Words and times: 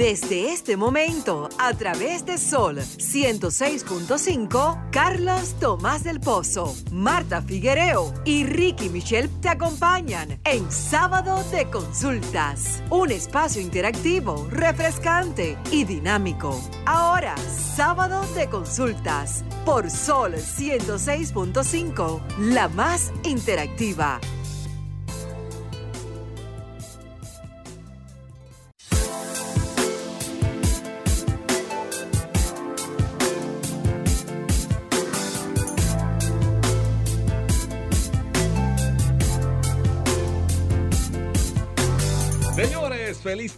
Desde 0.00 0.54
este 0.54 0.78
momento, 0.78 1.50
a 1.58 1.74
través 1.74 2.24
de 2.24 2.38
Sol 2.38 2.78
106.5, 2.78 4.88
Carlos 4.90 5.54
Tomás 5.60 6.04
del 6.04 6.20
Pozo, 6.20 6.74
Marta 6.90 7.42
Figuereo 7.42 8.10
y 8.24 8.46
Ricky 8.46 8.88
Michelle 8.88 9.28
te 9.42 9.50
acompañan 9.50 10.40
en 10.44 10.72
Sábado 10.72 11.44
de 11.50 11.68
Consultas, 11.68 12.82
un 12.88 13.10
espacio 13.10 13.60
interactivo, 13.60 14.48
refrescante 14.50 15.58
y 15.70 15.84
dinámico. 15.84 16.58
Ahora, 16.86 17.34
Sábado 17.76 18.24
de 18.34 18.48
Consultas, 18.48 19.44
por 19.66 19.90
Sol 19.90 20.32
106.5, 20.32 22.22
la 22.38 22.70
más 22.70 23.12
interactiva. 23.24 24.18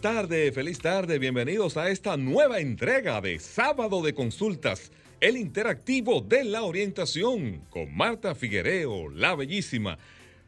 Tarde, 0.03 0.51
feliz 0.51 0.81
tarde. 0.81 1.21
Bienvenidos 1.21 1.77
a 1.77 1.89
esta 1.89 2.17
nueva 2.17 2.59
entrega 2.59 3.21
de 3.21 3.39
Sábado 3.39 4.03
de 4.03 4.13
Consultas, 4.13 4.91
el 5.21 5.37
interactivo 5.37 6.21
de 6.21 6.43
la 6.43 6.65
orientación, 6.65 7.63
con 7.71 7.97
Marta 7.97 8.35
Figuereo, 8.35 9.09
la 9.11 9.37
bellísima, 9.37 9.99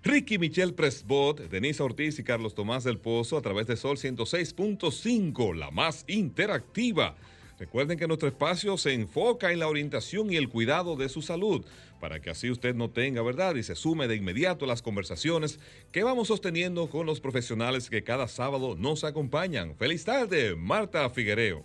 Ricky 0.03 0.39
Michelle 0.39 0.73
Presbot, 0.73 1.49
Denise 1.49 1.85
Ortiz 1.85 2.19
y 2.19 2.25
Carlos 2.25 2.57
Tomás 2.57 2.83
del 2.83 2.99
Pozo 2.99 3.37
a 3.37 3.43
través 3.43 3.69
de 3.69 3.77
Sol 3.77 3.97
106.5, 3.97 5.55
la 5.55 5.71
más 5.71 6.05
interactiva. 6.09 7.15
Recuerden 7.59 7.99
que 7.99 8.09
nuestro 8.09 8.29
espacio 8.29 8.77
se 8.77 8.93
enfoca 8.93 9.53
en 9.53 9.61
la 9.61 9.69
orientación 9.69 10.33
y 10.33 10.37
el 10.37 10.49
cuidado 10.49 10.97
de 10.97 11.09
su 11.09 11.23
salud 11.23 11.65
para 12.05 12.21
que 12.21 12.29
así 12.29 12.51
usted 12.51 12.75
no 12.75 12.91
tenga, 12.91 13.23
¿verdad? 13.23 13.55
Y 13.55 13.63
se 13.63 13.75
sume 13.75 14.07
de 14.09 14.17
inmediato 14.17 14.67
a 14.67 14.69
las 14.69 14.83
conversaciones 14.83 15.59
que 15.91 16.03
vamos 16.03 16.29
sosteniendo 16.29 16.91
con 16.91 17.07
los 17.07 17.19
profesionales 17.19 17.89
que 17.89 18.05
cada 18.05 18.29
sábado 18.29 18.77
nos 18.77 19.05
acompañan. 19.05 19.75
Feliz 19.77 20.05
tarde, 20.05 20.55
Marta 20.55 21.09
Figuereo. 21.09 21.65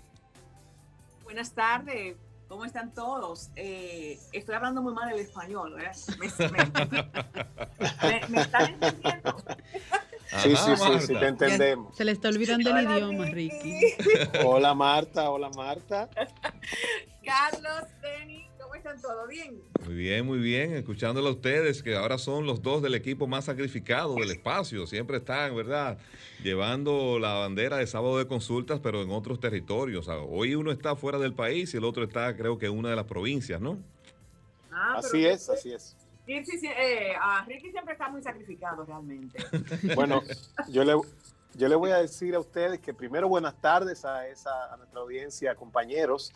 Buenas 1.26 1.54
tardes. 1.54 2.16
¿Cómo 2.48 2.64
están 2.66 2.94
todos? 2.94 3.50
Eh, 3.58 4.18
estoy 4.32 4.56
hablando 4.56 4.82
muy 4.82 4.94
mal 4.94 5.14
el 5.14 5.20
español, 5.20 5.76
¿verdad? 5.76 5.96
Me, 8.30 8.38
están 8.42 8.74
entendiendo. 8.74 9.44
Sí, 10.38 10.56
sí, 10.56 10.72
sí, 10.76 11.08
sí, 11.08 11.14
te 11.16 11.28
entendemos. 11.28 11.96
Se 11.98 12.06
le 12.06 12.12
está 12.12 12.30
olvidando 12.30 12.70
el 12.70 12.86
idioma, 12.86 13.26
Ricky. 13.26 13.80
Hola 14.46 14.76
Marta, 14.76 15.30
hola 15.32 15.50
Marta. 15.56 16.08
Carlos, 17.26 17.90
Denis, 18.00 18.46
¿cómo 18.62 18.76
están 18.76 19.02
todos? 19.02 19.28
¿Bien? 19.28 19.60
Muy 19.86 19.96
bien, 19.96 20.26
muy 20.26 20.38
bien. 20.38 20.76
Escuchándolo 20.76 21.30
a 21.30 21.32
ustedes, 21.32 21.82
que 21.82 21.96
ahora 21.96 22.20
son 22.20 22.46
los 22.46 22.62
dos 22.62 22.84
del 22.84 22.94
equipo 22.94 23.26
más 23.26 23.46
sacrificado 23.46 24.16
del 24.16 24.30
espacio. 24.30 24.86
Siempre 24.86 25.18
están, 25.18 25.56
¿verdad? 25.56 25.98
Llevando 26.44 27.18
la 27.20 27.34
bandera 27.34 27.78
de 27.78 27.88
sábado 27.88 28.20
de 28.20 28.28
consultas, 28.28 28.80
pero 28.82 29.02
en 29.02 29.10
otros 29.10 29.40
territorios. 29.40 30.08
hoy 30.08 30.54
uno 30.54 30.72
está 30.72 30.96
fuera 30.96 31.18
del 31.18 31.34
país 31.34 31.74
y 31.74 31.78
el 31.78 31.84
otro 31.84 32.04
está, 32.04 32.36
creo 32.36 32.60
que, 32.60 32.68
en 32.68 32.78
una 32.78 32.92
de 32.92 32.96
las 32.96 33.06
provincias, 33.06 33.60
¿no? 33.60 33.80
Ah, 34.72 34.96
así 34.98 35.26
es, 35.26 35.50
así 35.50 35.74
es. 35.74 35.96
Eh, 36.32 37.16
Ricky 37.48 37.72
siempre 37.72 37.94
está 37.94 38.10
muy 38.10 38.22
sacrificado 38.22 38.86
realmente. 38.86 39.44
Bueno, 39.96 40.22
yo 40.68 40.84
le, 40.84 40.94
yo 41.56 41.68
le 41.68 41.76
voy 41.76 41.92
a 41.92 41.98
decir 41.98 42.36
a 42.36 42.40
ustedes 42.40 42.80
que 42.80 42.94
primero 42.94 43.28
buenas 43.28 43.60
tardes 43.60 44.06
a, 44.06 44.28
esa, 44.28 44.72
a 44.72 44.78
nuestra 44.78 45.00
audiencia, 45.00 45.56
compañeros. 45.56 46.32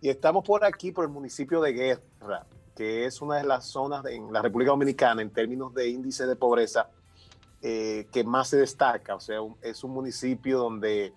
Y 0.00 0.08
estamos 0.08 0.44
por 0.44 0.64
aquí, 0.64 0.92
por 0.92 1.04
el 1.04 1.10
municipio 1.10 1.60
de 1.60 1.72
Guerra, 1.72 2.46
que 2.76 3.04
es 3.04 3.20
una 3.20 3.36
de 3.36 3.44
las 3.44 3.66
zonas 3.66 4.04
en 4.06 4.32
la 4.32 4.42
República 4.42 4.70
Dominicana 4.70 5.22
en 5.22 5.30
términos 5.30 5.74
de 5.74 5.88
índice 5.88 6.26
de 6.26 6.36
pobreza 6.36 6.88
eh, 7.60 8.06
que 8.12 8.22
más 8.24 8.48
se 8.48 8.58
destaca. 8.58 9.16
O 9.16 9.20
sea, 9.20 9.38
es 9.60 9.82
un 9.82 9.92
municipio 9.92 10.58
donde 10.58 11.12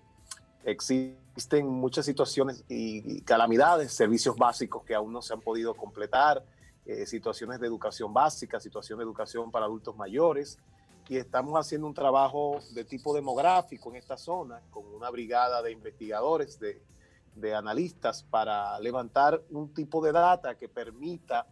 existen 0.64 1.66
muchas 1.68 2.04
situaciones 2.06 2.64
y 2.68 3.20
calamidades, 3.22 3.92
servicios 3.92 4.36
básicos 4.36 4.84
que 4.84 4.94
aún 4.94 5.12
no 5.12 5.22
se 5.22 5.32
han 5.32 5.40
podido 5.40 5.74
completar 5.74 6.42
eh, 6.86 7.04
situaciones 7.04 7.58
de 7.58 7.66
educación 7.66 8.14
básica, 8.14 8.60
situación 8.60 8.98
de 8.98 9.04
educación 9.04 9.50
para 9.50 9.66
adultos 9.66 9.96
mayores. 9.96 10.58
Y 11.08 11.16
estamos 11.16 11.54
haciendo 11.54 11.86
un 11.86 11.94
trabajo 11.94 12.60
de 12.74 12.84
tipo 12.84 13.14
demográfico 13.14 13.90
en 13.90 13.96
esta 13.96 14.16
zona, 14.16 14.62
con 14.70 14.86
una 14.86 15.10
brigada 15.10 15.62
de 15.62 15.72
investigadores, 15.72 16.58
de, 16.58 16.82
de 17.34 17.54
analistas, 17.54 18.22
para 18.24 18.78
levantar 18.80 19.42
un 19.50 19.74
tipo 19.74 20.04
de 20.04 20.12
data 20.12 20.56
que 20.56 20.68
permita 20.68 21.46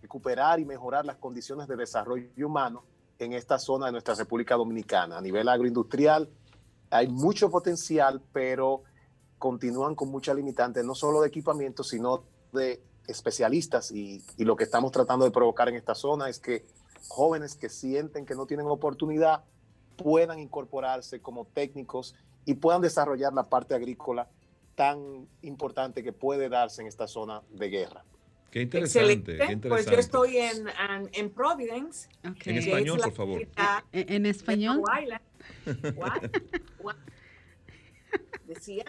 recuperar 0.00 0.58
y 0.60 0.64
mejorar 0.64 1.04
las 1.04 1.16
condiciones 1.16 1.68
de 1.68 1.76
desarrollo 1.76 2.46
humano 2.46 2.84
en 3.18 3.32
esta 3.34 3.58
zona 3.58 3.86
de 3.86 3.92
nuestra 3.92 4.14
República 4.14 4.56
Dominicana. 4.56 5.18
A 5.18 5.20
nivel 5.20 5.48
agroindustrial 5.48 6.28
hay 6.90 7.06
mucho 7.08 7.50
potencial, 7.50 8.20
pero 8.32 8.82
continúan 9.38 9.94
con 9.94 10.10
muchas 10.10 10.34
limitantes, 10.34 10.84
no 10.84 10.94
solo 10.94 11.20
de 11.20 11.28
equipamiento, 11.28 11.84
sino 11.84 12.24
de 12.52 12.82
especialistas 13.06 13.90
y, 13.90 14.22
lo 14.38 14.56
que 14.56 14.64
estamos 14.64 14.92
tratando 14.92 15.24
de 15.24 15.30
provocar 15.30 15.68
en 15.68 15.76
esta 15.76 15.94
zona 15.94 16.28
es 16.28 16.38
que 16.38 16.64
jóvenes 17.08 17.54
que 17.54 17.68
sienten 17.68 18.26
que 18.26 18.34
no 18.34 18.46
tienen 18.46 18.66
oportunidad 18.66 19.44
puedan 19.96 20.38
incorporarse 20.38 21.20
como 21.20 21.46
técnicos 21.46 22.14
y 22.44 22.54
puedan 22.54 22.80
desarrollar 22.80 23.32
la 23.32 23.48
parte 23.48 23.74
agrícola 23.74 24.28
tan 24.74 25.28
importante 25.42 26.02
que 26.02 26.12
puede 26.12 26.48
darse 26.48 26.82
en 26.82 26.88
esta 26.88 27.06
zona 27.06 27.42
de 27.50 27.68
guerra. 27.68 28.04
Qué 28.50 28.62
interesante, 28.62 29.38
Pues 29.68 29.86
yo 29.86 29.96
estoy 29.96 30.38
en, 30.38 30.66
en, 31.12 31.30
Providence. 31.30 32.08
En 32.22 32.56
español, 32.56 32.98
por 32.98 33.12
favor. 33.12 33.48
¿En, 33.92 34.26
español? 34.26 34.82
Decía 38.46 38.84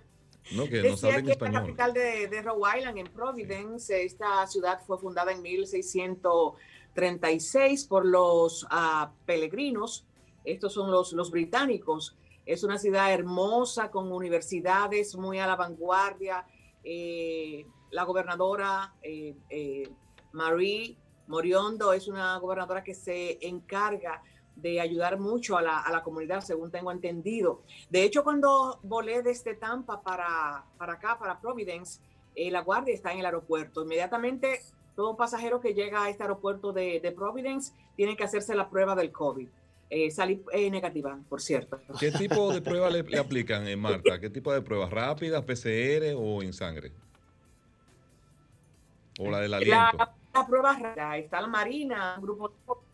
no, 0.53 0.65
que 0.65 0.81
que 0.81 0.89
español. 0.89 1.53
la 1.53 1.61
capital 1.61 1.93
de, 1.93 2.27
de, 2.27 2.41
Rhode 2.41 2.77
Island, 2.77 2.97
en 2.97 3.07
Providence. 3.07 4.03
Esta 4.03 4.45
ciudad 4.47 4.81
fue 4.85 4.97
fundada 4.97 5.31
en 5.31 5.41
1636 5.41 7.85
por 7.85 8.05
los 8.05 8.63
uh, 8.63 9.07
peregrinos. 9.25 10.05
Estos 10.43 10.73
son 10.73 10.91
los, 10.91 11.13
los 11.13 11.31
británicos. 11.31 12.17
Es 12.45 12.63
una 12.63 12.77
ciudad 12.77 13.13
hermosa 13.13 13.91
con 13.91 14.11
universidades 14.11 15.15
muy 15.15 15.39
a 15.39 15.47
la 15.47 15.55
vanguardia. 15.55 16.45
Eh, 16.83 17.65
la 17.91 18.03
gobernadora 18.03 18.95
eh, 19.03 19.35
eh, 19.49 19.89
Marie 20.31 20.97
Moriondo 21.27 21.93
es 21.93 22.07
una 22.07 22.35
gobernadora 22.37 22.83
que 22.83 22.95
se 22.95 23.37
encarga 23.45 24.23
de 24.55 24.79
ayudar 24.79 25.19
mucho 25.19 25.57
a 25.57 25.61
la, 25.61 25.79
a 25.79 25.91
la, 25.91 26.03
comunidad, 26.03 26.41
según 26.41 26.71
tengo 26.71 26.91
entendido. 26.91 27.61
De 27.89 28.03
hecho, 28.03 28.23
cuando 28.23 28.79
volé 28.83 29.23
desde 29.23 29.55
Tampa 29.55 30.01
para, 30.01 30.63
para 30.77 30.93
acá, 30.93 31.17
para 31.17 31.39
Providence, 31.39 31.99
eh, 32.35 32.51
la 32.51 32.61
guardia 32.61 32.93
está 32.93 33.11
en 33.11 33.19
el 33.19 33.25
aeropuerto. 33.25 33.83
Inmediatamente, 33.83 34.61
todo 34.95 35.17
pasajero 35.17 35.59
que 35.59 35.73
llega 35.73 36.03
a 36.03 36.09
este 36.09 36.23
aeropuerto 36.23 36.73
de, 36.73 36.99
de 36.99 37.11
Providence 37.11 37.73
tiene 37.95 38.15
que 38.15 38.23
hacerse 38.23 38.55
la 38.55 38.69
prueba 38.69 38.95
del 38.95 39.11
COVID. 39.11 39.47
Eh, 39.93 40.09
salí 40.09 40.41
eh, 40.53 40.71
negativa, 40.71 41.19
por 41.27 41.41
cierto. 41.41 41.81
¿Qué 41.99 42.11
tipo 42.11 42.53
de 42.53 42.61
prueba 42.61 42.89
le, 42.89 43.19
aplican, 43.19 43.67
en 43.67 43.79
Marta? 43.79 44.21
¿Qué 44.21 44.29
tipo 44.29 44.53
de 44.53 44.61
pruebas? 44.61 44.89
¿Rápidas, 44.89 45.43
PCR 45.43 46.15
o 46.15 46.41
en 46.41 46.53
sangre? 46.53 46.93
¿O 49.19 49.29
la 49.29 49.41
del 49.41 49.53
aliento? 49.53 49.97
La, 49.97 50.15
la 50.33 50.47
prueba 50.47 50.77
está 51.17 51.41
la 51.41 51.47
Marina, 51.47 52.15
un 52.17 52.23
grupo 52.23 52.53
y 52.89 52.90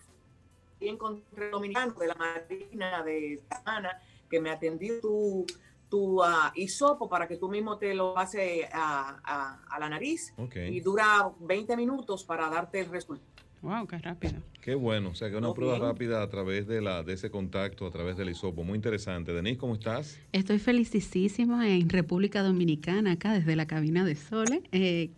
encontré 0.79 1.49
dominicano 1.49 1.93
de 1.93 2.07
la 2.07 2.15
Marina 2.15 3.03
de 3.03 3.41
Ana 3.65 3.99
que 4.29 4.39
me 4.39 4.49
atendió 4.49 4.99
tu, 4.99 5.45
tu 5.89 6.21
uh, 6.21 6.51
hisopo 6.55 7.07
para 7.09 7.27
que 7.27 7.37
tú 7.37 7.49
mismo 7.49 7.77
te 7.77 7.93
lo 7.93 8.17
haces 8.17 8.65
a, 8.71 9.19
a, 9.23 9.63
a, 9.69 9.79
la 9.79 9.89
nariz 9.89 10.33
y 10.53 10.79
dura 10.81 11.31
20 11.39 11.77
minutos 11.77 12.23
para 12.23 12.49
darte 12.49 12.81
el 12.81 12.89
resultado. 12.89 13.36
Wow, 13.61 13.87
qué 13.87 13.97
rápido. 13.97 14.35
Qué 14.61 14.75
bueno, 14.75 15.09
o 15.09 15.15
sea 15.15 15.29
que 15.29 15.37
una 15.37 15.53
prueba 15.53 15.79
rápida 15.79 16.21
a 16.21 16.29
través 16.29 16.67
de 16.67 16.81
la 16.81 17.01
de 17.01 17.13
ese 17.13 17.31
contacto, 17.31 17.87
a 17.87 17.91
través 17.91 18.17
del 18.17 18.29
hisopo, 18.29 18.63
muy 18.63 18.75
interesante. 18.75 19.33
Denise, 19.33 19.57
¿cómo 19.57 19.75
estás? 19.75 20.19
Estoy 20.31 20.59
felicísima 20.59 21.69
en 21.69 21.89
República 21.89 22.43
Dominicana, 22.43 23.13
acá 23.13 23.33
desde 23.33 23.55
la 23.55 23.65
cabina 23.65 24.03
de 24.03 24.15
Sole, 24.15 24.61
eh, 24.73 25.09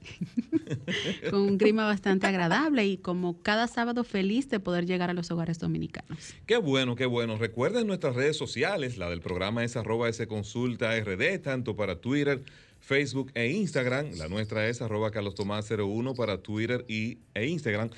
con 1.32 1.42
un 1.42 1.58
clima 1.58 1.86
bastante 1.86 2.28
agradable 2.28 2.86
y 2.86 2.98
como 2.98 3.42
cada 3.42 3.68
sábado 3.68 4.04
feliz 4.04 4.50
de 4.50 4.60
poder 4.60 4.86
llegar 4.86 5.10
a 5.10 5.14
los 5.14 5.32
hogares 5.32 5.60
dominicanos. 5.60 6.34
Qué 6.46 6.58
bueno, 6.58 6.96
qué 6.96 7.08
bueno. 7.08 7.38
Recuerden 7.38 7.88
nuestras 7.88 8.16
redes 8.16 8.38
sociales, 8.38 8.98
la 8.98 9.10
del 9.10 9.22
programa 9.22 9.64
es 9.64 9.76
arroba 9.76 10.10
ese 10.10 10.28
consulta 10.28 10.98
rd, 11.00 11.40
tanto 11.42 11.76
para 11.76 12.00
Twitter 12.00 12.44
Facebook 12.80 13.32
e 13.36 13.48
Instagram. 13.48 14.12
La 14.18 14.28
nuestra 14.28 14.68
es 14.68 14.82
arroba 14.82 15.12
Carlos 15.12 15.36
Tomás 15.36 15.70
01 15.70 16.14
para 16.16 16.42
Twitter 16.42 16.86
y, 16.88 17.20
e 17.34 17.48
Instagram. 17.48 17.90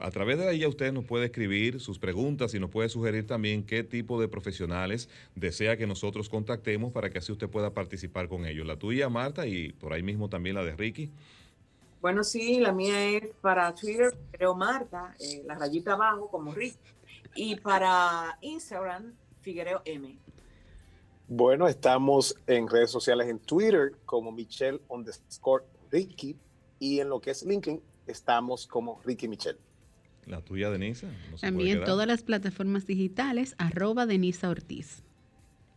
A 0.00 0.10
través 0.10 0.38
de 0.38 0.58
ya 0.58 0.68
usted 0.68 0.92
nos 0.92 1.04
puede 1.04 1.26
escribir 1.26 1.80
sus 1.80 1.98
preguntas 1.98 2.54
y 2.54 2.60
nos 2.60 2.70
puede 2.70 2.88
sugerir 2.88 3.26
también 3.26 3.64
qué 3.64 3.84
tipo 3.84 4.20
de 4.20 4.28
profesionales 4.28 5.08
desea 5.34 5.76
que 5.76 5.86
nosotros 5.86 6.28
contactemos 6.28 6.92
para 6.92 7.10
que 7.10 7.18
así 7.18 7.32
usted 7.32 7.48
pueda 7.48 7.72
participar 7.72 8.28
con 8.28 8.46
ellos. 8.46 8.66
La 8.66 8.76
tuya, 8.76 9.08
Marta, 9.08 9.46
y 9.46 9.72
por 9.72 9.92
ahí 9.92 10.02
mismo 10.02 10.28
también 10.28 10.56
la 10.56 10.64
de 10.64 10.74
Ricky. 10.76 11.10
Bueno, 12.00 12.24
sí, 12.24 12.58
la 12.58 12.72
mía 12.72 13.10
es 13.10 13.30
para 13.40 13.72
Twitter, 13.74 14.12
creo 14.32 14.56
Marta, 14.56 15.14
eh, 15.20 15.42
la 15.46 15.54
rayita 15.54 15.92
abajo 15.92 16.28
como 16.28 16.52
Ricky. 16.52 16.76
Y 17.36 17.56
para 17.56 18.38
Instagram, 18.40 19.14
Figuereo 19.40 19.82
M. 19.84 20.18
Bueno, 21.34 21.66
estamos 21.66 22.36
en 22.46 22.68
redes 22.68 22.90
sociales 22.90 23.26
en 23.26 23.38
Twitter 23.38 23.92
como 24.04 24.30
Michelle 24.30 24.82
underscore 24.90 25.64
Ricky 25.90 26.36
y 26.78 27.00
en 27.00 27.08
lo 27.08 27.22
que 27.22 27.30
es 27.30 27.42
LinkedIn 27.42 27.80
estamos 28.06 28.66
como 28.66 29.00
Ricky 29.02 29.28
Michelle. 29.28 29.58
La 30.26 30.42
tuya, 30.42 30.68
Denisa. 30.68 31.08
También 31.40 31.84
todas 31.84 32.06
las 32.06 32.22
plataformas 32.22 32.86
digitales, 32.86 33.54
arroba 33.56 34.04
Denisa 34.04 34.50
Ortiz. 34.50 35.04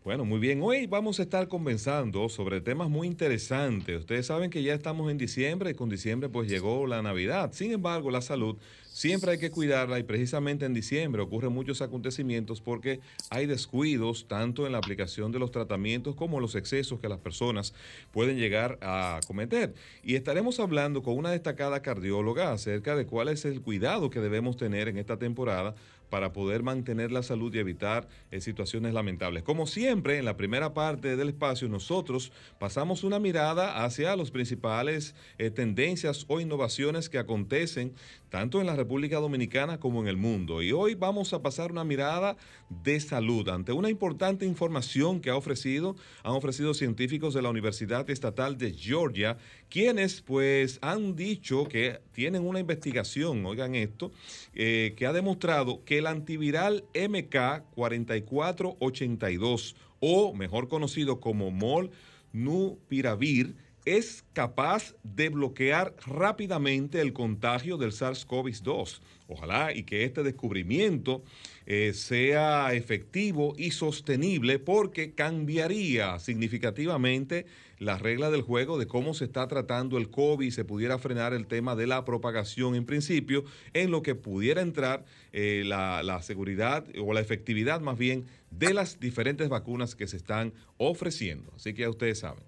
Bueno, 0.03 0.25
muy 0.25 0.39
bien. 0.39 0.61
Hoy 0.61 0.87
vamos 0.87 1.21
a 1.21 1.23
estar 1.23 1.47
conversando 1.47 2.27
sobre 2.27 2.59
temas 2.59 2.89
muy 2.89 3.07
interesantes. 3.07 4.01
Ustedes 4.01 4.25
saben 4.25 4.49
que 4.49 4.61
ya 4.61 4.73
estamos 4.73 5.09
en 5.09 5.17
diciembre 5.17 5.69
y 5.69 5.73
con 5.73 5.87
diciembre 5.87 6.27
pues 6.27 6.49
llegó 6.49 6.85
la 6.85 7.01
Navidad. 7.01 7.53
Sin 7.53 7.71
embargo, 7.71 8.11
la 8.11 8.21
salud 8.21 8.57
siempre 8.95 9.31
hay 9.31 9.37
que 9.37 9.51
cuidarla 9.51 9.99
y 9.99 10.03
precisamente 10.03 10.65
en 10.65 10.73
diciembre 10.73 11.21
ocurren 11.21 11.51
muchos 11.51 11.81
acontecimientos 11.81 12.61
porque 12.61 13.01
hay 13.29 13.45
descuidos 13.45 14.25
tanto 14.29 14.65
en 14.65 14.71
la 14.71 14.77
aplicación 14.77 15.33
de 15.33 15.39
los 15.39 15.51
tratamientos 15.51 16.15
como 16.15 16.39
los 16.39 16.55
excesos 16.55 17.01
que 17.01 17.09
las 17.09 17.19
personas 17.19 17.73
pueden 18.13 18.37
llegar 18.37 18.79
a 18.81 19.19
cometer. 19.27 19.73
Y 20.01 20.15
estaremos 20.15 20.61
hablando 20.61 21.03
con 21.03 21.17
una 21.17 21.31
destacada 21.31 21.81
cardióloga 21.81 22.53
acerca 22.53 22.95
de 22.95 23.05
cuál 23.05 23.27
es 23.27 23.43
el 23.43 23.59
cuidado 23.59 24.09
que 24.09 24.21
debemos 24.21 24.55
tener 24.55 24.87
en 24.87 24.97
esta 24.97 25.19
temporada 25.19 25.75
para 26.09 26.33
poder 26.33 26.63
mantener 26.63 27.11
la 27.11 27.23
salud 27.23 27.53
y 27.53 27.59
evitar 27.59 28.07
eh, 28.31 28.41
situaciones 28.41 28.93
lamentables. 28.93 29.43
Como 29.43 29.67
siempre, 29.67 30.17
en 30.17 30.25
la 30.25 30.37
primera 30.37 30.73
parte 30.73 31.15
del 31.15 31.29
espacio, 31.29 31.67
nosotros 31.67 32.31
pasamos 32.59 33.03
una 33.03 33.19
mirada 33.19 33.83
hacia 33.83 34.15
las 34.15 34.31
principales 34.31 35.15
eh, 35.37 35.49
tendencias 35.49 36.25
o 36.27 36.39
innovaciones 36.39 37.09
que 37.09 37.17
acontecen 37.17 37.93
tanto 38.29 38.59
en 38.59 38.67
la 38.67 38.75
República 38.75 39.17
Dominicana 39.19 39.79
como 39.79 40.01
en 40.01 40.07
el 40.07 40.17
mundo. 40.17 40.61
Y 40.61 40.73
hoy 40.73 40.93
vamos 40.93 41.31
a 41.31 41.41
pasar 41.41 41.71
una 41.71 41.85
mirada 41.85 42.35
de 42.69 42.99
salud 42.99 43.47
ante 43.47 43.71
una 43.71 43.89
importante 43.89 44.45
información 44.45 45.21
que 45.21 45.29
ha 45.29 45.37
ofrecido, 45.37 45.95
han 46.23 46.33
ofrecido 46.33 46.73
científicos 46.73 47.33
de 47.33 47.41
la 47.41 47.49
Universidad 47.49 48.09
Estatal 48.09 48.57
de 48.57 48.73
Georgia, 48.73 49.37
quienes 49.69 50.21
pues 50.21 50.79
han 50.81 51.15
dicho 51.15 51.65
que 51.69 52.01
tienen 52.11 52.45
una 52.45 52.59
investigación, 52.59 53.45
oigan 53.45 53.75
esto, 53.75 54.11
eh, 54.53 54.93
que 54.97 55.05
ha 55.05 55.13
demostrado 55.13 55.83
que 55.85 55.94
el 55.97 56.07
antiviral 56.07 56.85
MK4482, 56.93 59.75
o 59.99 60.33
mejor 60.33 60.67
conocido 60.67 61.19
como 61.19 61.51
Molnupiravir, 61.51 63.55
es 63.85 64.25
capaz 64.33 64.95
de 65.03 65.29
bloquear 65.29 65.95
rápidamente 66.05 67.01
el 67.01 67.13
contagio 67.13 67.77
del 67.77 67.91
SARS-CoV-2. 67.91 68.99
Ojalá 69.27 69.73
y 69.73 69.83
que 69.83 70.03
este 70.03 70.23
descubrimiento 70.23 71.23
eh, 71.65 71.93
sea 71.93 72.73
efectivo 72.73 73.53
y 73.57 73.71
sostenible 73.71 74.59
porque 74.59 75.13
cambiaría 75.13 76.19
significativamente 76.19 77.45
la 77.79 77.97
regla 77.97 78.31
del 78.31 78.41
juego 78.41 78.77
de 78.77 78.87
cómo 78.87 79.13
se 79.13 79.25
está 79.25 79.47
tratando 79.47 79.97
el 79.97 80.09
COVID 80.09 80.45
y 80.45 80.51
se 80.51 80.65
pudiera 80.65 80.97
frenar 80.97 81.33
el 81.33 81.47
tema 81.47 81.75
de 81.75 81.87
la 81.87 82.05
propagación 82.05 82.75
en 82.75 82.85
principio, 82.85 83.43
en 83.73 83.91
lo 83.91 84.01
que 84.01 84.15
pudiera 84.15 84.61
entrar 84.61 85.05
eh, 85.31 85.63
la, 85.65 86.03
la 86.03 86.21
seguridad 86.21 86.85
o 87.01 87.13
la 87.13 87.21
efectividad 87.21 87.81
más 87.81 87.97
bien 87.97 88.25
de 88.51 88.73
las 88.73 88.99
diferentes 88.99 89.49
vacunas 89.49 89.95
que 89.95 90.07
se 90.07 90.17
están 90.17 90.53
ofreciendo. 90.77 91.51
Así 91.55 91.73
que 91.73 91.81
ya 91.81 91.89
ustedes 91.89 92.19
saben. 92.19 92.43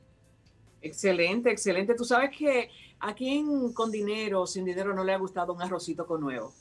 Excelente, 0.82 1.52
excelente. 1.52 1.96
Tú 1.96 2.06
sabes 2.06 2.30
que 2.36 2.70
a 3.00 3.14
quien 3.14 3.74
con 3.74 3.92
dinero 3.92 4.42
o 4.42 4.48
sin 4.48 4.66
dinero 4.66 4.94
no 4.94 5.04
le 5.04 5.14
ha 5.14 5.18
gustado 5.18 5.54
un 5.54 5.62
arrocito 5.62 6.06
con 6.06 6.22
nuevo. 6.22 6.54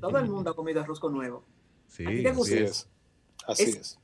Todo 0.00 0.18
el 0.18 0.28
mundo 0.28 0.50
ha 0.50 0.56
comido 0.56 0.80
arroz 0.80 1.00
con 1.00 1.12
nuevo. 1.12 1.44
Sí, 1.90 2.04
así 2.24 2.54
es. 2.54 2.88
Así 3.44 3.64
es. 3.64 3.98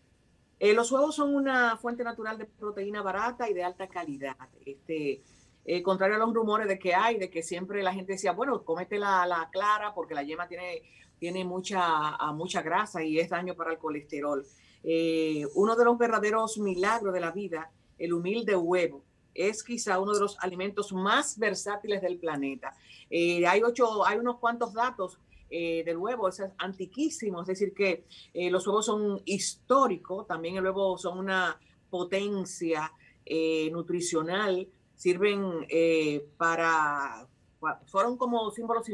Eh, 0.58 0.72
los 0.72 0.90
huevos 0.90 1.14
son 1.14 1.34
una 1.34 1.76
fuente 1.76 2.02
natural 2.02 2.38
de 2.38 2.46
proteína 2.46 3.02
barata 3.02 3.48
y 3.48 3.54
de 3.54 3.62
alta 3.62 3.88
calidad. 3.88 4.36
Este, 4.64 5.22
eh, 5.64 5.82
contrario 5.82 6.16
a 6.16 6.18
los 6.18 6.32
rumores 6.32 6.66
de 6.66 6.78
que 6.78 6.94
hay, 6.94 7.18
de 7.18 7.28
que 7.28 7.42
siempre 7.42 7.82
la 7.82 7.92
gente 7.92 8.12
decía, 8.12 8.32
bueno, 8.32 8.64
cómete 8.64 8.98
la, 8.98 9.26
la 9.26 9.50
clara 9.50 9.92
porque 9.94 10.14
la 10.14 10.22
yema 10.22 10.48
tiene, 10.48 10.82
tiene 11.18 11.44
mucha, 11.44 12.16
mucha 12.32 12.62
grasa 12.62 13.02
y 13.02 13.18
es 13.18 13.28
daño 13.28 13.54
para 13.54 13.72
el 13.72 13.78
colesterol. 13.78 14.46
Eh, 14.82 15.44
uno 15.54 15.76
de 15.76 15.84
los 15.84 15.98
verdaderos 15.98 16.58
milagros 16.58 17.12
de 17.12 17.20
la 17.20 17.32
vida, 17.32 17.70
el 17.98 18.14
humilde 18.14 18.56
huevo, 18.56 19.04
es 19.34 19.62
quizá 19.62 19.98
uno 19.98 20.14
de 20.14 20.20
los 20.20 20.38
alimentos 20.40 20.92
más 20.94 21.38
versátiles 21.38 22.00
del 22.00 22.18
planeta. 22.18 22.74
hay, 23.10 23.62
ocho, 23.62 24.06
hay 24.06 24.16
unos 24.16 24.38
cuantos 24.38 24.72
datos 24.72 25.18
eh, 25.50 25.84
del 25.84 25.96
huevo, 25.96 26.28
es 26.28 26.42
antiquísimo, 26.58 27.40
es 27.40 27.46
decir, 27.46 27.72
que 27.72 28.04
eh, 28.34 28.50
los 28.50 28.66
huevos 28.66 28.86
son 28.86 29.22
históricos, 29.24 30.26
también 30.26 30.56
el 30.56 30.64
huevo 30.64 30.98
son 30.98 31.18
una 31.18 31.58
potencia 31.88 32.92
eh, 33.24 33.70
nutricional, 33.70 34.68
sirven 34.94 35.66
para, 36.38 37.28
fueron 37.86 38.16
como 38.16 38.50
símbolos 38.50 38.86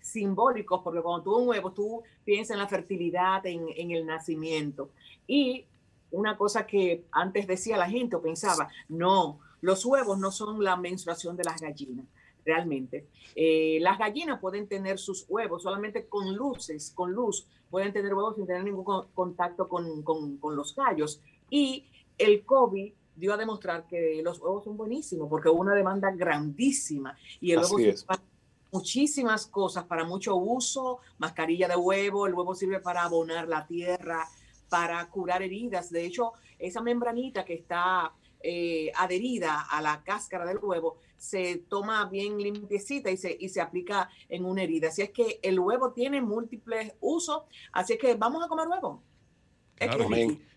simbólicos, 0.00 0.80
porque 0.84 1.00
cuando 1.00 1.22
tú 1.22 1.36
un 1.36 1.48
huevo, 1.48 1.72
tú 1.72 2.02
piensas 2.24 2.54
en 2.54 2.58
la 2.58 2.68
fertilidad, 2.68 3.44
en, 3.46 3.66
en 3.74 3.90
el 3.92 4.04
nacimiento. 4.04 4.90
Y 5.26 5.64
una 6.10 6.36
cosa 6.36 6.66
que 6.66 7.06
antes 7.10 7.46
decía 7.46 7.78
la 7.78 7.88
gente 7.88 8.16
o 8.16 8.22
pensaba, 8.22 8.68
no, 8.88 9.40
los 9.62 9.84
huevos 9.86 10.18
no 10.18 10.30
son 10.30 10.62
la 10.62 10.76
menstruación 10.76 11.36
de 11.36 11.44
las 11.44 11.60
gallinas 11.60 12.06
realmente. 12.44 13.06
Eh, 13.34 13.78
las 13.80 13.98
gallinas 13.98 14.40
pueden 14.40 14.66
tener 14.66 14.98
sus 14.98 15.24
huevos 15.28 15.62
solamente 15.62 16.06
con 16.06 16.34
luces, 16.34 16.92
con 16.94 17.12
luz, 17.12 17.46
pueden 17.70 17.92
tener 17.92 18.14
huevos 18.14 18.36
sin 18.36 18.46
tener 18.46 18.64
ningún 18.64 18.84
contacto 19.14 19.68
con, 19.68 20.02
con, 20.02 20.56
los 20.56 20.74
gallos. 20.74 21.20
Y 21.50 21.86
el 22.18 22.44
COVID 22.44 22.92
dio 23.16 23.34
a 23.34 23.36
demostrar 23.36 23.86
que 23.86 24.20
los 24.22 24.40
huevos 24.40 24.64
son 24.64 24.76
buenísimos 24.76 25.28
porque 25.28 25.48
hubo 25.48 25.60
una 25.60 25.74
demanda 25.74 26.10
grandísima 26.10 27.16
y 27.40 27.52
el 27.52 27.58
huevo 27.58 27.76
sirve 27.78 27.94
para 28.06 28.22
muchísimas 28.70 29.46
cosas, 29.46 29.84
para 29.84 30.04
mucho 30.04 30.34
uso, 30.36 30.98
mascarilla 31.18 31.68
de 31.68 31.76
huevo, 31.76 32.26
el 32.26 32.34
huevo 32.34 32.54
sirve 32.54 32.80
para 32.80 33.02
abonar 33.02 33.46
la 33.46 33.66
tierra, 33.66 34.26
para 34.68 35.06
curar 35.10 35.42
heridas. 35.42 35.90
De 35.90 36.06
hecho, 36.06 36.32
esa 36.58 36.80
membranita 36.80 37.44
que 37.44 37.54
está 37.54 38.12
eh, 38.42 38.90
adherida 38.96 39.66
a 39.70 39.82
la 39.82 40.02
cáscara 40.02 40.46
del 40.46 40.58
huevo, 40.58 40.96
se 41.22 41.58
toma 41.68 42.04
bien 42.06 42.36
limpiecita 42.36 43.08
y 43.08 43.16
se, 43.16 43.36
y 43.38 43.48
se 43.48 43.60
aplica 43.60 44.10
en 44.28 44.44
una 44.44 44.64
herida. 44.64 44.88
Así 44.88 45.02
es 45.02 45.10
que 45.10 45.38
el 45.44 45.60
huevo 45.60 45.92
tiene 45.92 46.20
múltiples 46.20 46.94
usos, 47.00 47.42
así 47.72 47.96
que 47.96 48.16
vamos 48.16 48.44
a 48.44 48.48
comer 48.48 48.66
huevo. 48.66 49.04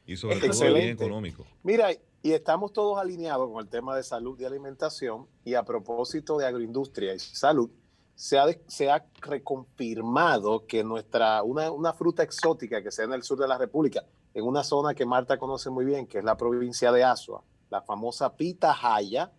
y 0.08 0.18
sobre 0.18 0.40
todo 0.40 0.74
bien 0.74 0.90
económico. 0.90 1.46
Mira, 1.62 1.90
y 2.24 2.32
estamos 2.32 2.74
todos 2.74 2.98
alineados 2.98 3.48
con 3.52 3.64
el 3.64 3.70
tema 3.70 3.96
de 3.96 4.02
salud 4.02 4.40
y 4.40 4.46
alimentación, 4.46 5.28
y 5.44 5.54
a 5.54 5.62
propósito 5.62 6.40
de 6.40 6.48
agroindustria 6.48 7.14
y 7.14 7.20
salud, 7.20 7.70
se 8.16 8.40
ha, 8.40 8.48
se 8.66 8.90
ha 8.90 9.06
reconfirmado 9.22 10.66
que 10.66 10.84
nuestra, 10.84 11.44
una, 11.44 11.70
una 11.70 11.94
fruta 11.94 12.24
exótica 12.24 12.82
que 12.82 12.90
sea 12.90 13.06
en 13.06 13.14
el 13.14 13.22
sur 13.22 13.38
de 13.38 13.48
la 13.48 13.60
República, 13.60 14.04
en 14.34 14.44
una 14.44 14.64
zona 14.64 14.96
que 14.96 15.06
Marta 15.06 15.38
conoce 15.38 15.70
muy 15.70 15.86
bien, 15.86 16.08
que 16.08 16.18
es 16.18 16.24
la 16.24 16.36
provincia 16.36 16.92
de 16.92 17.04
Asua, 17.04 17.44
la 17.70 17.84
famosa 17.84 18.36
pitahaya, 18.36 19.32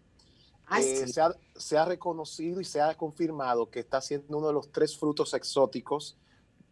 eh, 0.74 1.06
se, 1.06 1.20
ha, 1.20 1.34
se, 1.54 1.78
ha, 1.78 1.84
reconocido 1.84 2.60
y 2.60 2.64
se 2.64 2.80
ha 2.80 2.96
confirmado 2.96 3.70
que 3.70 3.80
está 3.80 4.00
siendo 4.00 4.36
uno 4.36 4.48
de 4.48 4.52
los 4.52 4.72
tres 4.72 4.98
frutos 4.98 5.32
exóticos 5.34 6.16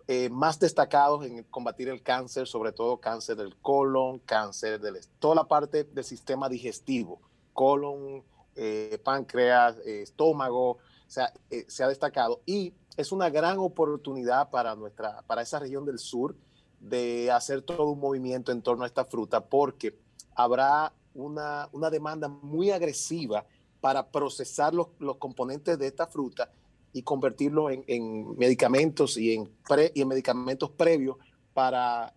eh, 0.08 0.28
más 0.30 0.58
destacados 0.58 1.24
en 1.24 1.44
combatir 1.44 1.88
el 1.88 2.02
cáncer, 2.02 2.46
sobre 2.46 2.72
todo 2.72 2.98
cáncer 2.98 3.36
del 3.36 3.56
colon, 3.56 4.18
cáncer 4.18 4.80
del 4.80 4.98
toda 5.18 5.36
la 5.36 5.44
parte 5.44 5.84
del 5.84 6.04
sistema 6.04 6.48
digestivo, 6.48 7.20
colon, 7.52 8.24
eh, 8.56 8.98
páncreas, 9.02 9.78
estómago, 9.78 10.72
o 10.72 10.78
sea, 11.06 11.32
se 11.68 11.84
ha 11.84 11.88
destacado. 11.88 12.42
Y 12.46 12.74
es 12.96 13.12
una 13.12 13.30
gran 13.30 13.58
oportunidad 13.58 14.50
para 14.50 14.74
nuestra, 14.74 15.22
para 15.22 15.42
esa 15.42 15.58
región 15.60 15.84
del 15.84 15.98
sur 15.98 16.36
de 16.80 17.30
hacer 17.30 17.62
todo 17.62 17.90
un 17.90 18.00
movimiento 18.00 18.52
en 18.52 18.60
torno 18.60 18.84
a 18.84 18.86
esta 18.86 19.04
fruta 19.04 19.44
porque 19.44 19.98
habrá 20.34 20.92
una, 21.14 21.68
una 21.72 21.90
demanda 21.90 22.28
muy 22.28 22.70
agresiva 22.70 23.46
para 23.84 24.10
procesar 24.10 24.72
los, 24.72 24.86
los, 24.98 25.18
componentes 25.18 25.78
de 25.78 25.86
esta 25.86 26.06
fruta 26.06 26.50
y 26.94 27.02
convertirlo 27.02 27.68
en, 27.68 27.84
en 27.86 28.34
medicamentos 28.38 29.18
y 29.18 29.34
en, 29.34 29.50
pre, 29.68 29.92
y 29.94 30.00
en 30.00 30.08
medicamentos 30.08 30.70
previos 30.70 31.18
para 31.52 32.14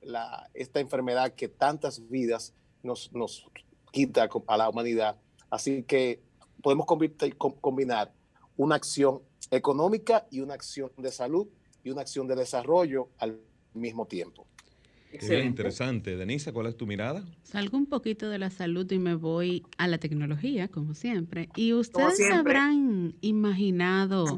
esta 0.54 0.80
enfermedad 0.80 1.34
que 1.34 1.50
tantas 1.50 2.08
vidas 2.08 2.54
nos, 2.84 3.12
nos 3.12 3.46
quita 3.92 4.30
a 4.48 4.56
la 4.58 4.70
humanidad, 4.70 5.18
Así 5.50 5.84
que 5.84 6.22
podemos 6.64 6.86
combinar 6.86 8.14
una 8.56 8.76
acción 8.76 9.22
económica 9.52 10.26
y 10.32 10.40
una 10.40 10.54
acción 10.54 10.90
de 10.96 11.12
salud 11.12 11.50
y 11.84 11.90
una 11.90 12.00
acción 12.00 12.28
de 12.28 12.38
desarrollo 12.38 13.10
al 13.18 13.42
mismo 13.74 14.06
tiempo. 14.06 14.48
Es 15.12 15.30
interesante. 15.30 16.18
Denise, 16.18 16.52
¿cuál 16.52 16.68
es 16.68 16.78
tu 16.78 16.86
mirada? 16.86 17.26
Salgo 17.44 17.78
un 17.78 17.86
poquito 17.86 18.30
de 18.30 18.40
la 18.40 18.50
salud 18.50 18.90
y 18.92 19.00
me 19.00 19.16
voy 19.16 19.66
a 19.78 19.88
la 19.88 19.98
tecnología, 19.98 20.68
como 20.68 20.94
siempre. 20.94 21.50
¿Y 21.56 21.74
ustedes 21.74 22.30
habrán 22.32 23.16
imaginado 23.22 24.38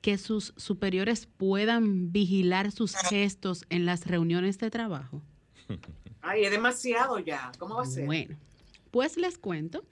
que 0.00 0.18
sus 0.18 0.52
superiores 0.56 1.26
puedan 1.26 2.12
vigilar 2.12 2.72
sus 2.72 2.96
gestos 2.96 3.64
en 3.70 3.86
las 3.86 4.06
reuniones 4.06 4.58
de 4.58 4.70
trabajo? 4.70 5.22
Ay, 6.20 6.44
es 6.44 6.50
demasiado 6.50 7.18
ya. 7.20 7.52
¿Cómo 7.58 7.76
va 7.76 7.82
a 7.82 7.86
ser? 7.86 8.06
Bueno, 8.06 8.36
pues 8.90 9.16
les 9.16 9.38
cuento 9.38 9.84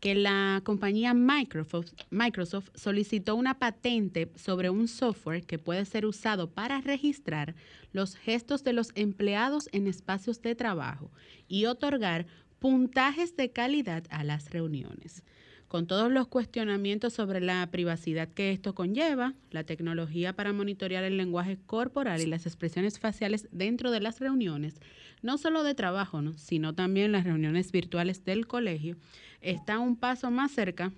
que 0.00 0.14
la 0.14 0.60
compañía 0.64 1.14
Microsoft, 1.14 2.68
solicitó 2.74 3.34
una 3.34 3.58
patente 3.58 4.30
sobre 4.36 4.70
un 4.70 4.88
software 4.88 5.44
que 5.44 5.58
puede 5.58 5.84
ser 5.84 6.06
usado 6.06 6.50
para 6.50 6.80
registrar 6.80 7.54
los 7.92 8.16
gestos 8.16 8.62
de 8.62 8.72
los 8.72 8.92
empleados 8.94 9.68
en 9.72 9.86
espacios 9.86 10.42
de 10.42 10.54
trabajo 10.54 11.10
y 11.48 11.66
otorgar 11.66 12.26
puntajes 12.58 13.36
de 13.36 13.50
calidad 13.50 14.04
a 14.10 14.24
las 14.24 14.50
reuniones. 14.50 15.22
Con 15.68 15.88
todos 15.88 16.12
los 16.12 16.28
cuestionamientos 16.28 17.12
sobre 17.12 17.40
la 17.40 17.68
privacidad 17.72 18.28
que 18.28 18.52
esto 18.52 18.74
conlleva, 18.74 19.34
la 19.50 19.64
tecnología 19.64 20.32
para 20.32 20.52
monitorear 20.52 21.02
el 21.02 21.16
lenguaje 21.16 21.58
corporal 21.66 22.20
y 22.20 22.26
las 22.26 22.46
expresiones 22.46 23.00
faciales 23.00 23.48
dentro 23.50 23.90
de 23.90 24.00
las 24.00 24.20
reuniones, 24.20 24.80
no 25.22 25.38
solo 25.38 25.62
de 25.62 25.74
trabajo, 25.74 26.20
sino 26.36 26.74
también 26.74 27.12
las 27.12 27.24
reuniones 27.24 27.72
virtuales 27.72 28.24
del 28.24 28.46
colegio, 28.46 28.96
está 29.40 29.78
un 29.78 29.96
paso 29.96 30.30
más 30.30 30.52
cerca 30.52 30.92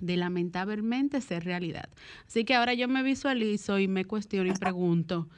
de 0.00 0.16
lamentablemente 0.16 1.20
ser 1.20 1.44
realidad. 1.44 1.88
Así 2.26 2.44
que 2.44 2.54
ahora 2.54 2.74
yo 2.74 2.88
me 2.88 3.02
visualizo 3.02 3.78
y 3.78 3.88
me 3.88 4.04
cuestiono 4.04 4.50
y 4.50 4.56
pregunto, 4.56 5.28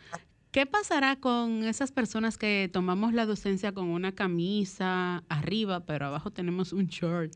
¿qué 0.51 0.67
pasará 0.67 1.17
con 1.17 1.65
esas 1.65 1.93
personas 1.93 2.39
que 2.39 2.71
tomamos 2.73 3.13
la 3.13 3.27
docencia 3.27 3.73
con 3.73 3.89
una 3.89 4.13
camisa 4.13 5.25
arriba, 5.29 5.81
pero 5.81 6.07
abajo 6.07 6.31
tenemos 6.31 6.73
un 6.73 6.87
short? 6.87 7.33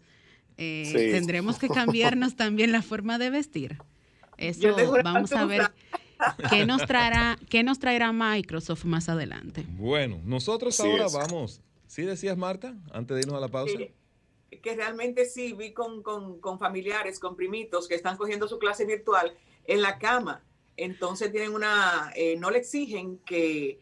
Eh, 0.58 1.10
¿Tendremos 1.12 1.58
que 1.58 1.68
cambiarnos 1.68 2.34
también 2.36 2.72
la 2.72 2.82
forma 2.82 3.18
de 3.18 3.30
vestir? 3.30 3.78
Eso 4.38 4.74
vamos 5.02 5.32
a 5.32 5.44
ver. 5.46 5.72
¿Qué 6.50 6.66
nos 6.66 6.86
traerá, 6.86 7.38
qué 7.48 7.62
nos 7.62 7.78
traerá 7.78 8.12
Microsoft 8.12 8.84
más 8.84 9.08
adelante? 9.08 9.64
Bueno, 9.68 10.20
nosotros 10.24 10.78
ahora 10.80 11.06
vamos. 11.12 11.60
¿Sí 11.86 12.02
decías, 12.02 12.36
Marta, 12.36 12.74
antes 12.92 13.14
de 13.14 13.22
irnos 13.22 13.36
a 13.36 13.40
la 13.40 13.48
pausa? 13.48 13.78
que 14.62 14.74
realmente 14.74 15.26
sí 15.26 15.52
vi 15.52 15.72
con, 15.72 16.02
familiares, 16.58 17.18
con 17.18 17.36
primitos 17.36 17.88
que 17.88 17.94
están 17.94 18.16
cogiendo 18.16 18.48
su 18.48 18.58
clase 18.58 18.84
virtual 18.84 19.32
en 19.64 19.82
la 19.82 19.98
cama. 19.98 20.42
Entonces 20.76 21.30
tienen 21.30 21.54
una, 21.54 22.12
eh, 22.16 22.36
no 22.36 22.50
le 22.50 22.58
exigen 22.58 23.18
que, 23.18 23.80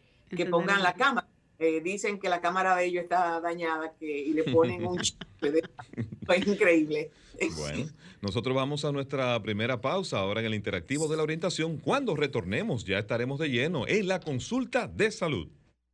pongan 0.49 0.83
la 0.83 0.93
cama. 0.93 1.27
Eh, 1.57 1.81
dicen 1.81 2.19
que 2.19 2.29
la 2.29 2.41
cámara 2.41 2.75
de 2.75 2.85
ellos 2.85 3.03
está 3.03 3.39
dañada 3.39 3.93
que, 3.97 4.05
y 4.05 4.33
le 4.33 4.43
ponen 4.43 4.85
un. 4.85 4.99
Fue 6.25 6.37
increíble. 6.37 7.11
Bueno, 7.57 7.89
nosotros 8.21 8.55
vamos 8.55 8.85
a 8.85 8.91
nuestra 8.91 9.41
primera 9.41 9.81
pausa 9.81 10.19
ahora 10.19 10.41
en 10.41 10.47
el 10.47 10.55
interactivo 10.55 11.07
de 11.07 11.17
la 11.17 11.23
orientación. 11.23 11.77
Cuando 11.77 12.15
retornemos 12.15 12.85
ya 12.85 12.99
estaremos 12.99 13.39
de 13.39 13.49
lleno 13.49 13.87
en 13.87 14.07
la 14.07 14.19
consulta 14.19 14.87
de 14.87 15.11
salud. 15.11 15.47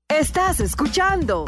Estás 0.09 0.59
escuchando 0.59 1.45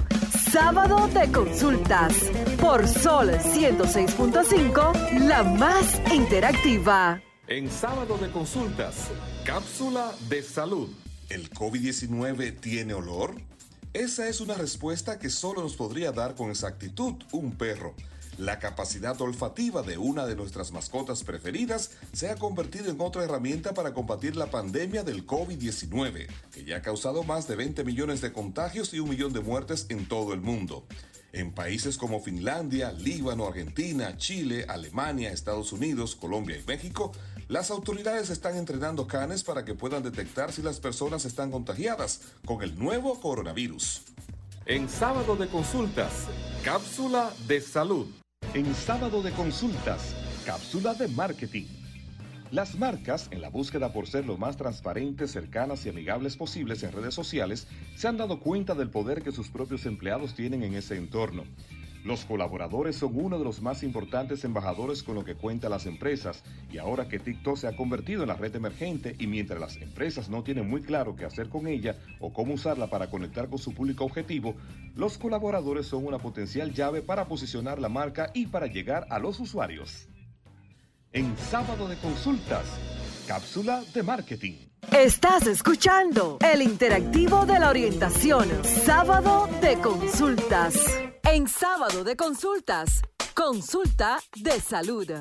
Sábado 0.51 1.07
de 1.09 1.29
Consultas 1.31 2.13
por 2.62 2.88
Sol 2.88 3.29
106.5, 3.31 5.27
la 5.27 5.43
más 5.43 6.00
interactiva. 6.13 7.21
En 7.47 7.69
Sábado 7.69 8.17
de 8.17 8.31
Consultas, 8.31 9.12
cápsula 9.43 10.13
de 10.29 10.41
salud. 10.41 10.89
¿El 11.29 11.50
COVID-19 11.50 12.59
tiene 12.59 12.93
olor? 12.93 13.35
Esa 13.93 14.29
es 14.29 14.39
una 14.39 14.53
respuesta 14.55 15.19
que 15.19 15.29
solo 15.29 15.62
nos 15.62 15.75
podría 15.75 16.12
dar 16.12 16.35
con 16.35 16.50
exactitud 16.50 17.15
un 17.31 17.51
perro. 17.51 17.95
La 18.39 18.57
capacidad 18.57 19.19
olfativa 19.21 19.83
de 19.83 19.99
una 19.99 20.25
de 20.25 20.35
nuestras 20.35 20.71
mascotas 20.71 21.23
preferidas 21.23 21.91
se 22.13 22.31
ha 22.31 22.35
convertido 22.35 22.89
en 22.89 22.99
otra 22.99 23.23
herramienta 23.23 23.75
para 23.75 23.93
combatir 23.93 24.35
la 24.35 24.47
pandemia 24.47 25.03
del 25.03 25.27
COVID-19, 25.27 26.27
que 26.51 26.65
ya 26.65 26.77
ha 26.77 26.81
causado 26.81 27.23
más 27.23 27.47
de 27.47 27.55
20 27.55 27.83
millones 27.83 28.21
de 28.21 28.33
contagios 28.33 28.91
y 28.93 28.99
un 28.99 29.09
millón 29.09 29.33
de 29.33 29.41
muertes 29.41 29.85
en 29.89 30.07
todo 30.07 30.33
el 30.33 30.41
mundo. 30.41 30.87
En 31.31 31.51
países 31.51 31.97
como 31.97 32.21
Finlandia, 32.21 32.91
Líbano, 32.91 33.47
Argentina, 33.47 34.17
Chile, 34.17 34.65
Alemania, 34.67 35.31
Estados 35.31 35.71
Unidos, 35.71 36.15
Colombia 36.15 36.57
y 36.57 36.63
México, 36.65 37.11
las 37.49 37.69
autoridades 37.69 38.31
están 38.31 38.55
entrenando 38.55 39.05
canes 39.05 39.43
para 39.43 39.63
que 39.63 39.75
puedan 39.75 40.01
detectar 40.01 40.51
si 40.51 40.63
las 40.63 40.79
personas 40.79 41.25
están 41.25 41.51
contagiadas 41.51 42.21
con 42.45 42.63
el 42.63 42.77
nuevo 42.79 43.19
coronavirus. 43.19 44.01
En 44.65 44.89
sábado 44.89 45.35
de 45.35 45.47
consultas, 45.47 46.13
cápsula 46.63 47.31
de 47.47 47.61
salud 47.61 48.07
en 48.53 48.75
sábado 48.75 49.21
de 49.21 49.31
consultas, 49.31 50.15
cápsula 50.45 50.93
de 50.93 51.07
marketing. 51.07 51.65
Las 52.51 52.77
marcas, 52.77 53.29
en 53.31 53.41
la 53.41 53.50
búsqueda 53.50 53.91
por 53.91 54.07
ser 54.07 54.27
lo 54.27 54.38
más 54.38 54.57
transparentes, 54.57 55.31
cercanas 55.31 55.85
y 55.85 55.89
amigables 55.89 56.38
posibles 56.38 56.83
en 56.83 56.91
redes 56.91 57.15
sociales, 57.15 57.67
se 57.95 58.07
han 58.07 58.17
dado 58.17 58.39
cuenta 58.39 58.75
del 58.75 58.91
poder 58.91 59.23
que 59.23 59.31
sus 59.31 59.50
propios 59.50 59.88
empleados 59.88 60.35
tienen 60.35 60.62
en 60.62 60.75
ese 60.75 60.97
entorno. 60.97 61.45
Los 62.03 62.25
colaboradores 62.25 62.98
son 62.98 63.12
uno 63.15 63.39
de 63.39 63.45
los 63.45 63.62
más 63.62 63.81
importantes 63.81 64.43
embajadores 64.43 65.03
con 65.03 65.15
lo 65.15 65.24
que 65.24 65.36
cuentan 65.36 65.72
las 65.72 65.86
empresas 65.86 66.43
y 66.69 66.77
ahora 66.77 67.07
que 67.07 67.17
TikTok 67.17 67.55
se 67.55 67.67
ha 67.67 67.77
convertido 67.77 68.24
en 68.24 68.27
la 68.27 68.36
red 68.36 68.53
emergente 68.55 69.15
y 69.19 69.27
mientras 69.27 69.57
las 69.57 69.77
empresas 69.77 70.29
no 70.29 70.43
tienen 70.43 70.69
muy 70.69 70.81
claro 70.81 71.15
qué 71.15 71.24
hacer 71.24 71.48
con 71.48 71.65
ella 71.65 71.95
o 72.19 72.33
cómo 72.33 72.55
usarla 72.55 72.88
para 72.88 73.10
conectar 73.10 73.48
con 73.48 73.57
su 73.57 73.74
público 73.74 74.03
objetivo, 74.03 74.55
los 74.95 75.17
colaboradores 75.17 75.88
son 75.88 76.05
una 76.05 76.19
potencial 76.19 76.74
llave 76.74 77.01
para 77.01 77.25
posicionar 77.25 77.79
la 77.79 77.89
marca 77.89 78.31
y 78.33 78.48
para 78.48 78.67
llegar 78.67 79.07
a 79.10 79.17
los 79.17 79.39
usuarios. 79.39 80.10
En 81.13 81.38
sábado 81.38 81.88
de 81.88 81.95
consultas, 81.98 82.65
cápsula 83.27 83.81
de 83.93 84.03
marketing. 84.03 84.72
Estás 84.91 85.47
escuchando 85.47 86.37
el 86.53 86.61
interactivo 86.61 87.45
de 87.45 87.59
la 87.59 87.69
orientación, 87.69 88.47
sábado 88.63 89.47
de 89.61 89.79
consultas. 89.79 90.75
En 91.23 91.47
sábado 91.47 92.03
de 92.03 92.15
consultas, 92.15 93.01
consulta 93.33 94.19
de 94.35 94.59
salud. 94.59 95.11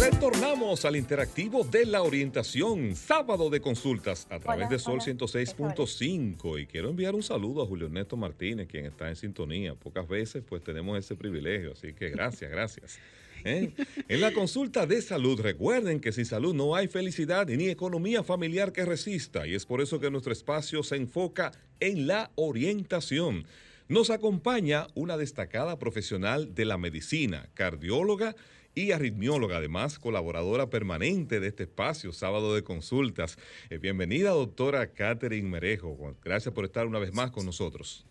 Retornamos 0.00 0.84
al 0.84 0.96
interactivo 0.96 1.62
de 1.64 1.86
la 1.86 2.02
orientación, 2.02 2.96
sábado 2.96 3.50
de 3.50 3.60
consultas 3.60 4.26
a 4.30 4.40
través 4.40 4.68
de 4.68 4.78
Sol 4.78 5.00
106.5 5.00 6.60
y 6.60 6.66
quiero 6.66 6.90
enviar 6.90 7.14
un 7.14 7.22
saludo 7.22 7.62
a 7.62 7.66
Julio 7.66 7.86
Ernesto 7.86 8.16
Martínez, 8.16 8.66
quien 8.68 8.86
está 8.86 9.08
en 9.08 9.16
sintonía. 9.16 9.74
Pocas 9.74 10.08
veces 10.08 10.42
pues 10.48 10.62
tenemos 10.62 10.98
ese 10.98 11.14
privilegio, 11.14 11.72
así 11.72 11.92
que 11.92 12.10
gracias, 12.10 12.50
gracias. 12.50 12.98
¿Eh? 13.44 13.72
En 14.08 14.20
la 14.20 14.32
consulta 14.32 14.86
de 14.86 15.02
salud, 15.02 15.40
recuerden 15.40 16.00
que 16.00 16.12
sin 16.12 16.26
salud 16.26 16.54
no 16.54 16.74
hay 16.74 16.88
felicidad 16.88 17.46
ni 17.46 17.68
economía 17.68 18.22
familiar 18.22 18.72
que 18.72 18.84
resista 18.84 19.46
y 19.46 19.54
es 19.54 19.66
por 19.66 19.80
eso 19.80 20.00
que 20.00 20.10
nuestro 20.10 20.32
espacio 20.32 20.82
se 20.82 20.96
enfoca 20.96 21.52
en 21.80 22.06
la 22.06 22.30
orientación. 22.34 23.46
Nos 23.88 24.10
acompaña 24.10 24.86
una 24.94 25.16
destacada 25.16 25.78
profesional 25.78 26.54
de 26.54 26.64
la 26.64 26.78
medicina, 26.78 27.48
cardióloga 27.54 28.34
y 28.74 28.92
arritmióloga, 28.92 29.58
además 29.58 29.98
colaboradora 29.98 30.70
permanente 30.70 31.40
de 31.40 31.48
este 31.48 31.64
espacio, 31.64 32.12
sábado 32.12 32.54
de 32.54 32.62
consultas. 32.62 33.36
Eh, 33.70 33.78
bienvenida, 33.78 34.30
doctora 34.30 34.92
Catherine 34.92 35.48
Merejo. 35.48 36.16
Gracias 36.24 36.54
por 36.54 36.64
estar 36.64 36.86
una 36.86 36.98
vez 36.98 37.12
más 37.12 37.30
con 37.30 37.44
nosotros. 37.44 38.06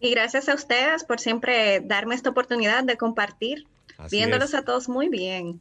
Y 0.00 0.10
gracias 0.10 0.48
a 0.48 0.54
ustedes 0.54 1.04
por 1.04 1.20
siempre 1.20 1.80
darme 1.80 2.14
esta 2.14 2.30
oportunidad 2.30 2.84
de 2.84 2.96
compartir 2.96 3.66
Viéndolos 4.10 4.54
a 4.54 4.62
todos 4.62 4.88
muy 4.88 5.08
bien. 5.08 5.58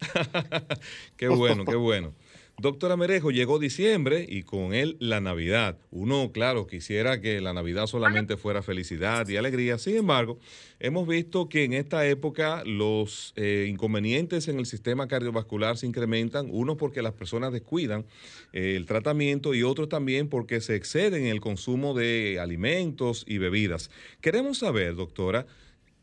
qué 1.18 1.28
bueno, 1.28 1.66
qué 1.66 1.76
bueno. 1.76 2.14
Doctora 2.60 2.98
Merejo, 2.98 3.30
llegó 3.30 3.60
diciembre 3.60 4.26
y 4.28 4.42
con 4.42 4.74
él 4.74 4.98
la 5.00 5.22
Navidad. 5.22 5.78
Uno, 5.92 6.32
claro, 6.32 6.66
quisiera 6.66 7.22
que 7.22 7.40
la 7.40 7.54
Navidad 7.54 7.86
solamente 7.86 8.36
fuera 8.36 8.64
felicidad 8.64 9.28
y 9.28 9.38
alegría. 9.38 9.78
Sin 9.78 9.96
embargo, 9.96 10.40
hemos 10.80 11.08
visto 11.08 11.50
que 11.50 11.66
en 11.66 11.74
esta 11.74 12.08
época 12.08 12.64
los 12.66 13.34
eh, 13.36 13.68
inconvenientes 13.70 14.48
en 14.48 14.58
el 14.58 14.66
sistema 14.66 15.08
cardiovascular 15.08 15.78
se 15.78 15.86
incrementan. 15.86 16.48
Uno 16.50 16.78
porque 16.78 17.04
las 17.04 17.14
personas 17.14 17.54
descuidan 17.54 18.08
eh, 18.54 18.74
el 18.76 18.88
tratamiento 18.88 19.54
y 19.54 19.62
otro 19.62 19.88
también 19.88 20.28
porque 20.28 20.60
se 20.60 20.74
exceden 20.74 21.26
en 21.26 21.32
el 21.34 21.42
consumo 21.42 21.94
de 21.94 22.40
alimentos 22.42 23.24
y 23.28 23.38
bebidas. 23.38 23.92
Queremos 24.20 24.58
saber, 24.58 24.96
doctora, 24.96 25.46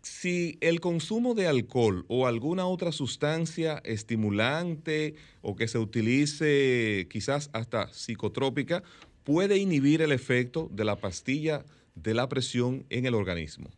si 0.05 0.59
el 0.61 0.81
consumo 0.81 1.35
de 1.35 1.49
alcohol 1.49 2.05
o 2.09 2.27
alguna 2.27 2.67
otra 2.67 2.93
sustancia 2.93 3.81
estimulante 3.85 5.15
o 5.41 5.57
que 5.57 5.67
se 5.67 5.79
utilice 5.79 7.09
quizás 7.11 7.49
hasta 7.53 7.93
psicotrópica 7.93 8.83
puede 9.25 9.57
inhibir 9.57 10.03
el 10.03 10.13
efecto 10.13 10.69
de 10.71 10.85
la 10.85 10.97
pastilla 10.97 11.65
de 11.95 12.13
la 12.13 12.29
presión 12.29 12.85
en 12.91 13.07
el 13.07 13.15
organismo. 13.15 13.71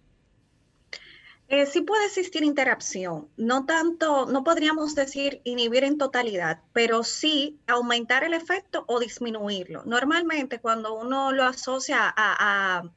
Eh, 1.49 1.65
sí 1.67 1.83
puede 1.83 2.07
existir 2.07 2.43
interacción, 2.43 3.29
no 3.37 3.67
tanto, 3.67 4.27
no 4.27 4.43
podríamos 4.43 4.97
decir 4.97 5.41
inhibir 5.45 5.85
en 5.85 5.97
totalidad, 5.97 6.61
pero 6.73 7.05
sí 7.05 7.57
aumentar 7.69 8.25
el 8.25 8.35
efecto 8.35 8.83
o 8.89 8.99
disminuirlo. 8.99 9.85
Normalmente 9.85 10.59
cuando 10.59 10.95
uno 10.95 11.31
lo 11.31 11.45
asocia 11.45 11.99
a, 12.01 12.15
a, 12.17 12.91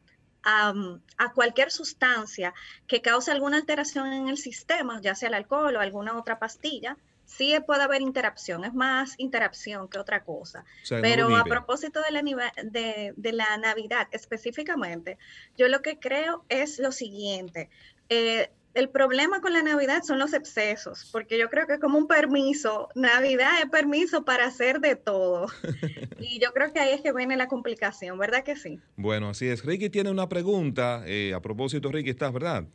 cualquier 1.33 1.71
sustancia 1.71 2.53
que 2.87 3.01
cause 3.01 3.31
alguna 3.31 3.57
alteración 3.57 4.13
en 4.13 4.29
el 4.29 4.37
sistema, 4.37 4.99
ya 5.01 5.15
sea 5.15 5.29
el 5.29 5.35
alcohol 5.35 5.75
o 5.75 5.79
alguna 5.79 6.17
otra 6.17 6.39
pastilla, 6.39 6.97
sí 7.25 7.55
puede 7.65 7.83
haber 7.83 8.01
interacción, 8.01 8.65
es 8.65 8.73
más 8.73 9.13
interacción 9.17 9.87
que 9.87 9.99
otra 9.99 10.23
cosa. 10.23 10.65
Pero 10.89 11.35
a 11.35 11.43
propósito 11.43 12.01
de 12.01 12.11
la, 12.11 12.21
de, 12.63 13.13
de 13.15 13.31
la 13.33 13.57
Navidad 13.57 14.07
específicamente, 14.11 15.17
yo 15.57 15.67
lo 15.67 15.81
que 15.81 15.99
creo 15.99 16.43
es 16.49 16.79
lo 16.79 16.91
siguiente. 16.91 17.69
Eh, 18.09 18.49
el 18.73 18.89
problema 18.89 19.41
con 19.41 19.53
la 19.53 19.63
Navidad 19.63 20.03
son 20.03 20.19
los 20.19 20.33
excesos, 20.33 21.09
porque 21.11 21.39
yo 21.39 21.49
creo 21.49 21.65
que 21.65 21.73
es 21.73 21.79
como 21.79 21.97
un 21.97 22.07
permiso, 22.07 22.89
Navidad 22.95 23.61
es 23.63 23.69
permiso 23.69 24.23
para 24.23 24.45
hacer 24.45 24.79
de 24.79 24.95
todo. 24.95 25.47
y 26.19 26.39
yo 26.39 26.53
creo 26.53 26.71
que 26.71 26.79
ahí 26.79 26.91
es 26.91 27.01
que 27.01 27.11
viene 27.11 27.35
la 27.35 27.47
complicación, 27.47 28.17
¿verdad 28.17 28.43
que 28.43 28.55
sí? 28.55 28.79
Bueno, 28.95 29.29
así 29.29 29.47
es. 29.47 29.65
Ricky 29.65 29.89
tiene 29.89 30.11
una 30.11 30.29
pregunta. 30.29 31.03
Eh, 31.05 31.33
a 31.33 31.41
propósito, 31.41 31.91
Ricky, 31.91 32.11
¿estás, 32.11 32.31
verdad? 32.31 32.65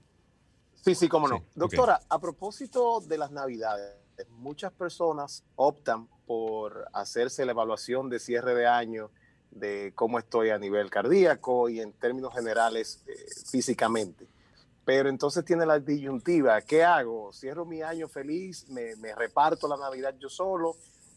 Sí, 0.75 0.95
sí, 0.95 1.09
cómo 1.09 1.29
no. 1.29 1.45
Doctora, 1.55 2.01
a 2.09 2.21
propósito 2.21 3.01
de 3.01 3.17
las 3.17 3.31
Navidades, 3.31 3.95
muchas 4.31 4.73
personas 4.73 5.45
optan 5.57 6.09
por 6.27 6.89
hacerse 6.93 7.45
la 7.45 7.53
evaluación 7.53 8.11
de 8.11 8.19
cierre 8.19 8.55
de 8.55 8.67
año 8.67 9.11
de 9.51 9.93
cómo 9.95 10.19
estoy 10.19 10.51
a 10.51 10.59
nivel 10.59 10.91
cardíaco 10.91 11.69
y 11.69 11.81
en 11.81 11.93
términos 11.93 12.35
generales 12.35 13.05
eh, 13.07 13.13
físicamente 13.49 14.27
pero 14.85 15.09
entonces 15.09 15.45
tiene 15.45 15.65
la 15.65 15.79
disyuntiva, 15.79 16.61
¿qué 16.63 16.85
hago? 16.85 17.33
¿Cierro 17.33 17.65
mi 17.65 17.83
año 17.83 18.09
feliz? 18.09 18.69
¿Me, 18.69 18.95
reparto 19.15 19.67
la 19.67 19.77
Navidad 19.77 20.15
yo 20.19 20.29
solo? 20.29 20.77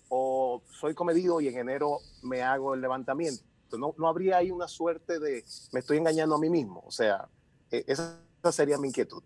¿O 0.10 0.62
soy 0.72 0.94
comedido 0.94 1.42
y 1.42 1.50
en 1.50 1.58
enero 1.58 2.00
me 2.24 2.42
hago 2.42 2.74
el 2.74 2.82
levantamiento? 2.82 3.44
No, 3.78 3.94
no 3.98 4.08
habría 4.08 4.38
ahí 4.38 4.52
una 4.52 4.70
suerte 4.70 5.20
de, 5.20 5.44
me 5.74 5.82
estoy 5.82 5.98
engañando 5.98 6.36
a 6.36 6.40
mí 6.40 6.50
mismo. 6.50 6.82
O 6.86 6.92
sea, 6.92 7.28
e, 7.70 7.84
esa 7.88 8.22
sería 8.52 8.78
mi 8.78 8.88
inquietud. 8.88 9.22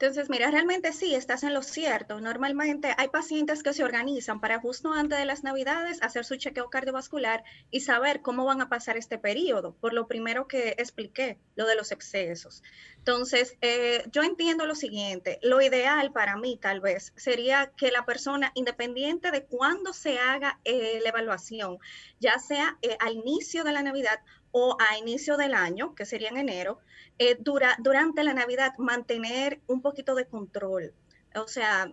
Entonces, 0.00 0.30
mira, 0.30 0.50
realmente 0.50 0.94
sí, 0.94 1.14
estás 1.14 1.42
en 1.42 1.52
lo 1.52 1.62
cierto. 1.62 2.22
Normalmente 2.22 2.94
hay 2.96 3.08
pacientes 3.08 3.62
que 3.62 3.74
se 3.74 3.84
organizan 3.84 4.40
para 4.40 4.58
justo 4.58 4.94
antes 4.94 5.18
de 5.18 5.26
las 5.26 5.44
Navidades 5.44 6.02
hacer 6.02 6.24
su 6.24 6.36
chequeo 6.36 6.70
cardiovascular 6.70 7.44
y 7.70 7.80
saber 7.80 8.22
cómo 8.22 8.46
van 8.46 8.62
a 8.62 8.70
pasar 8.70 8.96
este 8.96 9.18
periodo, 9.18 9.74
por 9.74 9.92
lo 9.92 10.06
primero 10.06 10.48
que 10.48 10.70
expliqué, 10.78 11.38
lo 11.54 11.66
de 11.66 11.76
los 11.76 11.92
excesos. 11.92 12.62
Entonces, 13.00 13.56
eh, 13.62 14.04
yo 14.12 14.22
entiendo 14.22 14.66
lo 14.66 14.74
siguiente, 14.74 15.38
lo 15.42 15.62
ideal 15.62 16.12
para 16.12 16.36
mí 16.36 16.58
tal 16.60 16.80
vez 16.80 17.14
sería 17.16 17.72
que 17.74 17.90
la 17.90 18.04
persona, 18.04 18.52
independiente 18.54 19.30
de 19.30 19.44
cuándo 19.46 19.94
se 19.94 20.18
haga 20.18 20.60
eh, 20.64 21.00
la 21.02 21.08
evaluación, 21.08 21.78
ya 22.20 22.38
sea 22.38 22.76
eh, 22.82 22.98
al 23.00 23.14
inicio 23.14 23.64
de 23.64 23.72
la 23.72 23.82
Navidad 23.82 24.20
o 24.52 24.76
a 24.78 24.98
inicio 24.98 25.38
del 25.38 25.54
año, 25.54 25.94
que 25.94 26.04
sería 26.04 26.28
en 26.28 26.36
enero, 26.36 26.78
eh, 27.18 27.36
dura, 27.40 27.74
durante 27.78 28.22
la 28.22 28.34
Navidad 28.34 28.74
mantener 28.76 29.60
un 29.66 29.80
poquito 29.80 30.14
de 30.14 30.26
control, 30.26 30.92
o 31.34 31.46
sea, 31.46 31.92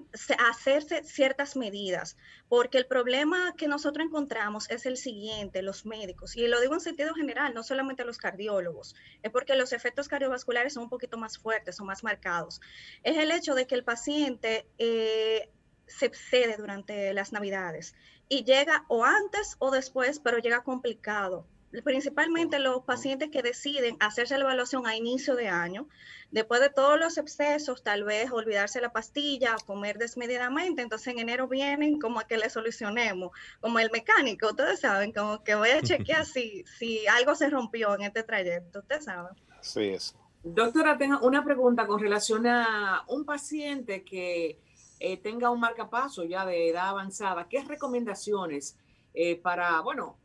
hacerse 0.50 1.04
ciertas 1.04 1.56
medidas, 1.56 2.18
porque 2.50 2.78
el 2.78 2.88
problema 2.88 3.54
que 3.56 3.68
nosotros 3.68 4.06
encontramos 4.06 4.70
es 4.70 4.86
el 4.86 4.98
siguiente, 4.98 5.62
los 5.62 5.86
médicos, 5.86 6.36
y 6.36 6.48
lo 6.48 6.60
digo 6.60 6.74
en 6.74 6.80
sentido 6.80 7.14
general, 7.14 7.54
no 7.54 7.64
solamente 7.64 8.06
los 8.06 8.18
cardiólogos, 8.18 8.96
es 9.22 9.32
porque 9.32 9.56
los 9.56 9.74
efectos 9.74 10.08
cardiovasculares 10.08 10.74
son 10.74 10.84
un 10.84 10.90
poquito 10.90 11.18
más 11.18 11.38
fuertes, 11.38 11.76
son 11.76 11.88
más 11.88 12.04
marcados. 12.04 12.62
Es 13.04 13.18
el 13.18 13.32
hecho 13.32 13.54
de 13.54 13.68
que 13.68 13.76
el 13.76 13.84
paciente 13.84 14.68
eh, 14.78 15.50
se 15.86 16.08
excede 16.08 16.58
durante 16.58 17.14
las 17.14 17.32
navidades 17.32 17.96
y 18.30 18.44
llega 18.44 18.86
o 18.88 19.06
antes 19.06 19.56
o 19.60 19.72
después, 19.72 20.20
pero 20.20 20.40
llega 20.40 20.64
complicado 20.64 21.46
principalmente 21.84 22.60
los 22.60 22.84
pacientes 22.84 23.30
que 23.30 23.42
deciden 23.42 23.98
hacerse 24.00 24.38
la 24.38 24.46
evaluación 24.46 24.88
a 24.88 24.96
inicio 24.96 25.36
de 25.36 25.50
año, 25.50 25.88
después 26.32 26.62
de 26.62 26.70
todos 26.70 27.00
los 27.00 27.18
excesos, 27.18 27.84
tal 27.84 28.04
vez 28.04 28.32
olvidarse 28.32 28.82
la 28.82 28.92
pastilla, 28.92 29.56
comer 29.66 29.98
desmedidamente, 29.98 30.82
entonces 30.82 31.08
en 31.08 31.20
enero 31.20 31.48
vienen 31.48 32.00
como 32.00 32.20
a 32.20 32.28
que 32.28 32.38
le 32.38 32.50
solucionemos, 32.50 33.32
como 33.60 33.80
el 33.80 33.92
mecánico, 33.92 34.48
ustedes 34.48 34.80
saben, 34.80 35.12
como 35.12 35.44
que 35.44 35.56
voy 35.56 35.70
a 35.70 35.82
chequear 35.82 36.26
si, 36.26 36.64
si 36.78 37.06
algo 37.08 37.36
se 37.36 37.50
rompió 37.50 37.96
en 37.96 38.04
este 38.04 38.24
trayecto, 38.24 38.80
ustedes 38.80 39.06
saben. 39.06 39.34
Sí, 39.62 39.90
es. 39.90 40.16
Doctora, 40.44 40.98
tengo 40.98 41.20
una 41.20 41.44
pregunta 41.44 41.86
con 41.86 42.00
relación 42.00 42.48
a 42.48 43.04
un 43.08 43.26
paciente 43.26 44.04
que 44.04 44.62
eh, 45.00 45.18
tenga 45.18 45.50
un 45.50 45.60
marcapaso 45.60 46.24
ya 46.24 46.46
de 46.46 46.70
edad 46.70 46.90
avanzada. 46.90 47.48
¿Qué 47.50 47.62
recomendaciones 47.64 48.78
eh, 49.14 49.36
para, 49.36 49.82
bueno, 49.82 50.18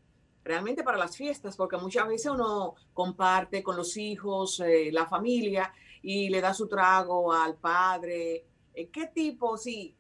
realmente 0.44 0.82
para 0.82 0.98
las 0.98 1.16
fiestas, 1.16 1.56
porque 1.56 1.76
muchas 1.76 2.08
veces 2.08 2.30
uno 2.32 2.74
comparte 2.92 3.62
con 3.62 3.76
los 3.76 3.96
hijos, 3.96 4.60
eh, 4.60 4.90
la 4.92 5.06
familia, 5.06 5.72
y 6.02 6.28
le 6.28 6.40
da 6.40 6.52
su 6.52 6.68
trago 6.68 7.32
al 7.32 7.56
padre. 7.56 8.44
Eh, 8.74 8.88
¿Qué 8.88 9.06
tipo, 9.06 9.56
sí, 9.56 9.94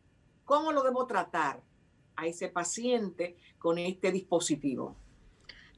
cómo 0.44 0.72
lo 0.72 0.82
debo 0.82 1.06
tratar 1.06 1.62
a 2.16 2.26
ese 2.26 2.48
paciente 2.48 3.36
con 3.58 3.78
este 3.78 4.10
dispositivo? 4.10 4.96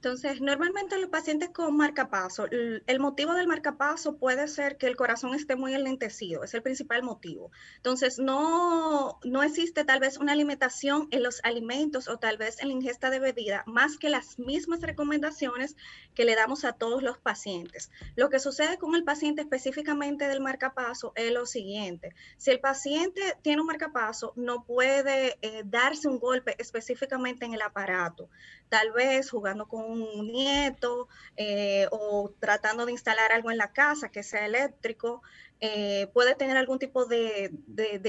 Entonces, 0.04 0.42
normalmente 0.42 0.98
los 0.98 1.08
pacientes 1.08 1.48
con 1.48 1.74
marcapaso, 1.78 2.46
el 2.50 3.00
motivo 3.00 3.32
del 3.32 3.48
marcapaso 3.48 4.18
puede 4.18 4.48
ser 4.48 4.76
que 4.76 4.86
el 4.86 4.96
corazón 4.96 5.34
esté 5.34 5.56
muy 5.56 5.72
enlentecido, 5.72 6.44
es 6.44 6.52
el 6.52 6.60
principal 6.60 7.02
motivo. 7.02 7.50
Entonces, 7.76 8.18
no, 8.18 9.18
no 9.24 9.42
existe 9.42 9.82
tal 9.82 10.00
vez 10.00 10.18
una 10.18 10.32
alimentación 10.32 11.08
en 11.10 11.22
los 11.22 11.40
alimentos 11.42 12.06
o 12.08 12.18
tal 12.18 12.36
vez 12.36 12.60
en 12.60 12.68
la 12.68 12.74
ingesta 12.74 13.08
de 13.08 13.18
bebida, 13.18 13.64
más 13.66 13.96
que 13.96 14.10
las 14.10 14.38
mismas 14.38 14.82
recomendaciones 14.82 15.74
que 16.14 16.26
le 16.26 16.34
damos 16.34 16.66
a 16.66 16.74
todos 16.74 17.02
los 17.02 17.16
pacientes. 17.16 17.90
Lo 18.14 18.28
que 18.28 18.40
sucede 18.40 18.76
con 18.76 18.94
el 18.94 19.04
paciente 19.04 19.40
específicamente 19.40 20.28
del 20.28 20.42
marcapaso 20.42 21.14
es 21.16 21.32
lo 21.32 21.46
siguiente. 21.46 22.14
Si 22.36 22.50
el 22.50 22.60
paciente 22.60 23.22
tiene 23.40 23.62
un 23.62 23.68
marcapaso, 23.68 24.34
no 24.36 24.66
puede 24.66 25.38
eh, 25.40 25.62
darse 25.64 26.08
un 26.08 26.18
golpe 26.18 26.56
específicamente 26.58 27.46
en 27.46 27.54
el 27.54 27.62
aparato 27.62 28.28
tal 28.68 28.92
vez 28.92 29.30
jugando 29.30 29.66
con 29.66 29.84
un 29.84 30.26
nieto 30.32 31.08
eh, 31.36 31.86
o 31.90 32.32
tratando 32.40 32.86
de 32.86 32.92
instalar 32.92 33.32
algo 33.32 33.50
en 33.50 33.58
la 33.58 33.72
casa 33.72 34.10
que 34.10 34.22
sea 34.22 34.46
eléctrico, 34.46 35.22
eh, 35.66 36.08
puede 36.12 36.34
tener 36.34 36.58
algún 36.58 36.78
tipo 36.78 37.06
de, 37.06 37.50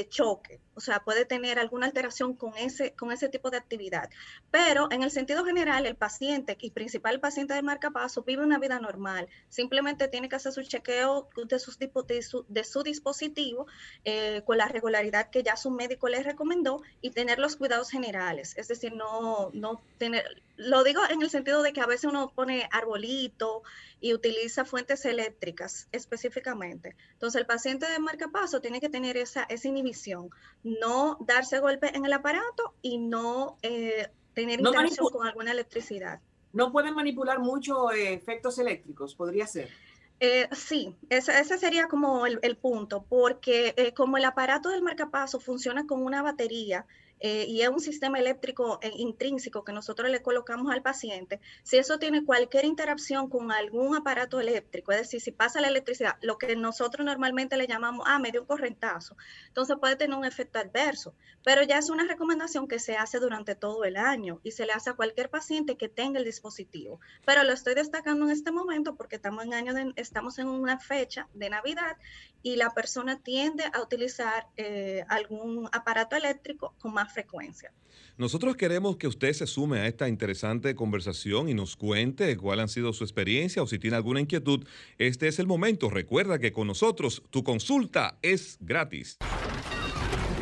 choque, 0.09 0.59
o 0.73 0.81
sea, 0.81 1.05
puede 1.05 1.23
tener 1.23 1.57
alguna 1.57 1.85
alteración 1.85 2.35
con 2.35 2.57
ese, 2.57 2.91
con 2.95 3.13
ese 3.13 3.29
tipo 3.29 3.49
de 3.49 3.55
actividad. 3.55 4.09
Pero 4.51 4.91
en 4.91 5.03
el 5.03 5.09
sentido 5.09 5.45
general, 5.45 5.85
el 5.85 5.95
paciente 5.95 6.57
y 6.59 6.71
principal 6.71 7.21
paciente 7.21 7.53
de 7.53 7.61
marcapaso 7.61 8.23
vive 8.23 8.43
una 8.43 8.59
vida 8.59 8.77
normal, 8.81 9.29
simplemente 9.47 10.09
tiene 10.09 10.27
que 10.27 10.35
hacer 10.35 10.51
su 10.51 10.63
chequeo 10.63 11.29
de, 11.47 11.57
sus, 11.59 11.79
de, 11.79 12.21
su, 12.23 12.45
de 12.49 12.65
su 12.65 12.83
dispositivo 12.83 13.67
eh, 14.03 14.41
con 14.45 14.57
la 14.57 14.67
regularidad 14.67 15.29
que 15.29 15.41
ya 15.41 15.55
su 15.55 15.71
médico 15.71 16.09
le 16.09 16.23
recomendó 16.23 16.81
y 16.99 17.11
tener 17.11 17.39
los 17.39 17.55
cuidados 17.55 17.89
generales, 17.89 18.53
es 18.57 18.67
decir, 18.67 18.93
no, 18.93 19.49
no 19.53 19.81
tener, 19.97 20.43
lo 20.57 20.83
digo 20.83 21.01
en 21.09 21.21
el 21.21 21.29
sentido 21.29 21.63
de 21.63 21.71
que 21.71 21.79
a 21.79 21.85
veces 21.85 22.09
uno 22.09 22.33
pone 22.35 22.67
arbolito 22.69 23.63
y 24.05 24.13
utiliza 24.13 24.65
fuentes 24.65 25.03
eléctricas 25.03 25.87
específicamente. 25.91 26.95
Entonces, 27.13 27.41
el 27.41 27.47
paciente 27.47 27.87
de 27.87 27.97
marcapaso 27.97 28.61
tiene 28.61 28.79
que 28.79 28.87
tener 28.87 29.17
esa, 29.17 29.45
esa 29.45 29.67
inhibición, 29.67 30.29
no 30.61 31.17
darse 31.21 31.57
golpe 31.57 31.89
en 31.97 32.05
el 32.05 32.13
aparato 32.13 32.75
y 32.83 32.99
no 32.99 33.57
eh, 33.63 34.09
tener 34.35 34.59
interacción 34.59 35.07
con 35.09 35.25
alguna 35.25 35.53
electricidad. 35.53 36.21
No 36.53 36.71
pueden 36.71 36.93
manipular 36.93 37.39
mucho 37.39 37.91
eh, 37.91 38.13
efectos 38.13 38.59
eléctricos, 38.59 39.15
podría 39.15 39.47
ser. 39.47 39.71
Eh, 40.19 40.49
sí, 40.51 40.95
ese, 41.09 41.57
sería 41.57 41.87
como 41.87 42.27
el, 42.27 42.57
punto, 42.57 43.07
porque 43.09 43.91
como 43.97 44.17
el 44.17 44.25
aparato 44.25 44.69
del 44.69 44.83
marcapaso 44.83 45.39
funciona 45.39 45.87
con 45.87 46.03
una 46.03 46.21
batería, 46.21 46.85
eh, 47.27 47.47
y 47.47 47.63
es 47.63 47.69
un 47.69 47.79
sistema 47.79 48.19
eléctrico 48.19 48.77
eh, 48.83 48.91
intrínseco 48.97 49.63
que 49.63 49.73
nosotros 49.73 50.11
le 50.11 50.21
colocamos 50.21 50.71
al 50.71 50.83
paciente, 50.83 51.41
si 51.63 51.77
eso 51.77 51.97
tiene 51.97 52.23
cualquier 52.23 52.65
interacción 52.65 53.31
con 53.31 53.51
algún 53.51 53.95
aparato 53.95 54.39
eléctrico, 54.39 54.91
es 54.91 54.99
decir, 54.99 55.19
si 55.21 55.31
pasa 55.31 55.59
la 55.59 55.69
electricidad, 55.69 56.17
lo 56.21 56.37
que 56.37 56.55
nosotros 56.55 57.03
normalmente 57.03 57.57
le 57.57 57.65
llamamos, 57.65 58.05
ah, 58.07 58.19
medio 58.19 58.41
un 58.41 58.47
correntazo, 58.47 59.17
entonces 59.47 59.75
puede 59.79 59.95
tener 59.95 60.15
un 60.15 60.23
efecto 60.23 60.59
adverso, 60.59 61.15
pero 61.43 61.63
ya 61.63 61.79
es 61.79 61.89
una 61.89 62.03
recomendación 62.03 62.67
que 62.67 62.77
se 62.77 62.95
hace 62.95 63.17
durante 63.17 63.55
todo 63.55 63.85
el 63.85 63.97
año 63.97 64.39
y 64.43 64.51
se 64.51 64.67
le 64.67 64.73
hace 64.73 64.91
a 64.91 64.93
cualquier 64.93 65.31
paciente 65.31 65.77
que 65.77 65.89
tenga 65.89 66.19
el 66.19 66.25
dispositivo. 66.25 66.99
Pero 67.25 67.43
lo 67.43 67.53
estoy 67.53 67.73
destacando 67.73 68.25
en 68.25 68.31
este 68.31 68.51
momento 68.51 68.95
porque 68.95 69.15
estamos 69.15 69.45
en, 69.45 69.53
año 69.55 69.73
estamos 69.95 70.37
en 70.37 70.47
una 70.47 70.77
fecha 70.77 71.27
de 71.33 71.49
Navidad 71.49 71.97
y 72.43 72.57
la 72.57 72.69
persona 72.75 73.19
tiende 73.19 73.63
a 73.73 73.81
utilizar 73.81 74.47
eh, 74.57 75.03
algún 75.09 75.67
aparato 75.71 76.15
eléctrico 76.15 76.75
con 76.79 76.93
más 76.93 77.11
frecuencia. 77.15 77.73
Nosotros 78.17 78.55
queremos 78.55 78.95
que 78.97 79.07
usted 79.07 79.33
se 79.33 79.47
sume 79.47 79.79
a 79.79 79.87
esta 79.87 80.07
interesante 80.07 80.75
conversación 80.75 81.49
y 81.49 81.53
nos 81.53 81.75
cuente 81.75 82.37
cuál 82.37 82.59
ha 82.59 82.67
sido 82.67 82.93
su 82.93 83.03
experiencia 83.03 83.63
o 83.63 83.67
si 83.67 83.77
tiene 83.79 83.97
alguna 83.97 84.21
inquietud. 84.21 84.65
Este 84.97 85.27
es 85.27 85.39
el 85.39 85.47
momento. 85.47 85.89
Recuerda 85.89 86.39
que 86.39 86.53
con 86.53 86.67
nosotros 86.67 87.21
tu 87.29 87.43
consulta 87.43 88.17
es 88.21 88.57
gratis. 88.61 89.17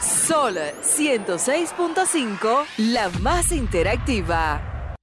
Sol 0.00 0.56
106.5, 0.82 2.64
la 2.78 3.08
más 3.20 3.52
interactiva. 3.52 4.96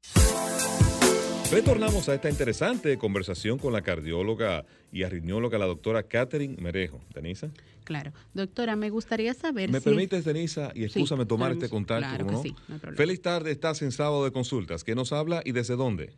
Retornamos 1.52 2.10
a 2.10 2.16
esta 2.16 2.30
interesante 2.30 2.98
conversación 2.98 3.60
con 3.60 3.74
la 3.74 3.84
cardióloga 3.84 4.66
y 4.92 5.04
arritmióloga, 5.04 5.60
la 5.60 5.68
doctora 5.68 6.04
Catherine 6.04 6.56
Merejo. 6.60 7.02
¿Denisa? 7.14 7.52
Claro. 7.84 8.12
Doctora, 8.34 8.76
me 8.76 8.90
gustaría 8.90 9.34
saber 9.34 9.70
¿Me 9.70 9.80
permites, 9.80 10.26
Denisa, 10.26 10.72
y 10.74 10.86
escúchame 10.86 11.26
tomar 11.26 11.52
este 11.52 11.70
contacto? 11.70 12.08
Claro 12.08 12.28
que 12.28 12.38
sí, 12.38 12.56
no 12.68 12.76
hay 12.76 12.80
problema. 12.80 12.98
Feliz 12.98 13.22
tarde, 13.22 13.52
estás 13.52 13.82
en 13.84 13.92
sábado 13.92 14.26
de 14.26 14.32
consultas. 14.32 14.84
¿Qué 14.84 14.96
nos 14.96 15.14
habla 15.14 15.42
y 15.46 15.52
desde 15.52 15.76
dónde? 15.76 16.14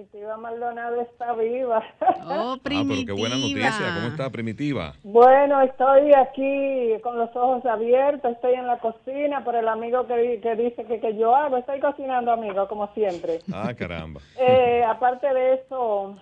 Primitiva 0.00 0.36
Maldonado 0.38 1.00
está 1.02 1.34
viva. 1.34 1.82
Oh, 2.22 2.52
Ah, 2.52 2.56
pero 2.62 2.80
qué 3.06 3.12
buena 3.12 3.36
noticia. 3.36 3.94
¿Cómo 3.96 4.08
está, 4.08 4.30
Primitiva? 4.30 4.94
Bueno, 5.02 5.60
estoy 5.62 6.12
aquí 6.14 6.98
con 7.02 7.18
los 7.18 7.34
ojos 7.36 7.64
abiertos, 7.66 8.32
estoy 8.32 8.54
en 8.54 8.66
la 8.66 8.78
cocina 8.78 9.42
por 9.44 9.56
el 9.56 9.68
amigo 9.68 10.06
que, 10.06 10.40
que 10.40 10.54
dice 10.54 10.84
que, 10.84 11.00
que 11.00 11.16
yo 11.16 11.34
hago. 11.34 11.56
Estoy 11.58 11.80
cocinando, 11.80 12.32
amigo, 12.32 12.66
como 12.68 12.86
siempre. 12.94 13.40
Ah, 13.52 13.72
caramba. 13.76 14.20
Eh, 14.38 14.82
aparte 14.84 15.32
de 15.34 15.54
eso, 15.54 16.16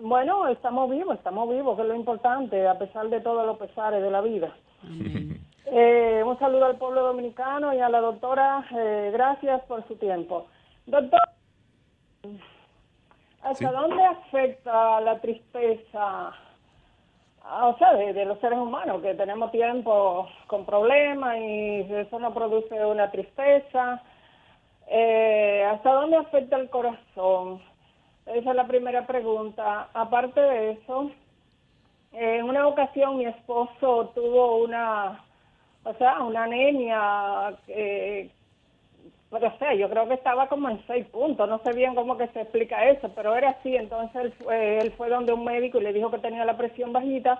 bueno, 0.00 0.46
estamos 0.48 0.90
vivos, 0.90 1.16
estamos 1.16 1.50
vivos, 1.50 1.76
que 1.76 1.82
es 1.82 1.88
lo 1.88 1.94
importante, 1.96 2.66
a 2.68 2.78
pesar 2.78 3.08
de 3.08 3.20
todos 3.20 3.44
los 3.46 3.58
pesares 3.58 4.02
de 4.02 4.10
la 4.10 4.20
vida. 4.20 4.54
Eh, 5.74 6.22
un 6.26 6.38
saludo 6.38 6.66
al 6.66 6.76
pueblo 6.76 7.02
dominicano 7.02 7.72
y 7.72 7.78
a 7.80 7.88
la 7.88 8.00
doctora, 8.00 8.66
eh, 8.76 9.10
gracias 9.10 9.62
por 9.62 9.86
su 9.88 9.94
tiempo. 9.96 10.46
Doctor, 10.84 11.20
¿hasta 13.42 13.54
Sí. 13.54 13.64
dónde 13.74 14.04
afecta 14.04 15.00
la 15.00 15.18
tristeza? 15.20 16.32
ah, 17.44 17.68
O 17.68 17.76
sea, 17.78 17.92
de, 17.94 18.12
de 18.12 18.24
los 18.24 18.38
seres 18.40 18.58
humanos, 18.58 19.02
que 19.02 19.14
tenemos 19.14 19.50
tiempo 19.50 20.28
con 20.46 20.64
problemas 20.64 21.36
y 21.38 21.80
eso 21.92 22.18
nos 22.18 22.32
produce 22.34 22.84
una 22.84 23.10
tristeza. 23.10 24.02
Eh, 24.88 25.64
¿Hasta 25.70 25.92
dónde 25.92 26.16
afecta 26.16 26.56
el 26.56 26.68
corazón? 26.70 27.60
Esa 28.26 28.50
es 28.50 28.56
la 28.56 28.66
primera 28.66 29.06
pregunta. 29.06 29.88
Aparte 29.94 30.40
de 30.40 30.70
eso, 30.72 31.10
en 32.12 32.44
una 32.44 32.66
ocasión 32.68 33.16
mi 33.18 33.24
esposo 33.24 34.10
tuvo 34.14 34.58
una, 34.58 35.24
o 35.84 35.94
sea, 35.94 36.22
una 36.22 36.44
anemia, 36.44 37.56
eh, 37.68 38.30
pero 39.32 39.50
sé, 39.58 39.78
yo 39.78 39.88
creo 39.88 40.06
que 40.06 40.14
estaba 40.14 40.46
como 40.46 40.68
en 40.68 40.86
seis 40.86 41.06
puntos, 41.06 41.48
no 41.48 41.58
sé 41.64 41.72
bien 41.72 41.94
cómo 41.94 42.18
que 42.18 42.28
se 42.28 42.42
explica 42.42 42.84
eso, 42.90 43.10
pero 43.14 43.34
era 43.34 43.50
así, 43.50 43.74
entonces 43.74 44.14
él 44.14 44.32
fue, 44.32 44.78
él 44.78 44.92
fue 44.92 45.08
donde 45.08 45.32
un 45.32 45.42
médico 45.42 45.78
y 45.78 45.84
le 45.84 45.94
dijo 45.94 46.10
que 46.10 46.18
tenía 46.18 46.44
la 46.44 46.58
presión 46.58 46.92
bajita 46.92 47.38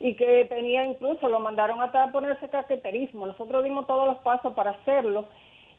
y 0.00 0.14
que 0.14 0.46
tenía 0.46 0.86
incluso, 0.86 1.28
lo 1.28 1.38
mandaron 1.38 1.82
hasta 1.82 2.04
a 2.04 2.10
ponerse 2.10 2.48
caqueterismo, 2.48 3.26
nosotros 3.26 3.62
dimos 3.64 3.86
todos 3.86 4.08
los 4.08 4.16
pasos 4.18 4.54
para 4.54 4.70
hacerlo 4.70 5.26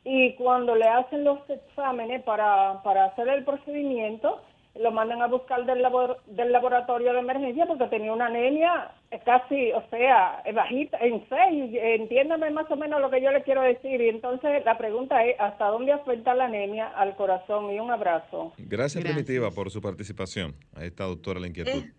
y 0.03 0.33
cuando 0.33 0.75
le 0.75 0.87
hacen 0.87 1.23
los 1.23 1.39
exámenes 1.49 2.21
para, 2.21 2.83
para 2.83 3.05
hacer 3.05 3.27
el 3.27 3.43
procedimiento, 3.43 4.39
lo 4.79 4.91
mandan 4.91 5.21
a 5.21 5.27
buscar 5.27 5.65
del, 5.65 5.81
labor- 5.81 6.19
del 6.25 6.51
laboratorio 6.51 7.13
de 7.13 7.19
emergencia 7.19 7.65
porque 7.65 7.85
tenía 7.87 8.13
una 8.13 8.27
anemia 8.27 8.91
eh, 9.11 9.19
casi, 9.25 9.71
o 9.71 9.83
sea, 9.89 10.43
bajita, 10.53 10.97
en 10.99 11.25
seis, 11.29 11.71
entiéndame 11.81 12.49
más 12.51 12.69
o 12.69 12.75
menos 12.75 13.01
lo 13.01 13.09
que 13.09 13.21
yo 13.21 13.31
le 13.31 13.43
quiero 13.43 13.61
decir. 13.61 13.99
Y 14.01 14.09
entonces 14.09 14.63
la 14.65 14.77
pregunta 14.77 15.23
es, 15.23 15.35
¿hasta 15.39 15.65
dónde 15.67 15.91
afecta 15.93 16.33
la 16.35 16.45
anemia 16.45 16.87
al 16.89 17.15
corazón? 17.15 17.71
Y 17.71 17.79
un 17.79 17.91
abrazo. 17.91 18.53
Gracias, 18.57 19.03
Gracias. 19.03 19.03
Primitiva, 19.03 19.51
por 19.51 19.71
su 19.71 19.81
participación. 19.81 20.55
Ahí 20.75 20.87
está, 20.87 21.05
doctora, 21.05 21.39
la 21.39 21.47
inquietud. 21.47 21.71
Eh, 21.71 21.93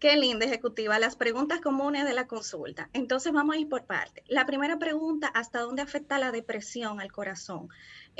Qué 0.00 0.16
linda, 0.16 0.46
ejecutiva. 0.46 0.96
Las 1.00 1.16
preguntas 1.16 1.60
comunes 1.60 2.04
de 2.04 2.14
la 2.14 2.28
consulta. 2.28 2.88
Entonces 2.92 3.32
vamos 3.32 3.56
a 3.56 3.58
ir 3.58 3.68
por 3.68 3.84
parte. 3.84 4.22
La 4.28 4.46
primera 4.46 4.78
pregunta, 4.78 5.26
¿hasta 5.34 5.58
dónde 5.58 5.82
afecta 5.82 6.20
la 6.20 6.30
depresión 6.30 7.00
al 7.00 7.10
corazón? 7.10 7.68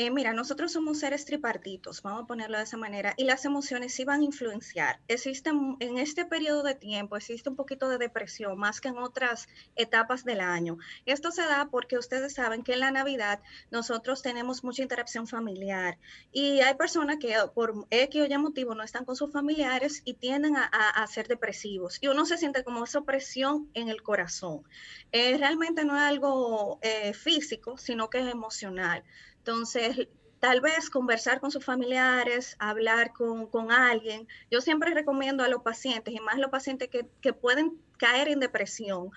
Eh, 0.00 0.12
mira, 0.12 0.32
nosotros 0.32 0.70
somos 0.70 1.00
seres 1.00 1.24
tripartitos, 1.24 2.02
vamos 2.02 2.22
a 2.22 2.26
ponerlo 2.28 2.56
de 2.56 2.62
esa 2.62 2.76
manera, 2.76 3.14
y 3.16 3.24
las 3.24 3.44
emociones 3.44 3.92
sí 3.92 4.04
van 4.04 4.20
a 4.20 4.24
influenciar. 4.26 5.00
Existen, 5.08 5.76
en 5.80 5.98
este 5.98 6.24
periodo 6.24 6.62
de 6.62 6.76
tiempo 6.76 7.16
existe 7.16 7.50
un 7.50 7.56
poquito 7.56 7.88
de 7.88 7.98
depresión, 7.98 8.56
más 8.56 8.80
que 8.80 8.86
en 8.86 8.98
otras 8.98 9.48
etapas 9.74 10.22
del 10.22 10.40
año. 10.40 10.78
Esto 11.04 11.32
se 11.32 11.42
da 11.42 11.66
porque 11.68 11.98
ustedes 11.98 12.34
saben 12.34 12.62
que 12.62 12.74
en 12.74 12.78
la 12.78 12.92
Navidad 12.92 13.40
nosotros 13.72 14.22
tenemos 14.22 14.62
mucha 14.62 14.82
interacción 14.82 15.26
familiar 15.26 15.98
y 16.30 16.60
hay 16.60 16.74
personas 16.76 17.16
que 17.16 17.34
por 17.52 17.88
X 17.90 18.22
o 18.22 18.26
Y 18.26 18.38
motivo 18.38 18.76
no 18.76 18.84
están 18.84 19.04
con 19.04 19.16
sus 19.16 19.32
familiares 19.32 20.02
y 20.04 20.14
tienden 20.14 20.54
a 20.56 21.04
ser 21.08 21.26
depresivos. 21.26 21.98
Y 22.00 22.06
uno 22.06 22.24
se 22.24 22.38
siente 22.38 22.62
como 22.62 22.84
esa 22.84 23.00
presión 23.00 23.68
en 23.74 23.88
el 23.88 24.00
corazón. 24.04 24.62
Eh, 25.10 25.36
realmente 25.38 25.84
no 25.84 25.96
es 25.96 26.02
algo 26.02 26.78
eh, 26.82 27.12
físico, 27.14 27.78
sino 27.78 28.08
que 28.10 28.20
es 28.20 28.28
emocional. 28.28 29.02
Entonces, 29.48 30.08
tal 30.40 30.60
vez 30.60 30.90
conversar 30.90 31.40
con 31.40 31.50
sus 31.50 31.64
familiares, 31.64 32.54
hablar 32.58 33.14
con, 33.14 33.46
con 33.46 33.72
alguien. 33.72 34.28
Yo 34.50 34.60
siempre 34.60 34.92
recomiendo 34.92 35.42
a 35.42 35.48
los 35.48 35.62
pacientes, 35.62 36.12
y 36.12 36.20
más 36.20 36.36
los 36.36 36.50
pacientes 36.50 36.90
que, 36.90 37.08
que 37.22 37.32
pueden 37.32 37.80
caer 37.96 38.28
en 38.28 38.40
depresión, 38.40 39.10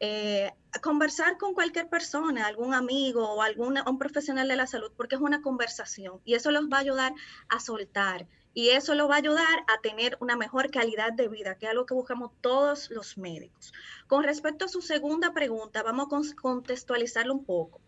eh, 0.00 0.50
conversar 0.82 1.36
con 1.36 1.52
cualquier 1.52 1.90
persona, 1.90 2.46
algún 2.46 2.72
amigo 2.72 3.30
o 3.30 3.42
algún 3.42 3.78
un 3.86 3.98
profesional 3.98 4.48
de 4.48 4.56
la 4.56 4.66
salud, 4.66 4.90
porque 4.96 5.16
es 5.16 5.20
una 5.20 5.42
conversación 5.42 6.20
y 6.24 6.32
eso 6.32 6.50
los 6.50 6.64
va 6.64 6.78
a 6.78 6.80
ayudar 6.80 7.12
a 7.50 7.60
soltar 7.60 8.26
y 8.54 8.70
eso 8.70 8.94
los 8.94 9.10
va 9.10 9.16
a 9.16 9.18
ayudar 9.18 9.64
a 9.68 9.80
tener 9.82 10.16
una 10.20 10.36
mejor 10.36 10.70
calidad 10.70 11.12
de 11.12 11.28
vida, 11.28 11.56
que 11.56 11.66
es 11.66 11.72
algo 11.72 11.86
que 11.86 11.94
buscamos 11.94 12.32
todos 12.40 12.88
los 12.90 13.18
médicos. 13.18 13.72
Con 14.06 14.24
respecto 14.24 14.64
a 14.64 14.68
su 14.68 14.80
segunda 14.80 15.32
pregunta, 15.32 15.82
vamos 15.82 16.06
a 16.06 16.08
con- 16.08 16.32
contextualizarlo 16.34 17.34
un 17.34 17.44
poco. 17.44 17.80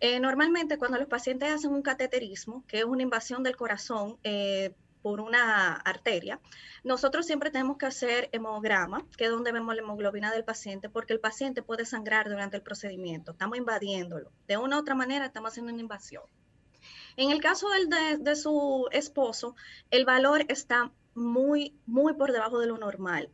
Eh, 0.00 0.20
normalmente 0.20 0.78
cuando 0.78 0.98
los 0.98 1.08
pacientes 1.08 1.50
hacen 1.50 1.72
un 1.72 1.82
cateterismo, 1.82 2.64
que 2.66 2.78
es 2.78 2.84
una 2.84 3.02
invasión 3.02 3.42
del 3.42 3.56
corazón, 3.56 4.18
eh, 4.24 4.74
por 5.02 5.20
una 5.20 5.74
arteria, 5.74 6.40
nosotros 6.84 7.26
siempre 7.26 7.50
tenemos 7.50 7.78
que 7.78 7.86
hacer 7.86 8.28
hemograma, 8.32 9.06
que 9.16 9.24
es 9.24 9.30
donde 9.30 9.52
vemos 9.52 9.74
la 9.74 9.82
hemoglobina 9.82 10.32
del 10.32 10.44
paciente, 10.44 10.88
porque 10.88 11.12
el 11.12 11.20
paciente 11.20 11.62
puede 11.62 11.84
sangrar 11.84 12.28
durante 12.28 12.56
el 12.56 12.62
procedimiento. 12.62 13.32
Estamos 13.32 13.58
invadiéndolo. 13.58 14.30
De 14.46 14.56
una 14.56 14.76
u 14.76 14.80
otra 14.80 14.94
manera, 14.94 15.26
estamos 15.26 15.52
haciendo 15.52 15.72
una 15.72 15.82
invasión. 15.82 16.24
En 17.16 17.30
el 17.30 17.40
caso 17.40 17.68
del, 17.70 17.88
de, 17.88 18.18
de 18.18 18.36
su 18.36 18.88
esposo, 18.92 19.56
el 19.90 20.04
valor 20.04 20.44
está 20.48 20.92
muy, 21.14 21.74
muy 21.86 22.14
por 22.14 22.32
debajo 22.32 22.58
de 22.60 22.66
lo 22.66 22.78
normal. 22.78 23.30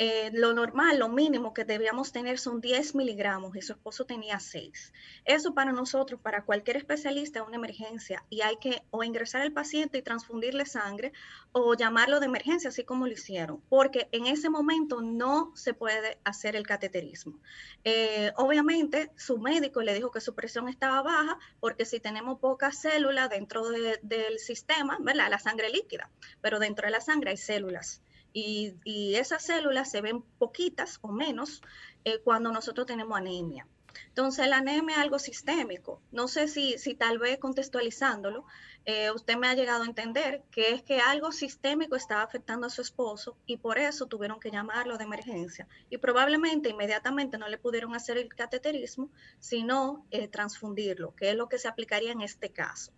Eh, 0.00 0.30
lo 0.32 0.52
normal, 0.54 1.00
lo 1.00 1.08
mínimo 1.08 1.52
que 1.52 1.64
debíamos 1.64 2.12
tener 2.12 2.38
son 2.38 2.60
10 2.60 2.94
miligramos 2.94 3.56
y 3.56 3.62
su 3.62 3.72
esposo 3.72 4.06
tenía 4.06 4.38
6. 4.38 4.92
Eso 5.24 5.54
para 5.54 5.72
nosotros, 5.72 6.20
para 6.20 6.44
cualquier 6.44 6.76
especialista, 6.76 7.40
es 7.40 7.46
una 7.46 7.56
emergencia 7.56 8.24
y 8.30 8.42
hay 8.42 8.58
que 8.58 8.84
o 8.90 9.02
ingresar 9.02 9.42
al 9.42 9.52
paciente 9.52 9.98
y 9.98 10.02
transfundirle 10.02 10.66
sangre 10.66 11.12
o 11.50 11.74
llamarlo 11.74 12.20
de 12.20 12.26
emergencia, 12.26 12.68
así 12.68 12.84
como 12.84 13.08
lo 13.08 13.12
hicieron, 13.12 13.60
porque 13.68 14.08
en 14.12 14.26
ese 14.26 14.50
momento 14.50 15.00
no 15.02 15.50
se 15.56 15.74
puede 15.74 16.18
hacer 16.22 16.54
el 16.54 16.64
cateterismo. 16.64 17.40
Eh, 17.82 18.32
obviamente, 18.36 19.10
su 19.16 19.38
médico 19.38 19.82
le 19.82 19.94
dijo 19.94 20.12
que 20.12 20.20
su 20.20 20.32
presión 20.34 20.68
estaba 20.68 21.02
baja 21.02 21.38
porque 21.58 21.84
si 21.84 21.98
tenemos 21.98 22.38
pocas 22.38 22.78
células 22.80 23.30
dentro 23.30 23.68
de- 23.68 23.98
del 24.02 24.38
sistema, 24.38 24.96
¿verdad? 25.00 25.28
La 25.28 25.40
sangre 25.40 25.70
líquida, 25.70 26.08
pero 26.40 26.60
dentro 26.60 26.86
de 26.86 26.92
la 26.92 27.00
sangre 27.00 27.30
hay 27.30 27.36
células 27.36 28.00
y, 28.32 29.14
esas 29.14 29.44
células 29.44 29.90
se 29.90 30.00
ven 30.00 30.22
poquitas 30.38 30.98
o 31.02 31.08
menos 31.08 31.62
eh, 32.04 32.18
cuando 32.22 32.52
nosotros 32.52 32.86
tenemos 32.86 33.18
anemia. 33.18 33.66
Entonces, 34.06 34.48
la 34.48 34.58
anemia 34.58 34.96
es 34.96 35.02
algo 35.02 35.18
sistémico. 35.18 36.00
No 36.12 36.28
sé 36.28 36.48
si, 36.48 36.78
si 36.78 36.94
tal 36.94 37.18
vez 37.18 37.38
contextualizándolo, 37.38 38.44
eh, 38.84 39.10
usted 39.10 39.36
me 39.36 39.48
ha 39.48 39.54
llegado 39.54 39.82
a 39.82 39.86
entender 39.86 40.42
que 40.50 40.72
es 40.72 40.82
que 40.82 41.00
algo 41.00 41.32
sistémico 41.32 41.96
estaba 41.96 42.22
afectando 42.22 42.66
a 42.66 42.70
su 42.70 42.80
esposo 42.80 43.36
y 43.46 43.58
por 43.58 43.78
eso 43.78 44.06
tuvieron 44.06 44.40
que 44.40 44.50
llamarlo 44.50 44.98
de 44.98 45.04
emergencia. 45.04 45.68
Y 45.90 45.98
probablemente 45.98 46.70
inmediatamente 46.70 47.38
no 47.38 47.48
le 47.48 47.58
pudieron 47.58 47.94
hacer 47.94 48.18
el 48.18 48.28
cateterismo, 48.28 49.10
sino 49.40 50.06
eh, 50.10 50.28
transfundirlo, 50.28 51.14
que 51.14 51.30
es 51.30 51.36
lo 51.36 51.48
que 51.48 51.58
se 51.58 51.68
aplicaría 51.68 52.12
en 52.12 52.22
este 52.22 52.50
caso. 52.50 52.92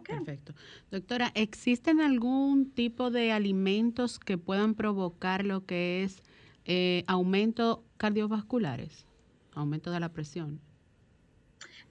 Perfecto. 0.00 0.54
Doctora, 0.90 1.30
¿existen 1.34 2.00
algún 2.00 2.70
tipo 2.70 3.10
de 3.10 3.32
alimentos 3.32 4.18
que 4.18 4.38
puedan 4.38 4.74
provocar 4.74 5.44
lo 5.44 5.66
que 5.66 6.02
es 6.02 6.22
eh, 6.64 7.04
aumento 7.08 7.84
cardiovasculares, 7.96 9.06
aumento 9.54 9.90
de 9.90 10.00
la 10.00 10.10
presión. 10.10 10.60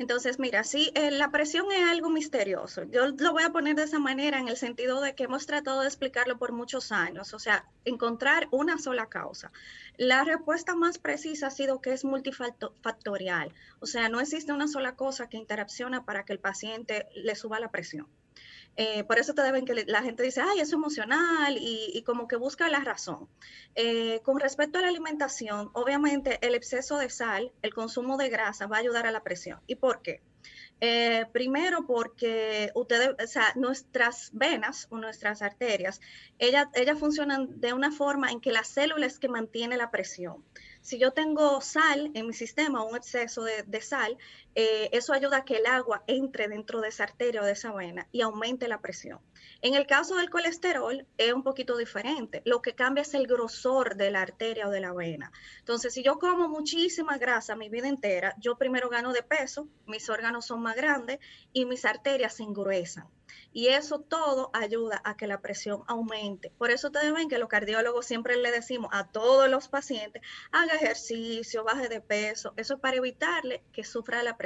Entonces, 0.01 0.39
mira, 0.39 0.63
sí, 0.63 0.91
eh, 0.95 1.11
la 1.11 1.29
presión 1.29 1.71
es 1.71 1.87
algo 1.87 2.09
misterioso. 2.09 2.85
Yo 2.85 3.05
lo 3.05 3.33
voy 3.33 3.43
a 3.43 3.51
poner 3.51 3.75
de 3.75 3.83
esa 3.83 3.99
manera 3.99 4.39
en 4.39 4.47
el 4.47 4.57
sentido 4.57 4.99
de 4.99 5.13
que 5.13 5.25
hemos 5.25 5.45
tratado 5.45 5.81
de 5.81 5.87
explicarlo 5.87 6.39
por 6.39 6.53
muchos 6.53 6.91
años, 6.91 7.35
o 7.35 7.37
sea, 7.37 7.67
encontrar 7.85 8.47
una 8.49 8.79
sola 8.79 9.09
causa. 9.09 9.51
La 9.97 10.23
respuesta 10.23 10.73
más 10.73 10.97
precisa 10.97 11.47
ha 11.47 11.51
sido 11.51 11.81
que 11.81 11.93
es 11.93 12.03
multifactorial, 12.03 13.53
o 13.79 13.85
sea, 13.85 14.09
no 14.09 14.19
existe 14.19 14.51
una 14.51 14.67
sola 14.67 14.95
cosa 14.95 15.29
que 15.29 15.37
interacciona 15.37 16.03
para 16.03 16.25
que 16.25 16.33
el 16.33 16.39
paciente 16.39 17.07
le 17.13 17.35
suba 17.35 17.59
la 17.59 17.69
presión. 17.69 18.07
Eh, 18.77 19.03
por 19.03 19.19
eso 19.19 19.33
te 19.33 19.41
deben 19.41 19.65
que 19.65 19.73
la 19.85 20.01
gente 20.01 20.23
dice, 20.23 20.41
ay, 20.41 20.59
es 20.59 20.71
emocional 20.71 21.57
y, 21.59 22.01
como 22.05 22.27
que 22.27 22.35
busca 22.35 22.69
la 22.69 22.79
razón. 22.79 23.27
Eh, 23.75 24.21
con 24.23 24.39
respecto 24.39 24.79
a 24.79 24.81
la 24.81 24.87
alimentación, 24.87 25.69
obviamente 25.73 26.39
el 26.45 26.55
exceso 26.55 26.97
de 26.97 27.09
sal, 27.09 27.51
el 27.61 27.73
consumo 27.73 28.17
de 28.17 28.29
grasa 28.29 28.67
va 28.67 28.77
a 28.77 28.79
ayudar 28.79 29.05
a 29.07 29.11
la 29.11 29.23
presión. 29.23 29.59
¿Y 29.67 29.75
por 29.75 30.01
qué? 30.01 30.21
Eh, 30.83 31.27
primero 31.31 31.85
porque 31.85 32.71
ustedes, 32.73 33.15
nuestras 33.55 34.31
venas 34.33 34.87
o 34.89 34.97
nuestras 34.97 35.43
arterias, 35.43 36.01
ellas, 36.39 36.67
funcionan 36.97 37.59
de 37.59 37.73
una 37.73 37.91
forma 37.91 38.31
en 38.31 38.41
que 38.41 38.51
la 38.51 38.63
célula 38.63 39.05
es 39.05 39.19
que 39.19 39.29
mantiene 39.29 39.77
la 39.77 39.91
presión. 39.91 40.43
Si 40.81 40.97
yo 40.97 41.11
tengo 41.11 41.61
sal 41.61 42.09
en 42.15 42.25
mi 42.25 42.33
sistema, 42.33 42.83
un 42.83 42.95
exceso 42.95 43.43
de, 43.43 43.81
sal, 43.81 44.17
eh, 44.55 44.89
eso 44.91 45.13
ayuda 45.13 45.37
a 45.37 45.45
que 45.45 45.57
el 45.57 45.65
agua 45.65 46.03
entre 46.07 46.47
dentro 46.47 46.81
de 46.81 46.89
esa 46.89 47.03
arteria 47.03 47.41
o 47.41 47.45
de 47.45 47.53
esa 47.53 47.71
vena 47.71 48.07
y 48.11 48.21
aumente 48.21 48.67
la 48.67 48.81
presión. 48.81 49.19
En 49.61 49.75
el 49.75 49.87
caso 49.87 50.15
del 50.15 50.29
colesterol 50.29 51.05
es 51.17 51.33
un 51.33 51.43
poquito 51.43 51.77
diferente. 51.77 52.41
Lo 52.45 52.61
que 52.61 52.75
cambia 52.75 53.03
es 53.03 53.13
el 53.13 53.27
grosor 53.27 53.95
de 53.95 54.11
la 54.11 54.21
arteria 54.21 54.67
o 54.67 54.71
de 54.71 54.81
la 54.81 54.93
vena. 54.93 55.31
Entonces, 55.59 55.93
si 55.93 56.03
yo 56.03 56.19
como 56.19 56.49
muchísima 56.49 57.17
grasa 57.17 57.55
mi 57.55 57.69
vida 57.69 57.87
entera, 57.87 58.35
yo 58.39 58.57
primero 58.57 58.89
gano 58.89 59.13
de 59.13 59.23
peso, 59.23 59.67
mis 59.85 60.09
órganos 60.09 60.45
son 60.45 60.61
más 60.61 60.75
grandes 60.75 61.19
y 61.53 61.65
mis 61.65 61.85
arterias 61.85 62.35
se 62.35 62.43
engruesan. 62.43 63.07
Y 63.53 63.67
eso 63.67 63.99
todo 63.99 64.49
ayuda 64.53 65.01
a 65.03 65.17
que 65.17 65.27
la 65.27 65.41
presión 65.41 65.83
aumente. 65.87 66.51
Por 66.57 66.71
eso 66.71 66.87
ustedes 66.87 67.13
ven 67.13 67.29
que 67.29 67.37
los 67.37 67.49
cardiólogos 67.49 68.05
siempre 68.05 68.37
le 68.37 68.51
decimos 68.51 68.89
a 68.93 69.07
todos 69.07 69.49
los 69.49 69.67
pacientes, 69.67 70.21
haga 70.51 70.73
ejercicio, 70.75 71.63
baje 71.63 71.89
de 71.89 72.01
peso. 72.01 72.53
Eso 72.57 72.75
es 72.75 72.79
para 72.79 72.97
evitarle 72.97 73.63
que 73.73 73.83
sufra 73.83 74.23
la 74.23 74.37
presión. 74.37 74.40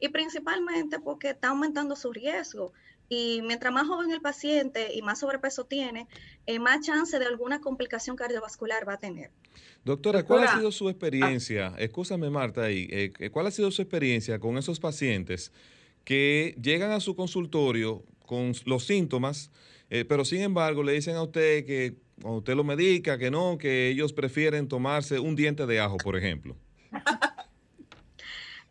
Y 0.00 0.08
principalmente 0.08 1.00
porque 1.00 1.30
está 1.30 1.48
aumentando 1.48 1.96
su 1.96 2.12
riesgo. 2.12 2.72
Y 3.08 3.40
mientras 3.42 3.72
más 3.72 3.86
joven 3.86 4.10
el 4.10 4.20
paciente 4.20 4.94
y 4.94 5.00
más 5.02 5.20
sobrepeso 5.20 5.64
tiene, 5.64 6.06
eh, 6.46 6.58
más 6.58 6.84
chance 6.84 7.18
de 7.18 7.24
alguna 7.24 7.60
complicación 7.60 8.16
cardiovascular 8.16 8.86
va 8.86 8.94
a 8.94 8.98
tener. 8.98 9.30
Doctora, 9.84 10.22
¿cuál 10.24 10.44
ha 10.44 10.56
sido 10.56 10.70
su 10.70 10.88
experiencia? 10.90 11.74
Escúchame, 11.78 12.28
Marta, 12.28 12.64
ahí. 12.64 12.86
Eh, 12.90 13.30
¿Cuál 13.30 13.46
ha 13.46 13.50
sido 13.50 13.70
su 13.70 13.80
experiencia 13.80 14.38
con 14.38 14.58
esos 14.58 14.78
pacientes 14.78 15.52
que 16.04 16.54
llegan 16.62 16.90
a 16.90 17.00
su 17.00 17.14
consultorio 17.16 18.02
con 18.24 18.52
los 18.66 18.86
síntomas, 18.86 19.50
eh, 19.90 20.04
pero 20.04 20.24
sin 20.24 20.42
embargo 20.42 20.82
le 20.82 20.92
dicen 20.92 21.16
a 21.16 21.22
usted 21.22 21.64
que 21.64 21.96
cuando 22.20 22.38
usted 22.38 22.54
lo 22.54 22.64
medica, 22.64 23.18
que 23.18 23.30
no, 23.30 23.58
que 23.58 23.88
ellos 23.88 24.12
prefieren 24.12 24.68
tomarse 24.68 25.18
un 25.18 25.36
diente 25.36 25.66
de 25.66 25.80
ajo, 25.80 25.96
por 25.96 26.16
ejemplo? 26.16 26.56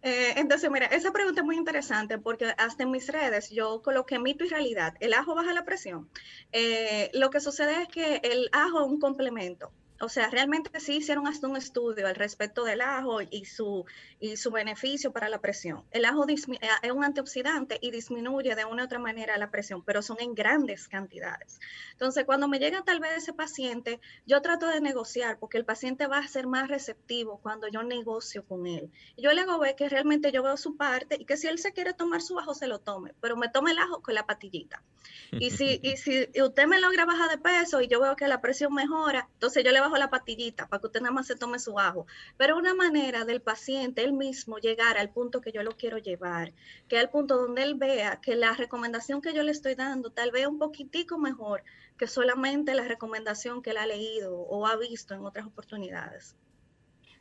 Eh, 0.08 0.36
entonces, 0.38 0.72
mira, 0.72 0.86
esa 0.86 1.12
pregunta 1.12 1.42
es 1.42 1.46
muy 1.46 1.58
interesante 1.58 2.18
porque 2.18 2.46
hasta 2.58 2.84
en 2.84 2.92
mis 2.92 3.08
redes 3.10 3.50
yo 3.50 3.82
coloqué 3.82 4.20
mito 4.20 4.46
y 4.46 4.48
realidad. 4.48 4.94
¿El 5.02 5.14
ajo 5.14 5.36
baja 5.36 5.52
la 5.52 5.66
presión? 5.66 6.10
Eh, 6.54 7.12
lo 7.14 7.30
que 7.30 7.42
sucede 7.42 7.82
es 7.82 7.90
que 7.90 8.22
el 8.24 8.48
ajo 8.54 8.86
es 8.86 8.88
un 8.88 9.02
complemento 9.02 9.70
o 10.00 10.10
sea, 10.10 10.30
realmente 10.30 10.80
sí 10.80 10.98
hicieron 10.98 11.28
hasta 11.28 11.48
un 11.48 11.58
estudio 11.58 12.08
al 12.08 12.16
respecto 12.16 12.64
del 12.64 12.82
ajo 12.82 13.22
y 13.22 13.46
su, 13.46 13.86
y 14.20 14.38
su 14.38 14.52
beneficio 14.52 15.12
para 15.12 15.30
la 15.30 15.40
presión. 15.40 15.84
El 15.92 16.06
ajo 16.06 16.28
eh, 16.28 16.36
es 16.84 16.92
un 16.92 17.04
antioxidante 17.04 17.78
y 17.82 17.92
disminuye 17.92 18.56
de 18.56 18.66
una 18.66 18.84
u 18.84 18.86
otra 18.86 19.00
manera 19.00 19.38
la 19.38 19.50
presión, 19.50 19.84
pero 19.84 20.02
son 20.02 20.18
en 20.20 20.36
grandes 20.36 20.88
cantidades. 20.88 21.60
Entonces, 21.94 22.26
cuando 22.26 22.48
me 22.48 22.60
llega 22.60 22.84
tal 22.84 23.00
vez 23.00 23.18
ese 23.18 23.34
paciente, 23.34 24.00
yo 24.26 24.42
trato 24.42 24.68
de 24.68 24.82
negociar 24.82 25.40
porque 25.40 25.58
el 25.58 25.66
paciente 25.66 26.08
va 26.08 26.20
a 26.20 26.28
ser 26.28 26.48
más 26.48 26.68
receptivo 26.68 27.40
cuando 27.42 27.68
yo 27.68 27.84
negocio 27.84 28.46
con 28.46 28.68
él. 28.68 28.92
Yo 29.18 29.32
le 29.34 29.42
hago 29.42 29.60
ver 29.60 29.76
que 29.76 29.90
realmente 29.90 30.32
yo 30.32 30.44
veo 30.44 30.58
su 30.58 30.78
parte 30.78 31.18
y 31.20 31.26
que 31.26 31.38
si 31.38 31.48
él 31.48 31.60
se 31.60 31.74
quiere 31.74 31.94
tomar 31.94 32.22
su 32.22 32.38
ajo, 32.40 32.54
se 32.54 32.68
lo 32.68 32.80
tome, 32.80 33.14
pero 33.22 33.36
me 33.36 33.50
tome 33.50 33.72
el 33.72 33.80
ajo 33.80 34.02
con 34.02 34.14
la 34.14 34.26
patillita. 34.26 34.84
Y 35.32 35.52
si, 35.52 35.80
y 35.82 35.98
si 35.98 36.28
usted 36.42 36.68
me 36.68 36.80
logra 36.80 37.06
bajar 37.06 37.30
de 37.30 37.38
peso 37.38 37.82
y 37.82 37.88
yo 37.88 38.00
veo 38.00 38.16
que 38.16 38.28
la 38.28 38.42
presión 38.42 38.74
mejora, 38.74 39.28
entonces 39.34 39.64
yo 39.64 39.72
le 39.72 39.82
bajo 39.88 39.98
la 39.98 40.10
patillita 40.10 40.68
para 40.68 40.82
que 40.82 40.88
usted 40.88 41.02
nada 41.02 41.14
más 41.14 41.28
se 41.28 41.36
tome 41.36 41.60
su 41.60 41.80
ajo. 41.80 42.06
Pero 42.36 42.58
una 42.58 42.74
manera 42.74 43.24
del 43.24 43.42
paciente 43.42 44.04
él 44.04 44.14
mismo 44.14 44.58
llegar 44.58 44.98
al 44.98 45.10
punto 45.10 45.40
que 45.40 45.52
yo 45.52 45.64
lo 45.64 45.72
quiero 45.72 45.98
llevar, 45.98 46.54
que 46.88 47.00
al 47.00 47.10
punto 47.10 47.38
donde 47.38 47.64
él 47.64 47.76
vea 47.76 48.20
que 48.22 48.36
la 48.36 48.54
recomendación 48.54 49.22
que 49.22 49.34
yo 49.34 49.44
le 49.44 49.52
estoy 49.52 49.76
dando 49.76 50.12
tal 50.12 50.32
vez 50.32 50.46
un 50.46 50.60
poquitico 50.60 51.18
mejor 51.18 51.64
que 51.98 52.08
solamente 52.08 52.76
la 52.76 52.84
recomendación 52.84 53.62
que 53.62 53.72
él 53.72 53.78
ha 53.78 53.88
leído 53.88 54.36
o 54.38 54.68
ha 54.68 54.76
visto 54.76 55.14
en 55.14 55.26
otras 55.26 55.48
oportunidades. 55.48 56.36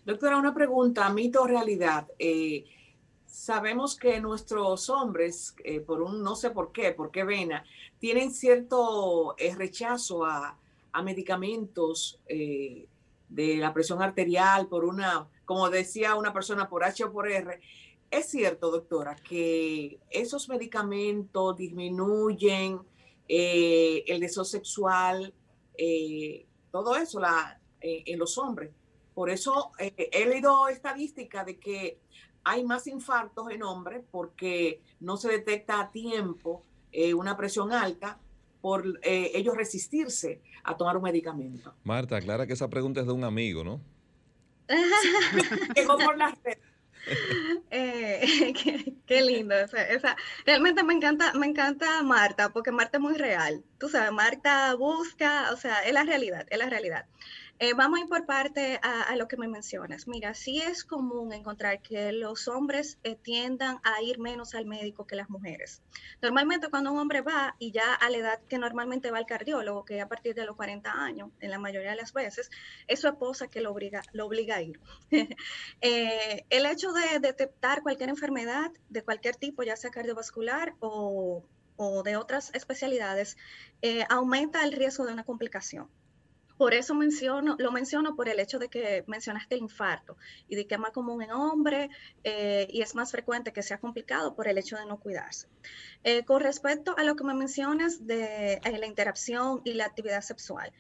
Doctora, 0.04 0.36
una 0.36 0.54
pregunta, 0.54 1.08
mito 1.10 1.42
o 1.42 1.46
realidad. 1.46 2.06
Eh, 2.18 2.64
sabemos 3.26 3.96
que 3.96 4.20
nuestros 4.20 4.90
hombres, 4.90 5.54
eh, 5.64 5.80
por 5.80 6.02
un 6.02 6.22
no 6.22 6.36
sé 6.36 6.50
por 6.50 6.72
qué, 6.72 6.92
por 6.92 7.10
qué 7.10 7.24
vena, 7.24 7.64
tienen 7.98 8.32
cierto 8.32 9.34
eh, 9.38 9.54
rechazo 9.54 10.24
a, 10.24 10.58
a 10.96 11.02
medicamentos 11.02 12.18
eh, 12.26 12.88
de 13.28 13.56
la 13.58 13.74
presión 13.74 14.00
arterial 14.00 14.66
por 14.66 14.82
una, 14.86 15.28
como 15.44 15.68
decía 15.68 16.14
una 16.14 16.32
persona, 16.32 16.70
por 16.70 16.84
H 16.84 17.04
o 17.04 17.12
por 17.12 17.30
R. 17.30 17.60
Es 18.10 18.30
cierto, 18.30 18.70
doctora, 18.70 19.14
que 19.14 19.98
esos 20.08 20.48
medicamentos 20.48 21.54
disminuyen 21.54 22.80
eh, 23.28 24.04
el 24.06 24.20
deseo 24.20 24.46
sexual, 24.46 25.34
eh, 25.76 26.46
todo 26.72 26.96
eso 26.96 27.20
la, 27.20 27.60
en 27.82 28.18
los 28.18 28.38
hombres. 28.38 28.70
Por 29.14 29.28
eso 29.28 29.72
he 29.78 30.26
leído 30.26 30.68
estadística 30.68 31.44
de 31.44 31.58
que 31.58 31.98
hay 32.42 32.64
más 32.64 32.86
infartos 32.86 33.50
en 33.50 33.62
hombres 33.62 34.02
porque 34.10 34.80
no 35.00 35.18
se 35.18 35.28
detecta 35.28 35.78
a 35.78 35.90
tiempo 35.90 36.64
una 37.14 37.36
presión 37.36 37.72
alta 37.72 38.18
por 38.66 38.98
eh, 39.04 39.30
ellos 39.32 39.56
resistirse 39.56 40.40
a 40.64 40.76
tomar 40.76 40.96
un 40.96 41.04
medicamento. 41.04 41.72
Marta, 41.84 42.16
aclara 42.16 42.48
que 42.48 42.54
esa 42.54 42.68
pregunta 42.68 43.00
es 43.00 43.06
de 43.06 43.12
un 43.12 43.22
amigo, 43.22 43.62
¿no? 43.62 43.80
por 45.86 46.16
eh, 47.70 48.52
qué, 49.06 49.22
lindo. 49.22 49.54
realmente 50.44 50.82
me 50.82 50.94
encanta, 50.94 51.32
me 51.34 51.46
encanta 51.46 52.02
Marta, 52.02 52.52
porque 52.52 52.72
Marta 52.72 52.96
es 52.96 53.02
muy 53.04 53.14
real. 53.14 53.62
Tú 53.78 53.88
sabes, 53.88 54.10
Marta 54.10 54.74
busca, 54.74 55.52
o 55.52 55.56
sea, 55.56 55.84
es 55.84 55.92
la 55.92 56.02
realidad, 56.02 56.44
es 56.50 56.58
la 56.58 56.68
realidad. 56.68 57.06
Eh, 57.58 57.72
vamos 57.72 57.98
a 57.98 58.02
ir 58.02 58.08
por 58.08 58.26
parte 58.26 58.78
a, 58.82 59.16
lo 59.16 59.28
que 59.28 59.38
me 59.38 59.48
mencionas. 59.48 60.06
Mira, 60.06 60.34
sí 60.34 60.60
es 60.60 60.84
común 60.84 61.32
encontrar 61.32 61.80
que 61.80 62.12
los 62.12 62.48
hombres 62.48 62.98
eh, 63.02 63.16
tiendan 63.16 63.80
a 63.82 64.02
ir 64.02 64.18
menos 64.18 64.54
al 64.54 64.66
médico 64.66 65.06
que 65.06 65.16
las 65.16 65.30
mujeres. 65.30 65.80
Normalmente 66.20 66.68
cuando 66.68 66.92
un 66.92 66.98
hombre 66.98 67.22
va 67.22 67.56
y 67.58 67.70
ya 67.72 67.94
a 67.94 68.10
la 68.10 68.18
edad 68.18 68.40
que 68.46 68.58
normalmente 68.58 69.10
va 69.10 69.16
al 69.16 69.24
cardiólogo, 69.24 69.86
que 69.86 70.02
a 70.02 70.08
partir 70.08 70.34
de 70.34 70.44
los 70.44 70.54
40 70.54 70.92
años, 70.92 71.30
en 71.40 71.50
la 71.50 71.58
mayoría 71.58 71.90
de 71.90 71.96
las 71.96 72.12
veces, 72.12 72.50
es 72.88 73.00
su 73.00 73.08
esposa 73.08 73.48
que 73.48 73.62
lo 73.62 73.72
obliga, 73.72 74.02
a 74.54 74.62
ir. 74.62 74.78
Eh, 75.80 76.44
el 76.50 76.66
hecho 76.66 76.92
de 76.92 77.20
detectar 77.20 77.82
cualquier 77.82 78.08
enfermedad 78.08 78.70
de 78.88 79.02
cualquier 79.02 79.36
tipo, 79.36 79.62
ya 79.62 79.76
sea 79.76 79.90
cardiovascular 79.90 80.74
o, 80.80 81.44
de 82.04 82.16
otras 82.16 82.50
especialidades, 82.54 83.36
aumenta 84.08 84.64
el 84.64 84.72
riesgo 84.72 85.06
de 85.06 85.12
una 85.12 85.24
complicación. 85.24 85.88
Por 86.56 86.72
eso 86.72 86.94
menciono, 86.94 87.56
lo 87.58 87.70
menciono 87.70 88.16
por 88.16 88.28
el 88.28 88.40
hecho 88.40 88.58
de 88.58 88.68
que 88.68 89.04
mencionaste 89.06 89.56
el 89.56 89.62
infarto 89.62 90.16
y 90.48 90.56
de 90.56 90.66
que 90.66 90.74
es 90.74 90.80
más 90.80 90.92
común 90.92 91.22
en 91.22 91.30
hombres 91.32 91.90
eh, 92.24 92.66
y 92.70 92.80
es 92.80 92.94
más 92.94 93.10
frecuente 93.10 93.52
que 93.52 93.62
sea 93.62 93.78
complicado 93.78 94.34
por 94.34 94.48
el 94.48 94.56
hecho 94.56 94.76
de 94.76 94.86
no 94.86 94.98
cuidarse. 94.98 95.48
Eh, 96.02 96.24
con 96.24 96.40
respecto 96.40 96.96
a 96.96 97.02
lo 97.02 97.16
que 97.16 97.24
me 97.24 97.34
mencionas 97.34 98.06
de 98.06 98.54
eh, 98.54 98.78
la 98.78 98.86
interacción 98.86 99.60
y 99.64 99.74
la 99.74 99.84
actividad 99.84 100.22
sexual, 100.22 100.72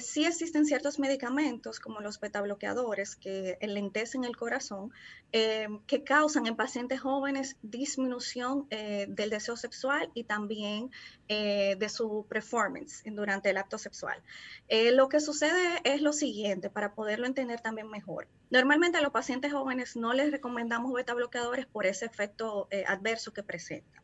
sí 0.00 0.24
existen 0.24 0.66
ciertos 0.66 0.98
medicamentos 0.98 1.80
como 1.80 2.00
los 2.00 2.20
beta 2.20 2.40
bloqueadores 2.40 3.16
que 3.16 3.56
enlentecen 3.60 4.24
el 4.24 4.36
corazón 4.36 4.92
que 5.30 6.04
causan 6.04 6.46
en 6.46 6.56
pacientes 6.56 7.00
jóvenes 7.00 7.56
disminución 7.62 8.66
del 8.70 9.30
deseo 9.30 9.56
sexual 9.56 10.10
y 10.14 10.24
también 10.24 10.90
de 11.28 11.88
su 11.88 12.26
performance 12.28 13.02
durante 13.04 13.50
el 13.50 13.58
acto 13.58 13.78
sexual. 13.78 14.22
lo 14.68 15.07
lo 15.08 15.10
que 15.10 15.20
sucede 15.20 15.80
es 15.84 16.02
lo 16.02 16.12
siguiente, 16.12 16.68
para 16.68 16.92
poderlo 16.92 17.24
entender 17.24 17.62
también 17.62 17.88
mejor. 17.88 18.28
Normalmente 18.50 18.98
a 18.98 19.00
los 19.00 19.10
pacientes 19.10 19.54
jóvenes 19.54 19.96
no 19.96 20.12
les 20.12 20.30
recomendamos 20.30 20.92
beta 20.92 21.14
bloqueadores 21.14 21.64
por 21.64 21.86
ese 21.86 22.04
efecto 22.04 22.68
eh, 22.70 22.84
adverso 22.86 23.32
que 23.32 23.42
presenta. 23.42 24.02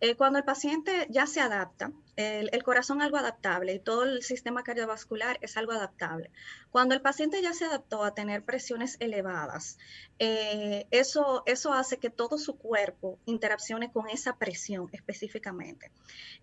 Eh, 0.00 0.14
cuando 0.14 0.38
el 0.38 0.44
paciente 0.44 1.06
ya 1.10 1.26
se 1.26 1.40
adapta, 1.40 1.92
el, 2.16 2.62
corazón 2.62 2.98
es 3.00 3.04
algo 3.04 3.16
adaptable 3.16 3.74
y 3.74 3.78
todo 3.78 4.04
el 4.04 4.22
sistema 4.22 4.62
cardiovascular 4.62 5.38
es 5.42 5.56
algo 5.56 5.72
adaptable. 5.72 6.30
Cuando 6.70 6.94
el 6.94 7.00
paciente 7.00 7.42
ya 7.42 7.52
se 7.52 7.64
adaptó 7.64 8.04
a 8.04 8.14
tener 8.14 8.44
presiones 8.44 8.96
elevadas, 9.00 9.78
eh, 10.18 10.86
eso, 10.90 11.42
eso 11.46 11.72
hace 11.72 11.98
que 11.98 12.10
todo 12.10 12.38
su 12.38 12.56
cuerpo 12.56 13.18
interaccione 13.26 13.90
con 13.90 14.08
esa 14.08 14.36
presión 14.36 14.88
específicamente. 14.92 15.90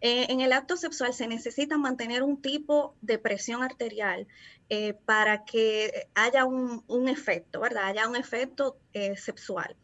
Eh, 0.02 0.28
en 0.30 0.42
el 0.42 0.54
acto 0.54 0.78
sexual 0.78 1.14
se 1.14 1.28
necesita 1.28 1.78
mantener 1.78 2.24
un 2.24 2.42
tipo 2.42 2.96
de 3.02 3.20
presión 3.20 3.64
arterial 3.64 4.28
eh, 4.70 4.94
para 5.06 5.46
que 5.46 6.10
haya 6.16 6.46
un, 6.46 6.84
un, 6.88 7.08
efecto, 7.08 7.60
¿verdad? 7.60 7.86
Haya 7.86 8.08
un 8.08 8.16
efecto 8.16 8.78
sexual 9.16 9.76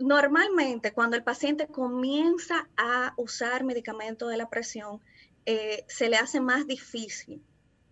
normalmente 0.00 0.92
cuando 0.92 1.16
el 1.16 1.22
paciente 1.22 1.68
comienza 1.68 2.68
a 2.76 3.14
usar 3.16 3.64
medicamento 3.64 4.28
de 4.28 4.36
la 4.36 4.48
presión, 4.48 5.00
eh, 5.46 5.84
se 5.88 6.08
le 6.08 6.16
hace 6.16 6.40
más 6.40 6.66
difícil 6.66 7.42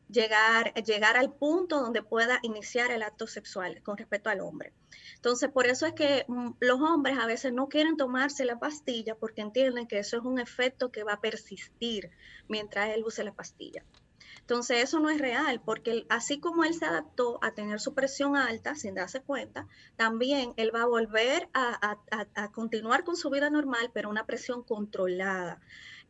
llegar, 0.08 0.72
llegar 0.84 1.16
al 1.16 1.32
punto 1.32 1.80
donde 1.80 2.02
pueda 2.02 2.38
iniciar 2.42 2.90
el 2.90 3.02
acto 3.02 3.26
sexual 3.26 3.82
con 3.82 3.96
respecto 3.98 4.30
al 4.30 4.40
hombre. 4.40 4.72
Entonces, 5.16 5.50
por 5.50 5.66
eso 5.66 5.86
es 5.86 5.92
que 5.92 6.24
mm, 6.28 6.52
los 6.60 6.80
hombres 6.80 7.18
a 7.18 7.26
veces 7.26 7.52
no 7.52 7.68
quieren 7.68 7.96
tomarse 7.96 8.44
la 8.44 8.58
pastilla 8.58 9.14
porque 9.14 9.42
entienden 9.42 9.86
que 9.86 9.98
eso 9.98 10.16
es 10.16 10.24
un 10.24 10.38
efecto 10.38 10.90
que 10.90 11.04
va 11.04 11.14
a 11.14 11.20
persistir 11.20 12.10
mientras 12.48 12.90
él 12.90 13.04
use 13.04 13.24
la 13.24 13.32
pastilla. 13.32 13.84
Entonces 14.48 14.82
eso 14.82 14.98
no 14.98 15.10
es 15.10 15.20
real, 15.20 15.60
porque 15.62 16.06
así 16.08 16.40
como 16.40 16.64
él 16.64 16.72
se 16.72 16.86
adaptó 16.86 17.38
a 17.42 17.52
tener 17.52 17.80
su 17.80 17.92
presión 17.92 18.34
alta 18.34 18.74
sin 18.76 18.94
darse 18.94 19.20
cuenta, 19.20 19.68
también 19.96 20.54
él 20.56 20.74
va 20.74 20.84
a 20.84 20.86
volver 20.86 21.50
a, 21.52 21.98
continuar 22.54 23.04
con 23.04 23.14
su 23.14 23.28
vida 23.28 23.50
normal, 23.50 23.90
pero 23.92 24.08
una 24.08 24.24
presión 24.24 24.62
controlada. 24.62 25.60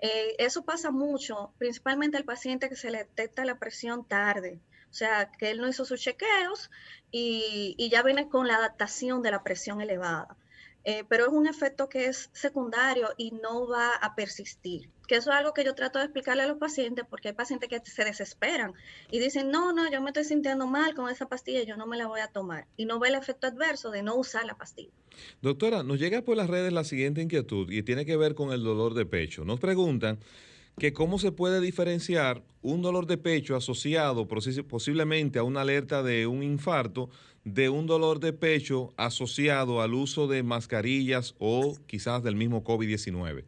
Eh, 0.00 0.36
eso 0.38 0.64
pasa 0.64 0.92
mucho, 0.92 1.52
principalmente 1.58 2.16
al 2.16 2.22
paciente 2.22 2.68
que 2.68 2.76
se 2.76 2.92
le 2.92 2.98
detecta 2.98 3.44
la 3.44 3.58
presión 3.58 4.06
tarde. 4.06 4.60
O 4.88 4.94
sea, 4.94 5.32
que 5.32 5.50
él 5.50 5.60
no 5.60 5.68
hizo 5.68 5.84
sus 5.84 6.00
chequeos 6.00 6.70
y, 7.10 7.74
y 7.76 7.90
ya 7.90 8.04
viene 8.04 8.28
con 8.28 8.46
la 8.46 8.58
adaptación 8.58 9.20
de 9.20 9.32
la 9.32 9.42
presión 9.42 9.80
elevada. 9.80 10.36
Eh, 10.90 11.04
pero 11.06 11.26
es 11.26 11.32
un 11.32 11.46
efecto 11.46 11.90
que 11.90 12.06
es 12.06 12.30
secundario 12.32 13.10
y 13.18 13.32
no 13.32 13.68
va 13.68 13.94
a 13.96 14.14
persistir. 14.14 14.88
Que 15.06 15.16
eso 15.16 15.30
es 15.30 15.36
algo 15.36 15.52
que 15.52 15.62
yo 15.62 15.74
trato 15.74 15.98
de 15.98 16.06
explicarle 16.06 16.44
a 16.44 16.46
los 16.46 16.56
pacientes 16.56 17.04
porque 17.10 17.28
hay 17.28 17.34
pacientes 17.34 17.68
que 17.68 17.78
se 17.84 18.04
desesperan 18.06 18.72
y 19.10 19.18
dicen, 19.18 19.50
no, 19.50 19.74
no, 19.74 19.90
yo 19.90 20.00
me 20.00 20.08
estoy 20.08 20.24
sintiendo 20.24 20.66
mal 20.66 20.94
con 20.94 21.10
esa 21.10 21.28
pastilla, 21.28 21.62
yo 21.62 21.76
no 21.76 21.86
me 21.86 21.98
la 21.98 22.06
voy 22.06 22.20
a 22.20 22.28
tomar. 22.28 22.66
Y 22.78 22.86
no 22.86 22.98
ve 22.98 23.08
el 23.08 23.16
efecto 23.16 23.46
adverso 23.46 23.90
de 23.90 24.02
no 24.02 24.14
usar 24.14 24.46
la 24.46 24.56
pastilla. 24.56 24.88
Doctora, 25.42 25.82
nos 25.82 25.98
llega 25.98 26.22
por 26.22 26.38
las 26.38 26.48
redes 26.48 26.72
la 26.72 26.84
siguiente 26.84 27.20
inquietud 27.20 27.70
y 27.70 27.82
tiene 27.82 28.06
que 28.06 28.16
ver 28.16 28.34
con 28.34 28.50
el 28.50 28.62
dolor 28.62 28.94
de 28.94 29.04
pecho. 29.04 29.44
Nos 29.44 29.60
preguntan 29.60 30.18
que 30.78 30.94
cómo 30.94 31.18
se 31.18 31.32
puede 31.32 31.60
diferenciar 31.60 32.42
un 32.62 32.80
dolor 32.80 33.06
de 33.06 33.18
pecho 33.18 33.56
asociado 33.56 34.26
posiblemente 34.26 35.38
a 35.38 35.42
una 35.42 35.60
alerta 35.60 36.02
de 36.02 36.26
un 36.26 36.42
infarto 36.42 37.10
de 37.54 37.68
un 37.68 37.86
dolor 37.86 38.20
de 38.20 38.32
pecho 38.32 38.92
asociado 38.96 39.80
al 39.80 39.94
uso 39.94 40.26
de 40.26 40.42
mascarillas 40.42 41.34
o 41.38 41.76
quizás 41.86 42.22
del 42.22 42.36
mismo 42.36 42.62
COVID-19? 42.62 43.44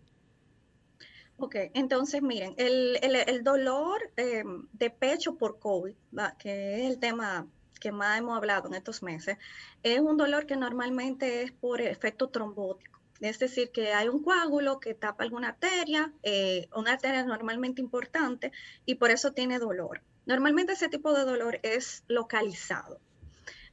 Ok, 1.36 1.56
entonces 1.74 2.20
miren, 2.20 2.54
el, 2.58 3.42
dolor 3.42 3.98
eh, 4.16 4.44
de 4.72 4.90
pecho 4.90 5.36
por 5.36 5.58
COVID, 5.58 5.94
que 6.38 6.80
es 6.80 6.90
el 6.90 6.98
tema 6.98 7.46
que 7.80 7.92
más 7.92 8.18
hemos 8.18 8.36
hablado 8.36 8.68
en 8.68 8.74
estos 8.74 9.02
meses, 9.02 9.38
es 9.82 10.00
un 10.00 10.18
dolor 10.18 10.44
que 10.44 10.56
normalmente 10.56 11.42
es 11.42 11.52
por 11.52 11.80
efecto 11.80 12.28
trombótico. 12.28 13.00
Es 13.20 13.38
decir, 13.38 13.70
que 13.70 13.92
hay 13.92 14.08
un 14.08 14.22
coágulo 14.22 14.80
que 14.80 14.94
tapa 14.94 15.24
alguna 15.24 15.48
arteria, 15.48 16.12
eh, 16.22 16.68
una 16.74 16.92
arteria 16.92 17.24
normalmente 17.24 17.80
importante, 17.80 18.52
y 18.86 18.96
por 18.96 19.10
eso 19.10 19.32
tiene 19.32 19.58
dolor. 19.58 20.02
Normalmente 20.26 20.74
ese 20.74 20.88
tipo 20.88 21.12
de 21.12 21.24
dolor 21.24 21.58
es 21.62 22.04
localizado. 22.06 23.00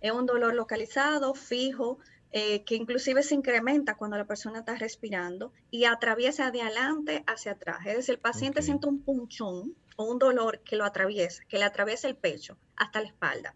Es 0.02 0.12
un 0.12 0.26
dolor 0.26 0.54
localizado, 0.54 1.34
fijo, 1.34 2.00
eh, 2.32 2.64
que 2.66 2.76
inclusive 2.76 3.24
se 3.24 3.36
incrementa 3.36 3.96
cuando 3.96 4.18
la 4.18 4.26
persona 4.26 4.60
está 4.60 4.76
respirando 4.76 5.54
y 5.72 5.86
atraviesa 5.86 6.52
de 6.52 6.62
adelante 6.62 7.24
hacia 7.26 7.54
atrás. 7.54 7.80
Es 7.86 7.96
decir, 7.96 8.16
el 8.16 8.20
paciente 8.20 8.62
siente 8.62 8.88
un 8.88 9.02
punchón 9.02 9.76
o 9.96 10.04
un 10.04 10.20
dolor 10.20 10.60
que 10.60 10.76
lo 10.76 10.84
atraviesa, 10.84 11.44
que 11.48 11.58
le 11.58 11.66
atraviesa 11.66 12.08
el 12.08 12.16
pecho 12.16 12.58
hasta 12.76 13.02
la 13.02 13.08
espalda. 13.08 13.56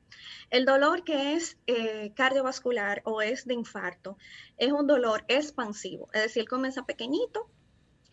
El 0.49 0.65
dolor 0.65 1.04
que 1.04 1.34
es 1.34 1.58
eh, 1.67 2.13
cardiovascular 2.15 3.01
o 3.06 3.21
es 3.21 3.45
de 3.45 3.54
infarto 3.54 4.17
es 4.58 4.71
un 4.71 4.88
dolor 4.88 5.25
expansivo, 5.27 6.10
es 6.13 6.23
decir, 6.23 6.47
comienza 6.47 6.86
pequeñito 6.86 7.49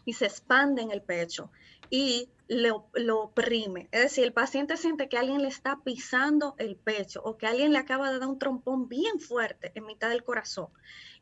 y 0.08 0.14
se 0.14 0.24
expande 0.24 0.80
en 0.80 0.90
el 0.90 1.02
pecho 1.02 1.50
y 1.90 2.30
lo, 2.48 2.88
oprime. 3.20 3.90
Es 3.92 4.04
decir, 4.04 4.24
el 4.24 4.32
paciente 4.32 4.78
siente 4.78 5.06
que 5.06 5.18
alguien 5.18 5.42
le 5.42 5.48
está 5.48 5.80
pisando 5.84 6.54
el 6.56 6.76
pecho 6.76 7.20
o 7.22 7.36
que 7.36 7.46
alguien 7.46 7.72
le 7.72 7.78
acaba 7.78 8.10
de 8.10 8.18
dar 8.18 8.26
un 8.26 8.38
trompón 8.38 8.88
bien 8.88 9.20
fuerte 9.20 9.70
en 9.74 9.84
mitad 9.84 10.08
del 10.08 10.24
corazón. 10.24 10.68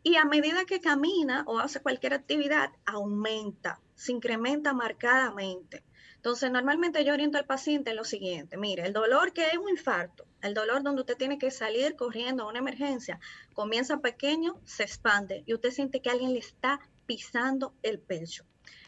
Y 0.05 0.15
a 0.15 0.25
medida 0.25 0.67
que 0.67 0.81
camina 0.81 1.43
o 1.49 1.59
hace 1.59 1.81
cualquier 1.81 2.15
actividad, 2.15 2.71
aumenta, 2.85 3.81
se 3.97 4.13
incrementa 4.13 4.73
marcadamente. 4.73 5.83
Entonces, 6.15 6.53
normalmente 6.53 7.05
yo 7.05 7.13
oriento 7.13 7.39
al 7.39 7.45
paciente 7.45 7.91
en 7.91 7.97
lo 7.97 8.05
siguiente, 8.05 8.57
mire, 8.57 8.87
el 8.87 8.93
dolor 8.93 9.33
que 9.33 9.49
es 9.49 9.59
un 9.59 9.69
infarto, 9.69 10.29
el 10.43 10.55
dolor 10.55 10.85
donde 10.85 11.01
usted 11.01 11.17
tiene 11.17 11.39
que 11.39 11.51
salir 11.51 11.97
corriendo 11.97 12.45
a 12.45 12.49
una 12.49 12.61
emergencia, 12.61 13.19
comienza 13.53 13.99
pequeño, 13.99 14.61
se 14.65 14.85
expande 14.85 15.43
y 15.45 15.55
usted 15.55 15.73
siente 15.73 16.01
que 16.01 16.11
alguien 16.11 16.35
le 16.35 16.39
está 16.39 16.79
pisando 17.07 17.75
el 17.83 17.99
pecho. 17.99 18.45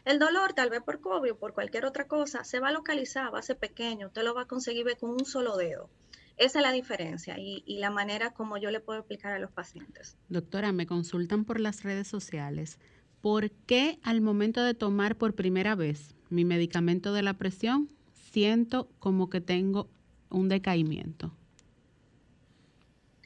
El 0.09 0.17
dolor, 0.17 0.53
tal 0.53 0.71
vez 0.71 0.81
por 0.81 1.01
COVID 1.01 1.33
o 1.33 1.37
por 1.37 1.53
cualquier 1.53 1.85
otra 1.85 2.07
cosa, 2.07 2.43
se 2.43 2.59
va 2.59 2.69
a 2.69 2.71
localizar, 2.71 3.31
va 3.31 3.37
a 3.37 3.43
ser 3.43 3.59
pequeño, 3.59 4.07
usted 4.07 4.23
lo 4.23 4.33
va 4.33 4.41
a 4.41 4.45
conseguir 4.45 4.83
ver 4.83 4.97
con 4.97 5.11
un 5.11 5.23
solo 5.23 5.55
dedo. 5.55 5.87
Esa 6.35 6.57
es 6.57 6.65
la 6.65 6.71
diferencia 6.71 7.37
y, 7.37 7.61
y, 7.67 7.77
la 7.77 7.91
manera 7.91 8.33
como 8.33 8.57
yo 8.57 8.71
le 8.71 8.79
puedo 8.79 8.97
explicar 8.97 9.33
a 9.33 9.37
los 9.37 9.51
pacientes. 9.51 10.17
Doctora, 10.27 10.71
me 10.71 10.87
consultan 10.87 11.45
por 11.45 11.59
las 11.59 11.83
redes 11.83 12.07
sociales. 12.07 12.79
¿Por 13.21 13.51
qué 13.51 13.99
al 14.01 14.21
momento 14.21 14.63
de 14.63 14.73
tomar 14.73 15.15
por 15.15 15.35
primera 15.35 15.75
vez 15.75 16.15
mi 16.31 16.43
medicamento 16.43 17.13
de 17.13 17.21
la 17.21 17.35
presión 17.35 17.87
siento 18.15 18.89
como 18.97 19.29
que 19.29 19.41
tengo 19.41 19.91
un 20.31 20.49
decaimiento? 20.49 21.35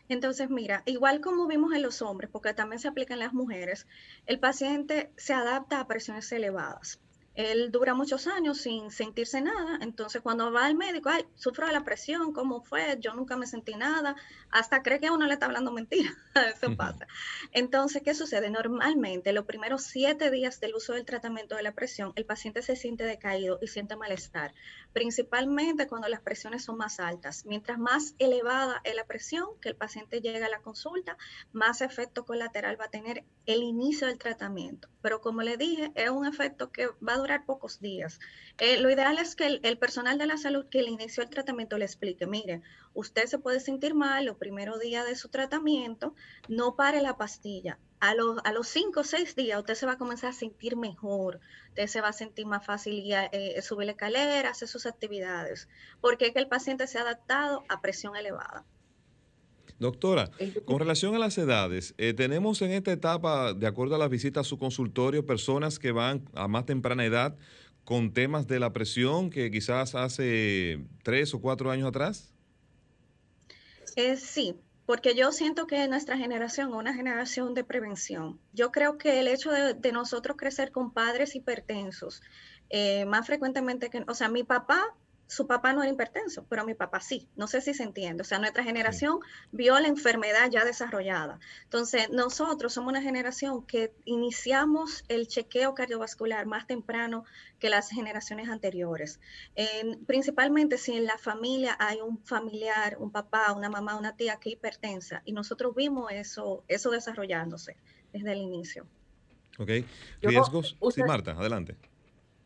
Entonces, 0.09 0.49
mira, 0.49 0.83
igual 0.85 1.21
como 1.21 1.47
vimos 1.47 1.73
en 1.73 1.81
los 1.81 2.01
hombres, 2.01 2.29
porque 2.31 2.53
también 2.53 2.79
se 2.79 2.87
aplica 2.87 3.13
en 3.13 3.19
las 3.19 3.33
mujeres, 3.33 3.87
el 4.25 4.39
paciente 4.39 5.11
se 5.17 5.33
adapta 5.33 5.79
a 5.79 5.87
presiones 5.87 6.31
elevadas 6.31 6.99
él 7.35 7.71
dura 7.71 7.93
muchos 7.95 8.27
años 8.27 8.59
sin 8.59 8.91
sentirse 8.91 9.41
nada, 9.41 9.79
entonces 9.81 10.21
cuando 10.21 10.51
va 10.51 10.65
al 10.65 10.75
médico, 10.75 11.09
ay, 11.09 11.25
sufro 11.35 11.65
de 11.65 11.73
la 11.73 11.83
presión, 11.83 12.31
¿cómo 12.31 12.61
fue? 12.61 12.97
Yo 12.99 13.13
nunca 13.13 13.37
me 13.37 13.47
sentí 13.47 13.73
nada, 13.75 14.15
hasta 14.51 14.83
cree 14.83 14.99
que 14.99 15.09
uno 15.09 15.25
le 15.25 15.33
está 15.33 15.47
hablando 15.47 15.71
mentira, 15.71 16.11
eso 16.55 16.75
pasa. 16.75 17.07
Entonces, 17.51 18.03
¿qué 18.03 18.13
sucede? 18.13 18.49
Normalmente, 18.51 19.33
los 19.33 19.45
primeros 19.45 19.83
siete 19.83 20.29
días 20.29 20.59
del 20.59 20.75
uso 20.75 20.93
del 20.93 21.05
tratamiento 21.05 21.55
de 21.55 21.63
la 21.63 21.73
presión, 21.73 22.13
el 22.15 22.25
paciente 22.25 22.61
se 22.61 22.75
siente 22.75 23.03
decaído 23.03 23.57
y 23.61 23.67
siente 23.67 23.95
malestar, 23.95 24.53
principalmente 24.93 25.87
cuando 25.87 26.07
las 26.09 26.21
presiones 26.21 26.63
son 26.63 26.77
más 26.77 26.99
altas. 26.99 27.45
Mientras 27.45 27.79
más 27.79 28.13
elevada 28.19 28.81
es 28.83 28.95
la 28.95 29.05
presión 29.05 29.47
que 29.59 29.69
el 29.69 29.75
paciente 29.75 30.21
llega 30.21 30.45
a 30.45 30.49
la 30.49 30.61
consulta, 30.61 31.17
más 31.51 31.81
efecto 31.81 32.25
colateral 32.25 32.79
va 32.79 32.85
a 32.85 32.89
tener 32.89 33.23
el 33.45 33.63
inicio 33.63 34.07
del 34.07 34.19
tratamiento. 34.19 34.87
Pero 35.01 35.19
como 35.19 35.41
le 35.41 35.57
dije, 35.57 35.91
es 35.95 36.09
un 36.09 36.25
efecto 36.25 36.71
que 36.71 36.87
va 37.05 37.15
a 37.15 37.22
durar 37.23 37.45
pocos 37.45 37.79
días. 37.79 38.19
Eh, 38.59 38.77
lo 38.79 38.89
ideal 38.91 39.17
es 39.17 39.36
que 39.36 39.59
el, 39.63 39.77
personal 39.77 40.17
de 40.17 40.25
la 40.25 40.38
salud 40.38 40.65
que 40.69 40.83
le 40.83 40.91
inició 40.91 41.23
el 41.23 41.29
tratamiento 41.29 41.77
le 41.77 41.86
explique, 41.86 42.27
mire, 42.27 42.62
usted 42.93 43.25
se 43.25 43.39
puede 43.39 43.59
sentir 43.59 43.95
mal 43.95 44.25
los 44.25 44.38
primeros 44.38 44.79
días 44.79 45.05
de 45.05 45.15
su 45.15 45.29
tratamiento, 45.29 46.15
no 46.47 46.75
pare 46.75 47.01
la 47.01 47.17
pastilla. 47.17 47.79
A 47.99 48.13
los, 48.13 48.39
a 48.43 48.51
los 48.51 48.67
cinco 48.67 48.99
o 48.99 49.03
seis 49.03 49.36
días 49.36 49.57
usted 49.57 49.75
se 49.75 49.86
va 49.86 49.93
a 49.93 49.97
comenzar 49.97 50.31
a 50.31 50.33
sentir 50.33 50.75
mejor, 50.75 51.39
usted 51.69 51.88
se 51.88 52.01
va 52.01 52.09
a 52.09 52.13
sentir 52.13 52.45
más 52.45 52.65
fácil 52.65 52.95
y 52.95 53.13
eh, 53.13 53.62
subir 53.62 53.86
la 53.86 53.93
escalera, 53.93 54.49
hacer 54.49 54.67
sus 54.67 54.86
actividades, 54.86 55.69
porque 56.01 56.27
es 56.27 56.33
que 56.33 56.39
el 56.39 56.49
paciente 56.49 56.88
se 56.88 56.97
ha 56.97 57.01
adaptado 57.01 57.63
a 57.69 57.81
presión 57.81 58.17
elevada. 58.17 58.65
Doctora, 59.80 60.30
con 60.65 60.80
relación 60.80 61.15
a 61.15 61.19
las 61.19 61.38
edades, 61.38 61.93
eh, 61.97 62.13
tenemos 62.13 62.62
en 62.62 62.71
esta 62.71 62.91
etapa, 62.91 63.54
de 63.54 63.67
acuerdo 63.67 63.95
a 63.95 63.97
las 63.97 64.10
visitas 64.10 64.45
a 64.45 64.49
su 64.49 64.58
consultorio, 64.58 65.26
personas 65.26 65.80
que 65.80 65.91
van 65.91 66.24
a 66.34 66.47
más 66.47 66.66
temprana 66.66 67.03
edad 67.05 67.36
con 67.84 68.14
temas 68.14 68.47
de 68.47 68.59
la 68.59 68.72
presión 68.72 69.30
que 69.30 69.51
quizás 69.51 69.95
hace 69.95 70.80
tres 71.03 71.34
o 71.34 71.41
cuatro 71.41 71.70
años 71.70 71.89
atrás. 71.89 72.34
Eh, 73.95 74.16
sí, 74.16 74.55
porque 74.86 75.16
yo 75.16 75.32
siento 75.32 75.68
que 75.68 75.88
nuestra 75.88 76.18
generación 76.18 76.70
es 76.70 76.76
una 76.76 76.93
generación 76.93 77.53
de 77.53 77.64
prevención. 77.64 78.39
Yo 78.53 78.72
creo 78.72 78.97
que 78.97 79.20
el 79.20 79.28
hecho 79.28 79.51
de, 79.51 79.91
nosotros 79.91 80.38
crecer 80.38 80.72
con 80.72 80.91
padres 80.91 81.36
hipertensos, 81.36 82.22
eh, 82.70 83.05
más 83.05 83.28
frecuentemente 83.28 83.89
que, 83.89 84.03
o 84.07 84.14
sea, 84.14 84.30
mi 84.30 84.43
papá 84.43 84.95
su 85.28 85.47
papá 85.47 85.74
no 85.74 85.82
era 85.82 85.91
hipertenso, 85.91 86.45
pero 86.49 86.65
mi 86.65 86.74
papá 86.74 86.99
sí. 86.99 87.28
No 87.36 87.47
sé 87.47 87.61
si 87.61 87.74
se 87.74 87.84
entiende. 87.84 88.21
O 88.21 88.26
sea, 88.26 88.39
nuestra 88.39 88.63
generación 88.63 89.19
vio 89.51 89.80
la 89.80 89.88
enfermedad 89.88 90.49
ya 90.51 90.65
desarrollada. 90.65 91.39
Entonces, 91.63 92.09
nosotros 92.09 92.74
somos 92.74 92.91
una 92.91 93.01
generación 93.01 93.65
que 93.65 93.93
iniciamos 94.05 95.03
el 95.07 95.28
chequeo 95.28 95.74
cardiovascular 95.74 96.45
más 96.45 96.67
temprano 96.67 97.26
que 97.59 97.69
las 97.69 97.89
generaciones 97.89 98.49
anteriores. 98.49 99.19
principalmente 100.05 100.78
si 100.78 100.95
en 100.95 101.05
la 101.05 101.17
familia 101.17 101.76
hay 101.80 102.01
un 102.01 102.24
familiar, 102.24 102.97
un 102.99 103.11
papá, 103.11 103.53
una 103.53 103.69
mamá, 103.69 103.95
una 103.95 104.15
tía 104.15 104.38
que 104.38 104.51
hipertensa. 104.51 105.21
Y 105.26 105.34
nosotros 105.34 105.74
vimos 105.76 106.11
eso, 106.11 106.63
eso 106.67 106.91
desarrollándose 106.91 107.78
desde 108.11 108.34
el 108.34 108.39
inicio. 108.39 108.86
Ok. 109.57 109.69
Riesgos. 110.21 110.78
sí, 110.93 111.03
Marta, 111.03 111.32
adelante. 111.32 111.78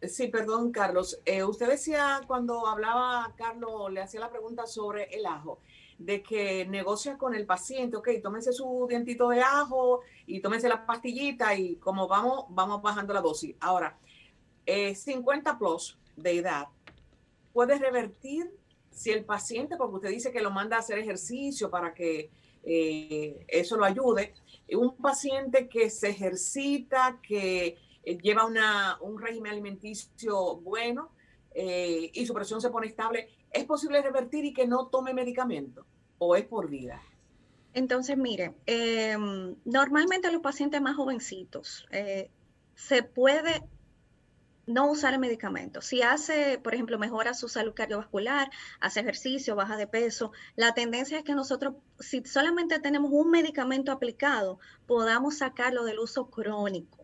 Sí, 0.01 0.27
perdón, 0.27 0.71
Carlos. 0.71 1.19
Eh, 1.25 1.43
usted 1.43 1.67
decía 1.67 2.21
cuando 2.27 2.67
hablaba, 2.67 3.33
Carlos, 3.35 3.91
le 3.91 4.01
hacía 4.01 4.19
la 4.19 4.29
pregunta 4.29 4.67
sobre 4.67 5.05
el 5.05 5.25
ajo, 5.25 5.59
de 5.97 6.21
que 6.21 6.65
negocia 6.67 7.17
con 7.17 7.33
el 7.33 7.47
paciente, 7.47 7.97
ok, 7.97 8.09
tómese 8.21 8.53
su 8.53 8.85
dientito 8.87 9.29
de 9.29 9.41
ajo 9.41 10.01
y 10.27 10.39
tómese 10.39 10.69
la 10.69 10.85
pastillita 10.85 11.55
y 11.55 11.77
como 11.77 12.07
vamos, 12.07 12.45
vamos 12.49 12.81
bajando 12.81 13.13
la 13.13 13.21
dosis. 13.21 13.55
Ahora, 13.59 13.97
50 14.67 15.49
eh, 15.49 15.53
plus 15.57 15.97
de 16.15 16.37
edad, 16.37 16.67
¿puede 17.51 17.79
revertir 17.79 18.51
si 18.91 19.11
el 19.11 19.25
paciente, 19.25 19.77
porque 19.77 19.95
usted 19.95 20.09
dice 20.09 20.31
que 20.31 20.41
lo 20.41 20.51
manda 20.51 20.75
a 20.75 20.79
hacer 20.79 20.99
ejercicio 20.99 21.69
para 21.71 21.93
que 21.93 22.29
eh, 22.63 23.45
eso 23.47 23.77
lo 23.77 23.85
ayude, 23.85 24.33
un 24.73 24.95
paciente 24.97 25.67
que 25.69 25.89
se 25.89 26.09
ejercita, 26.09 27.19
que 27.21 27.77
lleva 28.15 28.45
una, 28.45 28.97
un 29.01 29.19
régimen 29.19 29.51
alimenticio 29.51 30.57
bueno 30.57 31.11
eh, 31.53 32.11
y 32.13 32.25
su 32.25 32.33
presión 32.33 32.61
se 32.61 32.69
pone 32.69 32.87
estable, 32.87 33.29
¿es 33.51 33.65
posible 33.65 34.01
revertir 34.01 34.45
y 34.45 34.53
que 34.53 34.67
no 34.67 34.87
tome 34.87 35.13
medicamento 35.13 35.85
o 36.17 36.35
es 36.35 36.45
por 36.45 36.69
vida? 36.69 37.01
Entonces, 37.73 38.17
mire, 38.17 38.55
em, 38.65 39.55
normalmente 39.65 40.31
los 40.31 40.41
pacientes 40.41 40.81
más 40.81 40.95
jovencitos 40.95 41.85
eh, 41.91 42.31
se 42.75 43.03
puede 43.03 43.63
no 44.67 44.91
usar 44.91 45.13
el 45.13 45.19
medicamento. 45.19 45.81
Si 45.81 46.01
hace, 46.01 46.59
por 46.59 46.73
ejemplo, 46.73 46.99
mejora 46.99 47.33
su 47.33 47.47
salud 47.47 47.73
cardiovascular, 47.73 48.51
hace 48.79 48.99
ejercicio, 48.99 49.55
baja 49.55 49.77
de 49.77 49.87
peso, 49.87 50.31
la 50.55 50.73
tendencia 50.73 51.17
es 51.19 51.23
que 51.23 51.33
nosotros, 51.33 51.75
si 51.99 52.23
solamente 52.25 52.79
tenemos 52.79 53.11
un 53.13 53.31
medicamento 53.31 53.91
aplicado, 53.91 54.59
podamos 54.85 55.37
sacarlo 55.37 55.85
del 55.85 55.99
uso 55.99 56.29
crónico. 56.29 56.96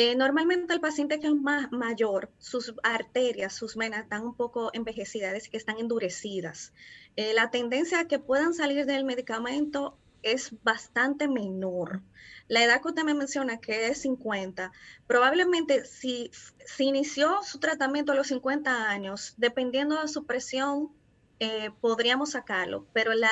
Eh, 0.00 0.14
normalmente 0.14 0.72
el 0.72 0.80
paciente 0.80 1.18
que 1.18 1.26
es 1.26 1.34
más 1.34 1.72
mayor, 1.72 2.30
sus 2.38 2.72
arterias, 2.84 3.52
sus 3.52 3.74
venas 3.74 4.04
están 4.04 4.22
un 4.22 4.36
poco 4.36 4.70
envejecidas, 4.72 5.48
que 5.48 5.56
están 5.56 5.78
endurecidas. 5.78 6.72
Eh, 7.16 7.34
la 7.34 7.50
tendencia 7.50 7.98
a 7.98 8.04
que 8.06 8.20
puedan 8.20 8.54
salir 8.54 8.86
del 8.86 9.02
medicamento 9.02 9.98
es 10.22 10.52
bastante 10.62 11.26
menor. 11.26 12.00
La 12.46 12.62
edad 12.62 12.80
que 12.80 12.90
usted 12.90 13.02
me 13.02 13.12
menciona, 13.12 13.58
que 13.58 13.88
es 13.88 14.02
50, 14.02 14.70
probablemente 15.08 15.84
si, 15.84 16.30
si 16.64 16.84
inició 16.84 17.42
su 17.42 17.58
tratamiento 17.58 18.12
a 18.12 18.14
los 18.14 18.28
50 18.28 18.88
años, 18.88 19.34
dependiendo 19.36 20.00
de 20.00 20.06
su 20.06 20.26
presión, 20.26 20.92
eh, 21.40 21.72
podríamos 21.80 22.30
sacarlo, 22.30 22.86
pero 22.92 23.14
la, 23.14 23.30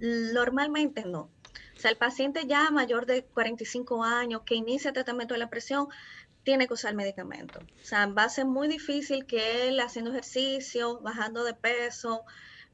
normalmente 0.00 1.04
no. 1.04 1.30
Sea, 1.78 1.90
el 1.90 1.96
paciente 1.96 2.46
ya 2.46 2.70
mayor 2.70 3.06
de 3.06 3.24
45 3.24 4.02
años 4.02 4.42
que 4.44 4.56
inicia 4.56 4.92
tratamiento 4.92 5.34
de 5.34 5.40
la 5.40 5.48
presión, 5.48 5.88
tiene 6.42 6.66
que 6.66 6.74
usar 6.74 6.94
medicamento. 6.94 7.60
O 7.60 7.84
sea, 7.84 8.06
va 8.06 8.24
a 8.24 8.28
ser 8.28 8.46
muy 8.46 8.68
difícil 8.68 9.26
que 9.26 9.68
él 9.68 9.78
haciendo 9.80 10.10
ejercicio, 10.10 10.98
bajando 11.00 11.44
de 11.44 11.54
peso, 11.54 12.24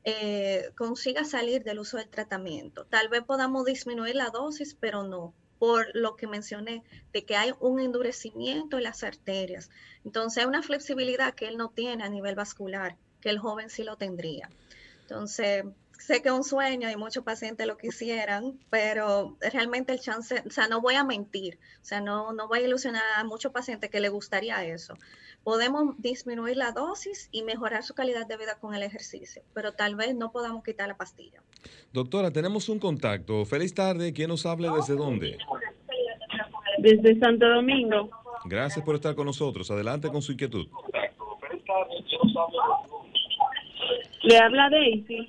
eh, 0.04 0.70
consiga 0.76 1.24
salir 1.24 1.64
del 1.64 1.80
uso 1.80 1.96
del 1.96 2.08
tratamiento. 2.08 2.84
Tal 2.84 3.08
vez 3.08 3.22
podamos 3.22 3.64
disminuir 3.64 4.14
la 4.14 4.30
dosis, 4.30 4.76
pero 4.78 5.02
no, 5.02 5.34
por 5.58 5.88
lo 5.94 6.14
que 6.14 6.26
mencioné, 6.26 6.82
de 7.12 7.24
que 7.24 7.36
hay 7.36 7.52
un 7.58 7.80
endurecimiento 7.80 8.76
en 8.76 8.84
las 8.84 9.02
arterias. 9.02 9.70
Entonces, 10.04 10.42
hay 10.42 10.48
una 10.48 10.62
flexibilidad 10.62 11.34
que 11.34 11.48
él 11.48 11.56
no 11.56 11.70
tiene 11.70 12.04
a 12.04 12.08
nivel 12.08 12.34
vascular, 12.34 12.96
que 13.20 13.30
el 13.30 13.38
joven 13.38 13.70
sí 13.70 13.82
lo 13.82 13.96
tendría. 13.96 14.50
Entonces, 15.02 15.64
sé 16.04 16.20
que 16.20 16.28
es 16.28 16.34
un 16.34 16.44
sueño 16.44 16.90
y 16.90 16.96
muchos 16.96 17.24
pacientes 17.24 17.66
lo 17.66 17.78
quisieran, 17.78 18.58
pero 18.68 19.38
realmente 19.40 19.94
el 19.94 20.00
chance, 20.00 20.42
o 20.46 20.50
sea, 20.50 20.68
no 20.68 20.82
voy 20.82 20.96
a 20.96 21.04
mentir, 21.04 21.58
o 21.80 21.84
sea, 21.84 22.02
no, 22.02 22.34
no 22.34 22.46
voy 22.46 22.58
a 22.58 22.66
ilusionar 22.66 23.02
a 23.16 23.24
muchos 23.24 23.52
pacientes 23.52 23.88
que 23.88 24.00
les 24.00 24.10
gustaría 24.10 24.62
eso. 24.66 24.98
Podemos 25.44 25.94
disminuir 26.02 26.58
la 26.58 26.72
dosis 26.72 27.30
y 27.32 27.42
mejorar 27.42 27.82
su 27.84 27.94
calidad 27.94 28.26
de 28.26 28.36
vida 28.36 28.58
con 28.60 28.74
el 28.74 28.82
ejercicio, 28.82 29.42
pero 29.54 29.72
tal 29.72 29.94
vez 29.94 30.14
no 30.14 30.30
podamos 30.30 30.62
quitar 30.62 30.88
la 30.88 30.96
pastilla. 30.98 31.42
Doctora, 31.94 32.30
tenemos 32.30 32.68
un 32.68 32.78
contacto. 32.78 33.46
Feliz 33.46 33.72
tarde. 33.72 34.12
¿Quién 34.12 34.28
nos 34.28 34.44
hable 34.44 34.68
desde 34.76 34.96
dónde? 34.96 35.38
Desde 36.80 37.18
Santo 37.18 37.48
Domingo. 37.48 38.10
Gracias 38.44 38.84
por 38.84 38.94
estar 38.94 39.14
con 39.14 39.24
nosotros. 39.24 39.70
Adelante 39.70 40.10
con 40.10 40.20
su 40.20 40.32
inquietud. 40.32 40.66
Le 44.22 44.38
habla 44.38 44.68
Daisy. 44.68 45.28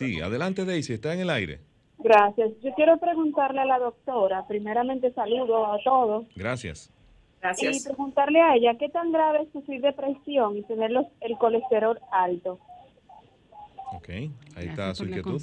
Sí, 0.00 0.18
adelante 0.18 0.64
Daisy, 0.64 0.94
está 0.94 1.12
en 1.12 1.20
el 1.20 1.28
aire. 1.28 1.60
Gracias. 1.98 2.52
Yo 2.62 2.72
quiero 2.74 2.96
preguntarle 2.96 3.60
a 3.60 3.66
la 3.66 3.78
doctora, 3.78 4.46
primeramente 4.48 5.12
saludo 5.12 5.70
a 5.70 5.78
todos. 5.84 6.24
Gracias. 6.34 6.90
Gracias. 7.42 7.82
Y 7.82 7.84
preguntarle 7.84 8.40
a 8.40 8.54
ella, 8.54 8.78
¿qué 8.78 8.88
tan 8.88 9.12
grave 9.12 9.42
es 9.42 9.52
sufrir 9.52 9.82
depresión 9.82 10.56
y 10.56 10.62
tener 10.62 10.90
el 11.20 11.36
colesterol 11.36 11.98
alto? 12.12 12.58
Ok, 13.92 14.08
ahí 14.56 14.68
está 14.68 14.94
su 14.94 15.04
inquietud. 15.04 15.38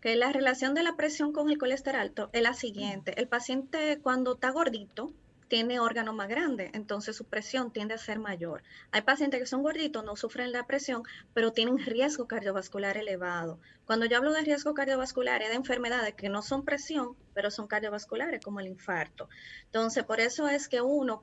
Que 0.00 0.16
la 0.16 0.32
relación 0.32 0.72
de 0.72 0.82
la 0.82 0.96
presión 0.96 1.34
con 1.34 1.50
el 1.50 1.58
colesterol 1.58 2.00
alto 2.00 2.30
es 2.32 2.40
la 2.40 2.54
siguiente. 2.54 3.12
El 3.20 3.28
paciente 3.28 3.98
cuando 4.02 4.36
está 4.36 4.52
gordito, 4.52 5.12
tiene 5.48 5.80
órgano 5.80 6.12
más 6.12 6.28
grande, 6.28 6.70
entonces 6.74 7.16
su 7.16 7.24
presión 7.24 7.72
tiende 7.72 7.94
a 7.94 7.98
ser 7.98 8.18
mayor. 8.18 8.62
Hay 8.90 9.02
pacientes 9.02 9.40
que 9.40 9.46
son 9.46 9.62
gorditos, 9.62 10.04
no 10.04 10.16
sufren 10.16 10.52
la 10.52 10.66
presión, 10.66 11.02
pero 11.32 11.52
tienen 11.52 11.78
riesgo 11.78 12.26
cardiovascular 12.26 12.96
elevado. 12.96 13.60
Cuando 13.84 14.06
yo 14.06 14.16
hablo 14.16 14.32
de 14.32 14.42
riesgo 14.42 14.74
cardiovascular 14.74 15.42
es 15.42 15.50
de 15.50 15.56
enfermedades 15.56 16.14
que 16.14 16.28
no 16.28 16.42
son 16.42 16.64
presión, 16.64 17.16
pero 17.34 17.50
son 17.50 17.66
cardiovasculares, 17.66 18.42
como 18.42 18.60
el 18.60 18.68
infarto. 18.68 19.28
Entonces, 19.66 20.04
por 20.04 20.20
eso 20.20 20.48
es 20.48 20.68
que 20.68 20.80
uno, 20.80 21.22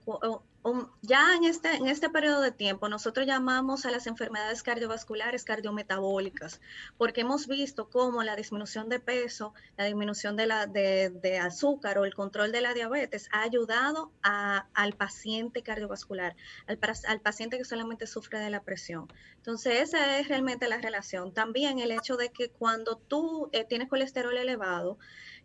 ya 1.01 1.35
en 1.35 1.43
este, 1.45 1.75
en 1.75 1.87
este 1.87 2.09
periodo 2.09 2.41
de 2.41 2.51
tiempo, 2.51 2.87
nosotros 2.87 3.25
llamamos 3.25 3.85
a 3.85 3.91
las 3.91 4.05
enfermedades 4.07 4.61
cardiovasculares 4.63 5.43
cardiometabólicas, 5.43 6.61
porque 6.97 7.21
hemos 7.21 7.47
visto 7.47 7.89
cómo 7.89 8.23
la 8.23 8.35
disminución 8.35 8.87
de 8.87 8.99
peso, 8.99 9.53
la 9.77 9.85
disminución 9.85 10.35
de, 10.35 10.45
la, 10.45 10.67
de, 10.67 11.39
azúcar 11.41 11.97
o 11.97 12.05
el 12.05 12.13
control 12.13 12.51
de 12.51 12.61
la 12.61 12.73
diabetes 12.73 13.27
ha 13.31 13.41
ayudado 13.41 14.11
al 14.21 14.93
paciente 14.93 15.63
cardiovascular, 15.63 16.35
al, 16.67 16.79
al 17.07 17.21
paciente 17.21 17.57
que 17.57 17.65
solamente 17.65 18.05
sufre 18.05 18.39
de 18.39 18.49
la 18.49 18.61
presión. 18.61 19.07
Entonces, 19.37 19.81
esa 19.81 20.19
es 20.19 20.27
realmente 20.27 20.69
la 20.69 20.77
relación. 20.77 21.33
También 21.33 21.79
el 21.79 21.91
hecho 21.91 22.15
de 22.15 22.29
que 22.29 22.49
cuando 22.49 22.97
tú 22.97 23.49
eh, 23.53 23.63
tienes 23.63 23.89
colesterol 23.89 24.37
elevado, 24.37 24.99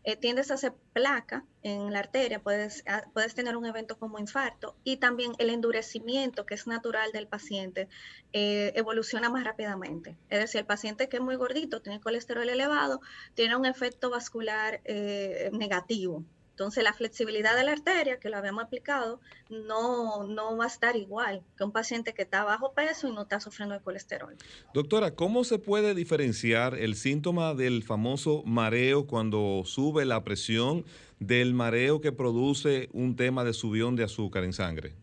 eh, 0.07 0.15
tiendes 0.15 0.53
a 0.53 0.55
hacer 0.55 0.73
placa 0.93 1.45
en 1.65 1.93
la 1.93 1.99
arteria, 1.99 2.41
puedes, 2.41 2.85
ah, 2.87 3.03
puedes 3.13 3.35
tener 3.35 3.57
un 3.57 3.67
evento 3.67 3.99
como 3.99 4.21
infarto 4.21 4.77
y 4.85 4.99
también 4.99 5.33
el 5.39 5.51
endurecimiento 5.51 6.47
que 6.47 6.55
es 6.55 6.69
natural 6.69 7.11
del 7.11 7.27
paciente 7.27 7.89
eh, 8.33 8.73
evoluciona 8.77 9.31
más 9.31 9.43
rápidamente. 9.43 10.17
Es 10.31 10.39
decir, 10.39 10.61
el 10.61 10.67
paciente 10.67 11.09
que 11.09 11.17
es 11.17 11.23
muy 11.25 11.35
gordito, 11.35 11.83
tiene 11.83 12.01
colesterol 12.01 12.49
elevado, 12.49 13.01
tiene 13.35 13.57
un 13.57 13.67
efecto 13.67 14.09
vascular 14.09 14.81
eh, 14.85 15.51
negativo. 15.53 16.23
Entonces, 16.57 16.83
la 16.83 16.95
flexibilidad 16.95 17.55
de 17.55 17.65
la 17.65 17.73
arteria, 17.73 18.19
que 18.19 18.31
lo 18.31 18.39
habíamos 18.39 18.65
aplicado, 18.65 19.21
no, 19.51 20.27
no 20.27 20.57
va 20.57 20.65
a 20.65 20.69
estar 20.69 20.97
igual 20.97 21.43
que 21.59 21.65
un 21.65 21.71
paciente 21.71 22.15
que 22.15 22.23
está 22.23 22.45
bajo 22.45 22.73
peso 22.73 23.09
y 23.09 23.13
no 23.13 23.25
está 23.25 23.41
sufriendo 23.41 23.75
de 23.75 23.83
colesterol. 23.83 24.35
Doctora, 24.73 25.15
¿cómo 25.15 25.45
se 25.45 25.59
puede 25.59 25.95
diferenciar 25.95 26.75
el 26.75 26.95
síntoma 26.95 27.53
del 27.53 27.83
famoso 27.83 28.43
mareo 28.47 29.07
cuando 29.07 29.65
sube 29.67 30.07
la 30.07 30.25
presión 30.25 30.87
del 31.21 31.53
mareo 31.53 32.01
que 32.01 32.11
produce 32.11 32.89
un 32.95 33.17
tema 33.17 33.45
de 33.45 33.53
subión 33.53 33.95
de 33.95 34.05
azúcar 34.05 34.43
en 34.43 34.55
sangre? 34.55 34.95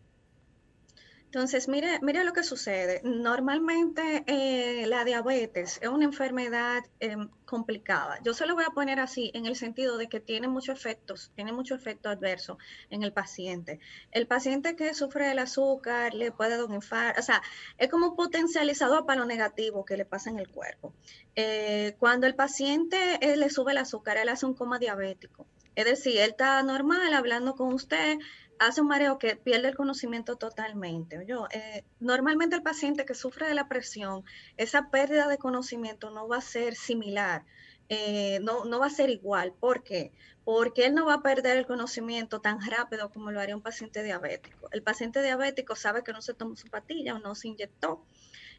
Entonces, 1.34 1.66
mire, 1.66 1.98
mire 2.00 2.22
lo 2.22 2.32
que 2.32 2.44
sucede. 2.44 3.00
Normalmente 3.02 4.22
eh, 4.28 4.86
la 4.86 5.04
diabetes 5.04 5.80
es 5.82 5.88
una 5.88 6.04
enfermedad 6.04 6.84
em, 7.00 7.28
complicada. 7.44 8.20
Yo 8.22 8.34
se 8.34 8.46
lo 8.46 8.54
voy 8.54 8.62
a 8.62 8.70
poner 8.70 9.00
así 9.00 9.32
en 9.34 9.46
el 9.46 9.56
sentido 9.56 9.98
de 9.98 10.08
que 10.08 10.20
tiene 10.20 10.46
muchos 10.46 10.78
efectos, 10.78 11.32
tiene 11.34 11.52
mucho 11.52 11.74
efecto 11.74 12.08
adverso 12.08 12.58
en 12.88 13.02
el 13.02 13.12
paciente. 13.12 13.80
El 14.12 14.28
paciente 14.28 14.76
que 14.76 14.94
sufre 14.94 15.26
del 15.26 15.40
azúcar 15.40 16.14
le 16.14 16.30
puede 16.30 16.50
dar 16.50 16.66
un 16.66 16.74
infarto, 16.74 17.20
o 17.20 17.24
sea, 17.24 17.42
es 17.78 17.88
como 17.88 18.14
potencializador 18.14 19.04
para 19.04 19.18
lo 19.18 19.26
negativo 19.26 19.84
que 19.84 19.96
le 19.96 20.04
pasa 20.04 20.30
en 20.30 20.38
el 20.38 20.48
cuerpo. 20.48 20.94
Eh, 21.34 21.96
cuando 21.98 22.28
el 22.28 22.36
paciente 22.36 23.18
le 23.20 23.50
sube 23.50 23.72
el 23.72 23.78
azúcar, 23.78 24.18
él 24.18 24.28
hace 24.28 24.46
un 24.46 24.54
coma 24.54 24.78
diabético. 24.78 25.48
Es 25.74 25.84
decir, 25.84 26.18
él 26.18 26.30
está 26.30 26.62
normal 26.62 27.12
hablando 27.12 27.56
con 27.56 27.72
usted, 27.72 28.18
hace 28.58 28.80
un 28.80 28.88
mareo 28.88 29.18
que 29.18 29.36
pierde 29.36 29.68
el 29.68 29.76
conocimiento 29.76 30.36
totalmente. 30.36 31.24
Yo, 31.26 31.46
eh, 31.52 31.84
normalmente 32.00 32.56
el 32.56 32.62
paciente 32.62 33.04
que 33.04 33.14
sufre 33.14 33.46
de 33.46 33.54
la 33.54 33.68
presión, 33.68 34.24
esa 34.56 34.90
pérdida 34.90 35.28
de 35.28 35.38
conocimiento 35.38 36.10
no 36.10 36.28
va 36.28 36.38
a 36.38 36.40
ser 36.40 36.74
similar, 36.74 37.44
eh, 37.88 38.38
no, 38.42 38.64
no 38.64 38.78
va 38.78 38.86
a 38.86 38.90
ser 38.90 39.10
igual. 39.10 39.52
¿Por 39.58 39.82
qué? 39.82 40.12
Porque 40.44 40.86
él 40.86 40.94
no 40.94 41.06
va 41.06 41.14
a 41.14 41.22
perder 41.22 41.56
el 41.56 41.66
conocimiento 41.66 42.40
tan 42.40 42.60
rápido 42.60 43.10
como 43.10 43.30
lo 43.30 43.40
haría 43.40 43.56
un 43.56 43.62
paciente 43.62 44.02
diabético. 44.02 44.68
El 44.72 44.82
paciente 44.82 45.22
diabético 45.22 45.76
sabe 45.76 46.02
que 46.02 46.12
no 46.12 46.22
se 46.22 46.34
tomó 46.34 46.56
su 46.56 46.68
patilla 46.68 47.14
o 47.14 47.18
no 47.18 47.34
se 47.34 47.48
inyectó 47.48 48.04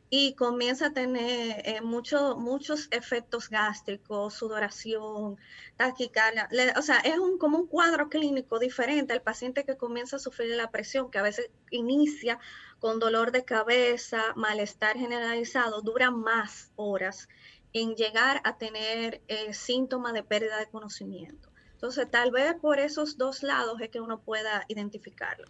y 0.10 0.36
comienza 0.36 0.88
a 0.88 0.94
tener 0.94 1.62
eh, 1.66 1.82
muchos 1.82 2.88
efectos 2.92 3.50
gástricos, 3.50 4.34
sudoración, 4.36 5.38
taquicardia. 5.78 6.48
o 6.78 6.82
sea, 6.82 7.00
es 7.00 7.18
un, 7.18 7.38
como 7.38 7.58
un 7.58 7.68
cuadro 7.68 8.10
clínico 8.10 8.60
diferente 8.60 9.14
al 9.14 9.22
paciente 9.22 9.66
que 9.66 9.78
comienza 9.78 10.18
a 10.18 10.20
sufrir 10.20 10.56
la 10.56 10.72
presión, 10.72 11.10
que 11.10 11.18
a 11.18 11.24
veces 11.24 11.50
inicia 11.72 12.40
con 12.80 13.00
dolor 13.00 13.32
de 13.32 13.46
cabeza, 13.46 14.22
malestar 14.36 14.98
generalizado, 14.98 15.82
dura 15.82 16.12
más 16.12 16.72
horas 16.76 17.28
en 17.74 17.96
llegar 17.96 18.42
a 18.44 18.58
tener 18.58 19.22
eh, 19.28 19.54
síntomas 19.54 20.14
de 20.14 20.24
pérdida 20.24 20.60
de 20.60 20.70
conocimiento. 20.70 21.50
Entonces, 21.74 22.10
tal 22.10 22.32
vez 22.32 22.54
por 22.56 22.80
esos 22.80 23.18
dos 23.18 23.44
lados 23.44 23.82
es 23.82 23.90
que 23.90 24.00
uno 24.00 24.22
pueda 24.22 24.66
identificarlo. 24.70 25.46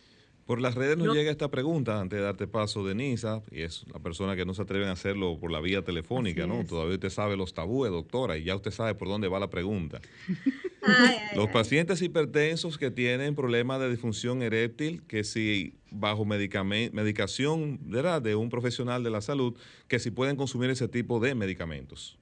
Por 0.46 0.62
las 0.62 0.76
redes 0.76 0.96
nos 0.96 1.16
llega 1.16 1.32
esta 1.32 1.50
pregunta 1.50 2.00
antes 2.00 2.20
de 2.20 2.24
darte 2.24 2.46
paso, 2.46 2.86
Denisa, 2.86 3.42
y 3.52 3.64
es 3.64 3.84
la 3.92 4.00
persona 4.00 4.36
que 4.36 4.46
no 4.46 4.54
se 4.54 4.62
atreven 4.62 4.90
a 4.90 4.92
hacerlo 4.92 5.40
por 5.40 5.52
la 5.52 5.60
vía 5.60 5.82
telefónica, 5.82 6.46
¿no? 6.46 6.64
Todavía 6.64 6.94
usted 6.94 7.10
sabe 7.10 7.36
los 7.36 7.56
tabúes, 7.56 7.92
doctora, 7.92 8.38
y 8.38 8.44
ya 8.44 8.56
usted 8.56 8.70
sabe 8.70 8.94
por 8.94 9.08
dónde 9.08 9.28
va 9.28 9.40
la 9.40 9.50
pregunta. 9.50 10.02
los 11.36 11.50
pacientes 11.50 12.00
hipertensos 12.04 12.78
que 12.78 12.92
tienen 12.92 13.34
problemas 13.34 13.80
de 13.80 13.90
disfunción 13.90 14.44
eréctil, 14.44 15.02
que 15.08 15.24
si 15.24 15.74
bajo 15.90 16.26
medicación 16.26 17.80
¿verdad? 17.82 18.22
de 18.22 18.36
un 18.36 18.50
profesional 18.50 19.04
de 19.04 19.10
la 19.10 19.22
salud, 19.22 19.56
que 19.88 19.98
si 19.98 20.12
pueden 20.12 20.36
consumir 20.36 20.70
ese 20.70 20.88
tipo 20.88 21.20
de 21.20 21.34
medicamentos. 21.34 22.20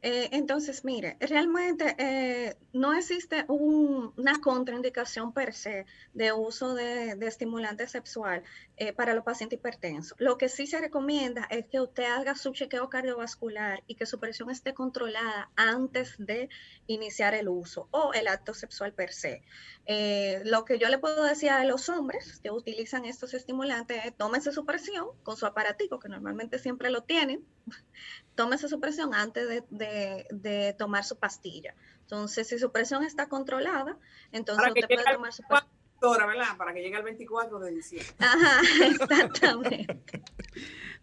Eh, 0.00 0.28
entonces, 0.32 0.84
mire, 0.84 1.16
realmente 1.20 1.96
eh, 1.98 2.56
no 2.72 2.94
existe 2.94 3.44
una 3.48 4.40
contraindicación 4.40 5.32
per 5.32 5.52
se 5.54 5.86
de 6.14 6.32
uso 6.32 6.74
de, 6.74 7.16
estimulante 7.26 7.86
sexual 7.88 8.44
eh, 8.76 8.92
para 8.92 9.14
los 9.14 9.24
pacientes 9.24 9.58
hipertensos. 9.58 10.16
Lo 10.20 10.38
que 10.38 10.48
sí 10.48 10.66
se 10.66 10.80
recomienda 10.80 11.46
es 11.50 11.66
que 11.66 11.80
usted 11.80 12.04
haga 12.04 12.36
su 12.36 12.52
chequeo 12.52 12.88
cardiovascular 12.88 13.82
y 13.88 13.96
que 13.96 14.06
su 14.06 14.20
presión 14.20 14.50
esté 14.50 14.72
controlada 14.72 15.50
antes 15.56 16.14
de 16.18 16.48
iniciar 16.86 17.34
el 17.34 17.48
uso 17.48 17.88
o 17.90 18.12
el 18.12 18.28
acto 18.28 18.54
sexual 18.54 18.92
per 18.92 19.12
se. 19.12 19.42
lo 20.44 20.64
que 20.64 20.78
yo 20.78 20.88
le 20.88 20.98
puedo 20.98 21.24
decir 21.24 21.50
a 21.50 21.64
los 21.64 21.88
hombres 21.88 22.38
que 22.40 22.50
utilizan 22.50 23.04
estos 23.04 23.34
estimulantes 23.34 24.04
es 24.04 24.16
tómense 24.16 24.52
su 24.52 24.64
presión 24.64 25.08
con 25.22 25.36
su 25.36 25.46
aparatico, 25.46 25.98
que 25.98 26.08
normalmente 26.08 26.58
siempre 26.58 26.90
lo 26.90 27.02
tienen, 27.02 27.44
tómese 28.38 28.68
su 28.68 28.78
presión 28.78 29.14
antes 29.14 29.64
de, 29.68 30.76
tomar 30.78 31.02
su 31.02 31.16
pastilla. 31.16 31.74
Entonces, 32.02 32.46
si 32.46 32.56
su 32.56 32.70
presión 32.70 33.02
está 33.02 33.28
controlada, 33.28 33.98
entonces 34.30 34.64
usted 34.68 34.86
puede 34.86 35.12
tomar 35.12 35.32
su 35.32 35.42
pastilla. 35.42 35.72
¿verdad? 36.00 36.56
Para 36.56 36.72
que 36.72 36.80
llegue 36.80 36.96
el 36.96 37.02
24 37.02 37.58
de 37.58 37.72
diciembre. 37.72 38.14
Ajá, 38.20 38.60
exactamente. 38.86 40.00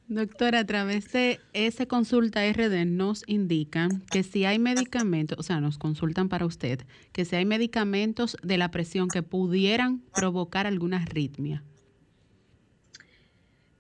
Doctora, 0.08 0.60
a 0.60 0.66
través 0.66 1.12
de 1.12 1.42
esa 1.52 1.86
consulta 1.88 2.40
RD 2.50 2.86
nos 2.86 3.24
indican 3.28 4.00
que 4.10 4.24
si 4.24 4.46
hay 4.46 4.58
medicamentos, 4.58 5.38
o 5.38 5.44
sea, 5.44 5.60
nos 5.60 5.78
consultan 5.78 6.30
para 6.30 6.46
usted, 6.46 6.86
que 7.12 7.26
si 7.26 7.36
hay 7.36 7.44
medicamentos 7.44 8.38
de 8.44 8.58
la 8.58 8.72
presión 8.72 9.10
que 9.10 9.24
pudieran 9.24 10.04
provocar 10.14 10.68
alguna 10.68 11.02
arritmia. 11.02 11.66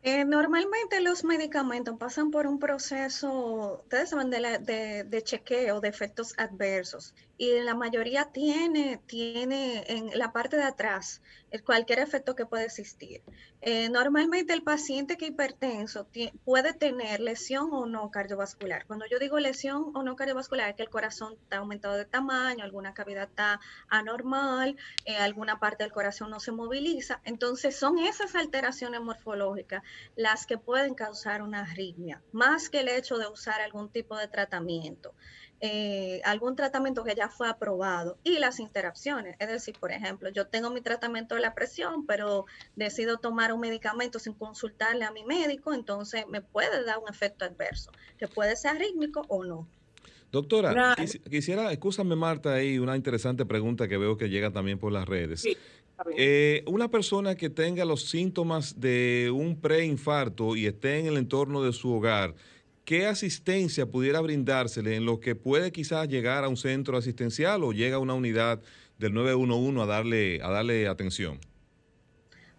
Eh, 0.08 0.24
normalmente 0.24 1.01
los 1.01 1.24
medicamentos 1.24 1.97
pasan 1.97 2.30
por 2.30 2.45
un 2.45 2.60
proceso, 2.60 3.82
ustedes 3.82 4.12
saben, 4.12 4.30
de, 4.30 5.03
de, 5.03 5.24
chequeo 5.24 5.82
de 5.82 5.88
efectos 5.88 6.36
adversos 6.38 7.16
y 7.38 7.59
la 7.61 7.75
mayoría 7.75 8.25
tiene, 8.31 9.01
tiene 9.05 9.83
en 9.88 10.17
la 10.17 10.31
parte 10.31 10.57
de 10.57 10.63
atrás 10.63 11.21
cualquier 11.63 11.99
efecto 11.99 12.36
que 12.36 12.45
puede 12.45 12.65
existir. 12.65 13.21
Eh, 13.61 13.89
normalmente 13.89 14.53
el 14.53 14.63
paciente 14.63 15.17
que 15.17 15.27
hipertenso 15.27 16.07
puede 16.43 16.73
tener 16.73 17.19
lesión 17.19 17.69
o 17.71 17.86
no 17.86 18.11
cardiovascular. 18.11 18.86
Cuando 18.86 19.05
yo 19.07 19.19
digo 19.19 19.39
lesión 19.39 19.91
o 19.95 20.03
no 20.03 20.15
cardiovascular, 20.15 20.69
es 20.69 20.75
que 20.75 20.83
el 20.83 20.89
corazón 20.89 21.33
está 21.41 21.57
aumentado 21.57 21.95
de 21.95 22.05
tamaño, 22.05 22.63
alguna 22.63 22.93
cavidad 22.93 23.29
está 23.29 23.59
anormal, 23.88 24.77
eh, 25.05 25.17
alguna 25.17 25.59
parte 25.59 25.83
del 25.83 25.93
corazón 25.93 26.29
no 26.29 26.39
se 26.39 26.51
moviliza. 26.51 27.21
Entonces 27.23 27.75
son 27.75 27.97
esas 27.99 28.36
alteraciones 28.36 29.01
morfológicas 29.01 29.83
las 30.15 30.45
que 30.45 30.57
pueden 30.57 30.93
causar 30.93 31.41
una 31.41 31.61
arritmia, 31.61 32.21
más 32.31 32.69
que 32.69 32.81
el 32.81 32.89
hecho 32.89 33.17
de 33.17 33.27
usar 33.27 33.61
algún 33.61 33.89
tipo 33.89 34.17
de 34.17 34.27
tratamiento. 34.27 35.13
Eh, 35.62 36.22
algún 36.26 36.56
tratamiento 36.56 37.03
que 37.03 37.16
ya 37.16 37.30
fue 37.30 37.47
aprobado 37.47 38.18
y 38.24 38.39
las 38.39 38.60
interacciones. 38.60 39.38
Es 39.39 39.47
decir, 39.47 39.76
por 39.80 39.91
ejemplo, 39.91 40.30
yo 40.30 40.47
tengo 40.47 40.70
mi 40.70 40.82
tratamiento 40.82 41.36
de 41.36 41.41
la 41.41 41.56
presión, 41.56 42.06
pero 42.06 42.45
decido 42.76 43.18
tomar 43.18 43.53
un 43.53 43.62
medicamento 43.62 44.20
sin 44.20 44.34
consultarle 44.34 45.06
a 45.06 45.12
mi 45.12 45.24
médico, 45.24 45.74
entonces 45.74 46.26
me 46.28 46.41
puede 46.41 46.84
dar 46.84 46.97
un 46.97 47.10
efecto 47.10 47.45
adverso, 47.45 47.91
que 48.18 48.28
puede 48.28 48.56
ser 48.58 48.72
arrítmico 48.72 49.22
o 49.30 49.45
no. 49.45 49.68
Doctora, 50.32 50.95
quisiera, 51.30 51.72
escúchame 51.72 52.18
Marta, 52.18 52.56
ahí 52.56 52.78
una 52.78 52.97
interesante 52.97 53.45
pregunta 53.45 53.88
que 53.88 53.97
veo 53.97 54.18
que 54.18 54.28
llega 54.28 54.51
también 54.51 54.78
por 54.78 54.91
las 54.91 55.08
redes. 55.08 55.45
Eh, 56.18 56.64
una 56.68 56.89
persona 56.89 57.36
que 57.36 57.49
tenga 57.49 57.86
los 57.86 58.10
síntomas 58.10 58.80
de 58.82 59.32
un 59.34 59.60
preinfarto 59.62 60.58
y 60.58 60.66
esté 60.66 60.99
en 60.99 61.06
el 61.06 61.16
entorno 61.16 61.64
de 61.64 61.72
su 61.72 61.93
hogar, 61.93 62.36
¿qué 62.86 63.07
asistencia 63.07 63.88
pudiera 63.88 64.21
brindársele 64.21 64.95
en 64.95 65.05
lo 65.05 65.19
que 65.19 65.36
puede 65.36 65.71
quizás 65.71 66.07
llegar 66.07 66.43
a 66.43 66.49
un 66.49 66.57
centro 66.57 66.97
asistencial 66.97 67.63
o 67.63 67.73
llega 67.73 67.97
a 67.97 67.99
una 67.99 68.13
unidad 68.13 68.61
del 68.97 69.13
911 69.13 69.81
a 69.81 69.86
darle, 69.86 70.41
a 70.41 70.49
darle 70.49 70.88
atención? 70.88 71.39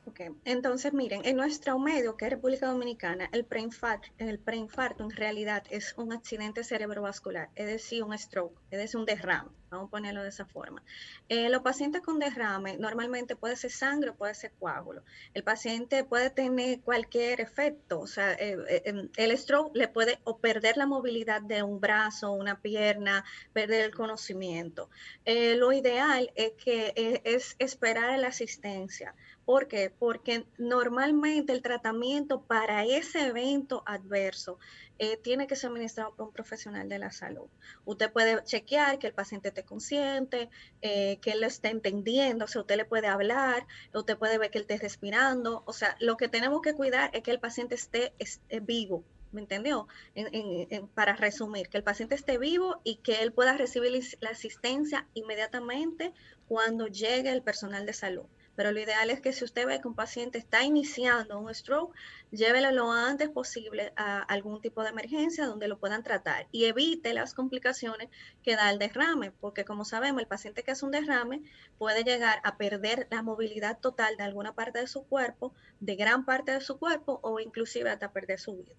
Ok, 0.09 0.21
entonces 0.45 0.93
miren, 0.95 1.25
en 1.25 1.37
nuestro 1.37 1.81
medio, 1.81 2.17
que 2.17 2.27
es 2.27 2.31
República 2.31 2.69
Dominicana, 2.69 3.29
el 3.33 3.45
preinfarto, 3.45 4.07
el 4.19 4.39
preinfarto 4.39 5.03
en 5.03 5.11
realidad 5.11 5.65
es 5.69 5.95
un 5.97 6.13
accidente 6.13 6.63
cerebrovascular, 6.63 7.51
es 7.57 7.67
decir, 7.67 8.05
un 8.05 8.17
stroke, 8.17 8.57
es 8.71 8.79
decir, 8.79 9.01
un 9.01 9.05
derrame, 9.05 9.51
vamos 9.69 9.89
a 9.89 9.91
ponerlo 9.91 10.23
de 10.23 10.29
esa 10.29 10.47
forma. 10.47 10.81
Eh, 11.29 11.49
los 11.49 11.63
pacientes 11.63 12.03
con 12.03 12.21
derrame 12.21 12.77
normalmente 12.79 13.35
puede 13.35 13.57
ser 13.57 13.73
sangre 13.73 14.11
o 14.11 14.15
puede 14.15 14.35
ser 14.35 14.53
coágulo. 14.61 15.03
El 15.35 15.43
paciente 15.43 16.05
puede 16.05 16.31
tener 16.31 16.83
cualquier 16.83 17.41
efecto, 17.41 17.99
o 17.99 18.07
sea, 18.07 18.33
eh, 18.35 18.57
eh, 18.69 19.09
el 19.17 19.37
stroke 19.37 19.75
le 19.75 19.89
puede 19.89 20.21
o 20.23 20.39
perder 20.39 20.77
la 20.77 20.87
movilidad 20.87 21.43
de 21.43 21.65
un 21.65 21.81
brazo, 21.81 22.31
una 22.31 22.61
pierna, 22.61 23.25
perder 23.53 23.85
el 23.85 23.93
conocimiento. 23.93 24.89
lo 25.25 25.73
ideal 25.73 26.31
es 26.37 26.53
que 26.53 26.93
es 27.25 27.57
esperar 27.59 28.17
la 28.21 28.29
asistencia 28.29 29.17
¿Por 29.47 29.69
qué? 29.69 29.91
Porque 29.97 30.45
normalmente 30.59 31.53
el 31.53 31.63
tratamiento 31.63 32.43
para 32.43 32.85
ese 32.85 33.29
evento 33.29 33.85
adverso 33.87 34.59
eh, 34.99 35.19
tiene 35.19 35.47
que 35.47 35.55
ser 35.55 35.71
administrado 35.71 36.17
por 36.17 36.27
un 36.27 36.33
profesional 36.33 36.89
de 36.89 36.99
la 36.99 37.13
salud. 37.13 37.47
Usted 37.85 38.11
puede 38.11 38.43
chequear 38.43 38.99
que 38.99 39.07
el 39.07 39.15
paciente 39.15 39.49
esté 39.49 39.63
consciente, 39.63 40.51
eh, 40.83 41.19
que 41.23 41.31
él 41.31 41.43
lo 41.43 41.47
esté 41.47 41.69
entendiendo, 41.69 42.47
o 42.47 42.49
sea, 42.49 42.63
usted 42.63 42.77
le 42.77 42.87
puede 42.87 43.07
hablar, 43.07 43.69
usted 43.95 44.19
puede 44.19 44.37
ver 44.37 44.51
que 44.51 44.59
él 44.59 44.63
esté 44.69 44.79
respirando, 44.79 45.63
o 45.65 45.73
sea, 45.73 45.97
lo 46.01 46.17
que 46.17 46.27
tenemos 46.27 46.61
que 46.61 46.75
cuidar 46.75 47.11
es 47.15 47.23
que 47.23 47.31
el 47.31 47.39
paciente 47.39 47.77
esté, 47.77 48.15
vivo, 48.63 49.05
¿me 49.31 49.43
entendió? 49.43 49.87
para 50.95 51.15
resumir, 51.15 51.69
que 51.69 51.77
el 51.77 51.85
paciente 51.85 52.17
esté 52.17 52.37
vivo 52.37 52.81
y 52.83 52.97
que 52.97 53.23
él 53.23 53.33
pueda 53.33 53.57
recibir 53.57 53.93
la 54.19 54.31
asistencia 54.31 55.07
inmediatamente 55.15 56.13
cuando 56.49 56.89
llegue 56.89 57.31
el 57.31 57.43
personal 57.43 57.87
de 57.87 57.93
salud 57.93 58.27
pero 58.57 58.73
lo 58.73 58.81
ideal 58.81 59.11
es 59.11 59.21
que 59.21 59.33
si 59.33 59.45
usted 59.45 59.67
ve 59.67 59.81
que 59.81 59.87
un 59.87 59.95
paciente 59.95 60.39
está 60.39 60.65
iniciando 60.65 61.39
un 61.39 61.55
stroke, 61.55 61.95
llévelo 62.31 62.73
lo 62.73 62.91
antes 62.91 63.29
posible 63.29 63.93
a 63.97 64.23
algún 64.23 64.61
tipo 64.63 64.83
de 64.83 64.89
emergencia 64.89 65.47
donde 65.47 65.69
lo 65.69 65.79
puedan 65.79 66.03
tratar 66.03 66.49
y 66.51 66.65
evite 66.65 67.13
las 67.13 67.35
complicaciones 67.35 68.09
que 68.43 68.57
da 68.57 68.71
el 68.71 68.79
derrame, 68.79 69.31
porque 69.31 69.67
como 69.67 69.85
sabemos, 69.85 70.23
el 70.23 70.27
paciente 70.27 70.63
que 70.63 70.71
hace 70.71 70.87
un 70.87 70.91
derrame 70.91 71.43
puede 71.79 72.03
llegar 72.03 72.41
a 72.45 72.57
perder 72.57 73.07
la 73.11 73.23
movilidad 73.23 73.79
total 73.79 74.17
de 74.17 74.25
alguna 74.25 74.55
parte 74.55 74.81
de 74.81 74.87
su 74.87 75.05
cuerpo, 75.05 75.53
de 75.81 75.95
gran 75.95 76.25
parte 76.25 76.53
de 76.53 76.63
su 76.63 76.79
cuerpo 76.79 77.21
o 77.23 77.39
inclusive 77.41 77.91
hasta 77.91 78.11
perder 78.11 78.41
su 78.41 78.57
vida. 78.57 78.75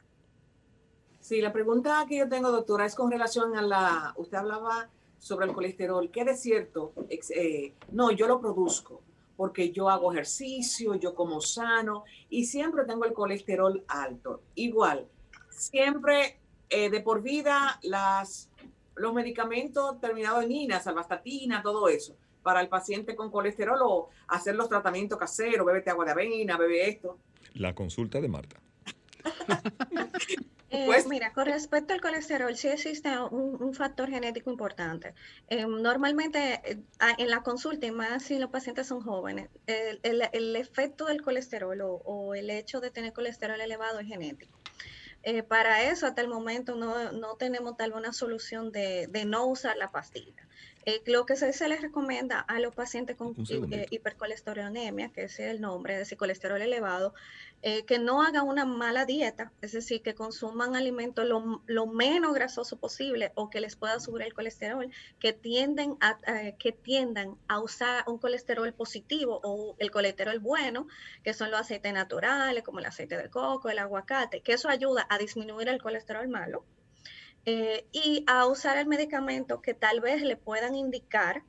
Sí, 1.20 1.40
la 1.42 1.54
pregunta 1.54 2.06
que 2.10 2.18
yo 2.18 2.28
tengo, 2.28 2.52
doctora, 2.52 2.86
es 2.86 2.96
con 2.96 3.12
relación 3.12 3.56
a 3.56 3.62
la, 3.62 4.14
usted 4.18 4.38
hablaba 4.38 4.90
sobre 5.20 5.46
el 5.46 5.54
colesterol, 5.54 6.10
¿qué 6.10 6.22
es 6.22 6.42
cierto? 6.42 6.94
Eh, 7.10 7.74
no, 7.92 8.12
yo 8.12 8.28
lo 8.28 8.40
produzco 8.40 9.02
porque 9.38 9.72
yo 9.72 9.90
hago 9.90 10.12
ejercicio, 10.12 10.96
yo 10.96 11.16
como 11.16 11.40
sano 11.40 12.04
y 12.30 12.46
siempre 12.46 12.84
tengo 12.86 13.06
el 13.06 13.14
colesterol 13.14 13.86
alto. 13.88 14.42
Igual, 14.56 15.08
siempre 15.50 16.40
eh, 16.70 16.90
de 16.90 17.00
por 17.00 17.22
vida 17.22 17.80
las, 17.84 18.50
los 18.96 19.14
medicamentos 19.14 20.02
terminados 20.02 20.44
en 20.44 20.52
ina, 20.52 20.80
salvastatina, 20.82 21.62
todo 21.62 21.88
eso, 21.88 22.18
para 22.42 22.60
el 22.60 22.68
paciente 22.68 23.16
con 23.16 23.32
colesterol 23.32 23.80
o 23.84 24.10
hacer 24.28 24.56
los 24.56 24.68
tratamientos 24.68 25.18
caseros, 25.18 25.66
bébete 25.66 25.92
agua 25.92 26.06
de 26.06 26.12
avena, 26.12 26.58
bebe 26.58 26.90
esto. 26.90 27.20
La 27.54 27.74
consulta 27.74 28.20
de 28.20 28.28
Marta. 28.28 28.60
Eh, 30.70 30.86
Pues- 30.86 31.08
mira, 31.08 31.32
con 31.32 31.46
respecto 31.46 31.94
al 31.94 32.02
colesterol, 32.02 32.56
sí 32.58 32.68
existe 32.68 33.10
un, 33.20 33.74
factor 33.74 34.10
genético 34.10 34.50
importante. 34.52 35.14
Eh, 35.50 35.66
normalmente 35.66 36.62
eh, 36.66 36.84
en 37.18 37.30
la 37.30 37.42
consulta, 37.42 37.86
y 37.86 37.92
más 37.92 38.24
si 38.24 38.38
los 38.38 38.50
pacientes 38.50 38.88
son 38.88 39.02
jóvenes, 39.02 39.50
el, 39.66 40.56
efecto 40.56 41.06
del 41.06 41.22
colesterol 41.22 41.80
o, 41.82 42.34
el 42.36 42.50
hecho 42.50 42.82
de 42.82 42.92
tener 42.92 43.14
colesterol 43.14 43.62
elevado 43.62 44.00
es 44.00 44.08
genético. 44.08 44.60
Eh, 45.24 45.44
para 45.44 45.84
eso, 45.84 46.06
hasta 46.06 46.22
el 46.22 46.28
momento, 46.28 46.76
no, 46.76 47.36
tenemos 47.36 47.78
tal 47.78 47.94
una 47.94 48.12
solución 48.14 48.72
de 48.72 49.24
no 49.26 49.46
usar 49.46 49.78
la 49.78 49.92
pastilla. 49.92 50.48
Eh, 50.88 51.04
lo 51.08 51.26
que 51.26 51.36
se, 51.36 51.52
se 51.52 51.68
les 51.68 51.82
recomienda 51.82 52.40
a 52.40 52.62
los 52.62 52.74
pacientes 52.74 53.18
con 53.18 53.36
eh, 53.72 53.88
hipercolesterolemia, 53.90 55.10
que 55.10 55.24
ese 55.24 55.44
es 55.44 55.52
el 55.52 55.60
nombre, 55.60 55.96
es 55.96 56.00
decir, 56.00 56.18
colesterol 56.18 56.62
elevado, 56.62 57.14
eh, 57.62 57.84
que 57.84 58.00
no 58.00 58.22
hagan 58.22 58.48
una 58.48 58.64
mala 58.64 59.04
dieta, 59.04 59.52
es 59.62 59.74
decir, 59.74 60.02
que 60.02 60.16
consuman 60.16 60.78
alimentos 60.78 61.26
lo, 61.26 61.62
lo 61.66 61.88
menos 61.88 62.34
grasoso 62.34 62.78
posible 62.78 63.34
o 63.36 63.50
que 63.50 63.60
les 63.60 63.76
pueda 63.76 64.00
subir 64.00 64.22
el 64.22 64.34
colesterol, 64.34 64.90
que 65.20 65.34
tienden 65.34 65.98
a, 66.00 66.20
que 66.58 66.72
tiendan 66.72 67.38
a 67.50 67.60
usar 67.60 68.06
un 68.08 68.18
colesterol 68.18 68.72
positivo 68.74 69.42
o 69.44 69.76
el 69.80 69.92
colesterol 69.92 70.40
bueno, 70.40 70.88
que 71.22 71.34
son 71.34 71.52
los 71.52 71.60
aceites 71.60 71.92
naturales, 71.92 72.64
como 72.64 72.80
el 72.80 72.86
aceite 72.86 73.18
de 73.18 73.30
coco, 73.30 73.70
el 73.70 73.80
aguacate, 73.80 74.40
que 74.40 74.54
eso 74.54 74.70
ayuda 74.70 75.06
a 75.10 75.18
disminuir 75.18 75.68
el 75.68 75.82
colesterol 75.82 76.30
malo. 76.30 76.64
Eh, 77.50 77.88
y 77.94 78.26
a 78.28 78.46
usar 78.46 78.78
el 78.78 78.88
medicamento 78.88 79.62
que 79.62 79.74
tal 79.74 80.02
vez 80.02 80.22
le 80.22 80.36
puedan 80.36 80.76
indicar 80.76 81.44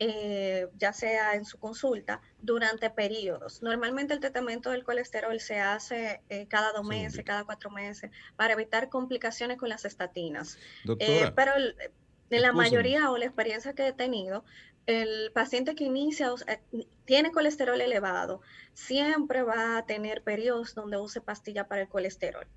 eh, 0.00 0.66
ya 0.76 0.92
sea 0.92 1.36
en 1.36 1.44
su 1.44 1.60
consulta, 1.60 2.20
durante 2.42 2.90
periodos. 2.90 3.62
Normalmente 3.62 4.12
el 4.12 4.18
tratamiento 4.18 4.70
del 4.70 4.82
colesterol 4.82 5.38
se 5.38 5.60
hace 5.60 6.20
eh, 6.28 6.48
cada 6.48 6.72
dos 6.72 6.84
meses, 6.84 7.24
cada 7.24 7.44
cuatro 7.44 7.70
meses, 7.70 8.10
para 8.34 8.54
evitar 8.54 8.88
complicaciones 8.88 9.56
con 9.56 9.68
las 9.68 9.84
estatinas. 9.84 10.58
Doctora, 10.82 11.32
pero 11.36 11.52
en 11.56 12.42
la 12.42 12.52
mayoría 12.52 13.08
o 13.12 13.16
la 13.16 13.26
experiencia 13.26 13.74
que 13.74 13.86
he 13.86 13.92
tenido, 13.92 14.44
el 14.86 15.30
paciente 15.32 15.76
que 15.76 15.84
inicia, 15.84 16.32
o 16.32 16.36
sea, 16.36 16.60
tiene 17.04 17.30
colesterol 17.30 17.80
elevado, 17.80 18.40
siempre 18.72 19.44
va 19.44 19.78
a 19.78 19.86
tener 19.86 20.22
periodos 20.22 20.74
donde 20.74 20.96
use 20.96 21.20
pastilla 21.20 21.68
para 21.68 21.82
el 21.82 21.88
colesterol. 21.88 22.48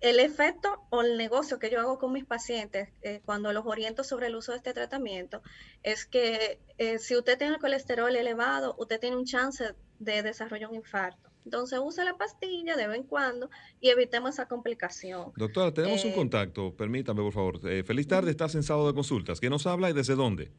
El 0.00 0.18
efecto 0.18 0.82
o 0.88 1.02
el 1.02 1.18
negocio 1.18 1.58
que 1.58 1.70
yo 1.70 1.78
hago 1.78 1.98
con 1.98 2.12
mis 2.12 2.24
pacientes 2.24 2.88
eh, 3.02 3.20
cuando 3.26 3.52
los 3.52 3.66
oriento 3.66 4.02
sobre 4.02 4.28
el 4.28 4.36
uso 4.36 4.52
de 4.52 4.58
este 4.58 4.72
tratamiento 4.72 5.42
es 5.82 6.06
que 6.06 6.58
eh, 6.78 6.98
si 6.98 7.16
usted 7.16 7.36
tiene 7.36 7.54
el 7.54 7.60
colesterol 7.60 8.14
elevado, 8.16 8.74
usted 8.78 8.98
tiene 8.98 9.16
un 9.16 9.26
chance 9.26 9.74
de 9.98 10.22
desarrollar 10.22 10.70
un 10.70 10.76
infarto. 10.76 11.28
Entonces 11.44 11.78
use 11.82 12.02
la 12.04 12.16
pastilla 12.16 12.76
de 12.76 12.86
vez 12.86 12.96
en 12.96 13.02
cuando 13.02 13.50
y 13.80 13.90
evitemos 13.90 14.30
esa 14.30 14.48
complicación. 14.48 15.32
doctora, 15.36 15.72
tenemos 15.72 16.02
un 16.04 16.12
eh, 16.12 16.14
contacto. 16.14 16.74
Permítame, 16.74 17.20
por 17.20 17.32
favor. 17.32 17.60
Feliz 17.84 18.08
tarde, 18.08 18.30
estás 18.30 18.54
en 18.54 18.62
sábado 18.62 18.88
de 18.88 18.94
consultas. 18.94 19.38
¿Quién 19.38 19.50
nos 19.50 19.66
habla 19.66 19.90
y 19.90 19.92
desde 19.92 20.14
dónde? 20.14 20.50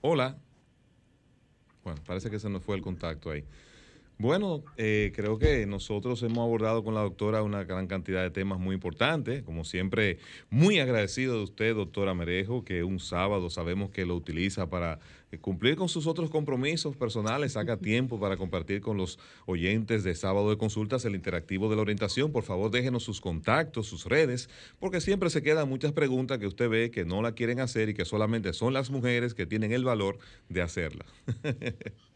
Hola. 0.00 0.38
Bueno, 1.82 2.00
parece 2.06 2.30
que 2.30 2.38
se 2.38 2.48
nos 2.48 2.62
fue 2.62 2.76
el 2.76 2.82
contacto 2.82 3.30
ahí. 3.30 3.44
Bueno, 4.20 4.64
eh, 4.76 5.12
creo 5.14 5.38
que 5.38 5.64
nosotros 5.66 6.20
hemos 6.24 6.38
abordado 6.38 6.82
con 6.82 6.92
la 6.92 7.02
doctora 7.02 7.44
una 7.44 7.62
gran 7.62 7.86
cantidad 7.86 8.20
de 8.20 8.30
temas 8.30 8.58
muy 8.58 8.74
importantes. 8.74 9.44
Como 9.44 9.64
siempre, 9.64 10.18
muy 10.50 10.80
agradecido 10.80 11.36
de 11.36 11.44
usted, 11.44 11.76
doctora 11.76 12.14
Merejo, 12.14 12.64
que 12.64 12.82
un 12.82 12.98
sábado 12.98 13.48
sabemos 13.48 13.90
que 13.90 14.04
lo 14.04 14.16
utiliza 14.16 14.68
para 14.68 14.98
eh, 15.30 15.38
cumplir 15.38 15.76
con 15.76 15.88
sus 15.88 16.08
otros 16.08 16.30
compromisos 16.30 16.96
personales, 16.96 17.52
saca 17.52 17.76
tiempo 17.78 18.18
para 18.18 18.36
compartir 18.36 18.80
con 18.80 18.96
los 18.96 19.20
oyentes 19.46 20.02
de 20.02 20.16
sábado 20.16 20.50
de 20.50 20.58
consultas 20.58 21.04
el 21.04 21.14
interactivo 21.14 21.70
de 21.70 21.76
la 21.76 21.82
orientación. 21.82 22.32
Por 22.32 22.42
favor, 22.42 22.72
déjenos 22.72 23.04
sus 23.04 23.20
contactos, 23.20 23.86
sus 23.86 24.04
redes, 24.04 24.50
porque 24.80 25.00
siempre 25.00 25.30
se 25.30 25.44
quedan 25.44 25.68
muchas 25.68 25.92
preguntas 25.92 26.38
que 26.38 26.48
usted 26.48 26.68
ve 26.68 26.90
que 26.90 27.04
no 27.04 27.22
la 27.22 27.36
quieren 27.36 27.60
hacer 27.60 27.90
y 27.90 27.94
que 27.94 28.04
solamente 28.04 28.52
son 28.52 28.72
las 28.74 28.90
mujeres 28.90 29.34
que 29.34 29.46
tienen 29.46 29.70
el 29.70 29.84
valor 29.84 30.18
de 30.48 30.62
hacerla. 30.62 31.04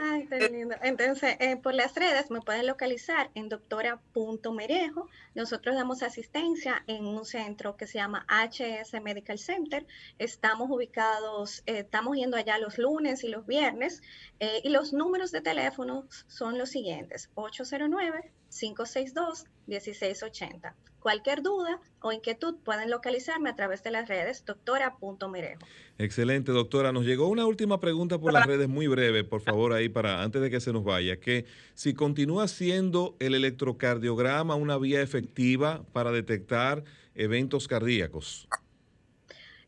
Ay, 0.00 0.28
qué 0.28 0.48
lindo. 0.48 0.76
Entonces, 0.82 1.36
eh, 1.40 1.56
por 1.56 1.74
las 1.74 1.94
redes 1.94 2.30
me 2.30 2.40
pueden 2.40 2.66
localizar 2.66 3.30
en 3.34 3.48
doctora.merejo. 3.48 5.08
Nosotros 5.34 5.74
damos 5.74 6.02
asistencia 6.02 6.84
en 6.86 7.06
un 7.06 7.24
centro 7.24 7.76
que 7.76 7.86
se 7.86 7.98
llama 7.98 8.26
HS 8.28 9.00
Medical 9.02 9.38
Center. 9.38 9.86
Estamos 10.18 10.70
ubicados, 10.70 11.62
eh, 11.66 11.80
estamos 11.80 12.16
yendo 12.16 12.36
allá 12.36 12.58
los 12.58 12.78
lunes 12.78 13.24
y 13.24 13.28
los 13.28 13.46
viernes. 13.46 14.02
eh, 14.40 14.60
y 14.62 14.68
los 14.70 14.92
números 14.92 15.32
de 15.32 15.40
teléfono 15.40 16.06
son 16.28 16.58
los 16.58 16.70
siguientes: 16.70 17.30
809-562-1680. 18.50 20.74
Cualquier 21.00 21.42
duda 21.42 21.80
o 22.00 22.12
inquietud 22.12 22.56
pueden 22.64 22.90
localizarme 22.90 23.50
a 23.50 23.56
través 23.56 23.84
de 23.84 23.92
las 23.92 24.08
redes 24.08 24.44
doctora.merejo. 24.44 25.60
Excelente, 25.96 26.52
doctora. 26.52 26.92
Nos 26.92 27.04
llegó 27.04 27.28
una 27.28 27.46
última 27.46 27.80
pregunta 27.80 28.18
por 28.18 28.32
las 28.32 28.46
redes, 28.46 28.68
muy 28.68 28.88
breve, 28.88 29.24
por 29.24 29.40
favor, 29.40 29.72
ahí 29.72 29.88
para 29.88 30.22
antes 30.22 30.42
de 30.42 30.50
que 30.50 30.60
se 30.60 30.72
nos 30.72 30.84
vaya, 30.84 31.20
que 31.20 31.46
si 31.74 31.94
continúa 31.94 32.48
siendo 32.48 33.16
el 33.20 33.34
electrocardiograma 33.34 34.56
una 34.56 34.76
vía 34.76 35.00
efectiva 35.00 35.84
para 35.92 36.10
detectar 36.10 36.84
eventos 37.14 37.68
cardíacos. 37.68 38.48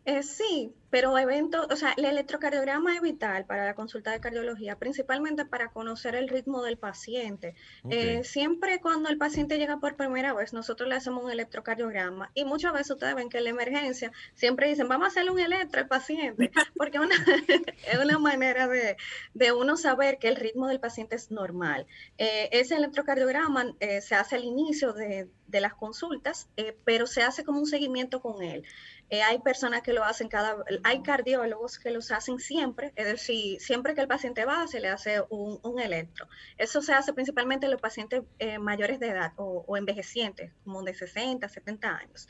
Eh, 0.05 0.23
sí, 0.23 0.73
pero 0.91 1.17
eventos, 1.17 1.67
o 1.71 1.77
sea, 1.77 1.95
el 1.97 2.05
electrocardiograma 2.05 2.95
es 2.95 3.01
vital 3.01 3.47
para 3.47 3.65
la 3.65 3.75
consulta 3.75 4.11
de 4.11 4.21
cardiología, 4.21 4.77
principalmente 4.77 5.45
para 5.45 5.71
conocer 5.71 6.15
el 6.15 6.29
ritmo 6.29 6.63
del 6.63 6.77
paciente. 6.79 7.55
Eh, 7.89 8.23
siempre 8.25 8.81
cuando 8.81 9.09
el 9.09 9.17
paciente 9.17 9.59
llega 9.59 9.79
por 9.79 9.97
primera 9.97 10.35
vez, 10.35 10.53
nosotros 10.53 10.89
le 10.89 10.97
hacemos 10.97 11.25
un 11.25 11.31
electrocardiograma 11.31 12.31
y 12.35 12.45
muchas 12.45 12.73
veces 12.73 12.91
ustedes 12.91 13.15
ven 13.15 13.29
que 13.29 13.39
en 13.39 13.45
la 13.45 13.51
emergencia 13.51 14.13
siempre 14.35 14.69
dicen, 14.69 14.89
vamos 14.89 15.07
a 15.07 15.09
hacerle 15.09 15.31
un 15.31 15.41
electro 15.41 15.81
al 15.81 15.89
paciente, 15.89 16.51
porque 16.77 16.99
es 16.99 17.05
una, 17.05 17.15
es 17.93 17.99
una 17.99 18.19
manera 18.19 18.67
de, 18.69 18.97
de 19.35 19.53
uno 19.53 19.77
saber 19.77 20.19
que 20.19 20.29
el 20.29 20.37
ritmo 20.37 20.67
del 20.69 20.81
paciente 20.81 21.17
es 21.17 21.31
normal. 21.31 21.87
Eh, 22.19 22.49
ese 22.53 22.77
electrocardiograma 22.77 23.75
eh, 23.81 24.01
se 24.01 24.15
hace 24.15 24.37
al 24.37 24.45
inicio 24.45 24.93
de, 24.93 25.29
de 25.51 25.61
las 25.61 25.75
consultas, 25.75 26.49
eh, 26.57 26.77
pero 26.85 27.07
se 27.07 27.23
hace 27.23 27.45
como 27.45 27.59
un 27.61 27.67
seguimiento 27.67 28.21
con 28.21 28.43
él. 28.43 28.65
Eh, 29.11 29.23
hay 29.23 29.41
personas 29.41 29.83
que 29.83 29.93
lo 29.93 30.05
hacen 30.05 30.29
cada, 30.29 30.57
hay 30.85 31.03
cardiólogos 31.03 31.79
que 31.79 31.91
los 31.91 32.11
hacen 32.13 32.39
siempre, 32.39 32.93
es 32.97 33.07
decir, 33.07 33.61
siempre 33.61 33.95
que 33.95 34.01
el 34.03 34.09
paciente 34.09 34.45
va 34.45 34.67
se 34.69 34.81
le 34.81 34.89
hace 34.89 35.23
un, 35.31 35.59
un 35.63 35.81
electro. 35.81 36.29
Eso 36.57 36.81
se 36.83 36.93
hace 36.93 37.13
principalmente 37.13 37.67
en 37.67 37.73
los 37.73 37.81
pacientes 37.81 38.23
eh, 38.39 38.59
mayores 38.59 39.01
de 39.01 39.09
edad 39.09 39.33
o, 39.37 39.65
o 39.67 39.77
envejecientes, 39.77 40.53
como 40.65 40.83
de 40.83 40.95
60, 40.95 41.49
70 41.49 41.89
años. 41.97 42.29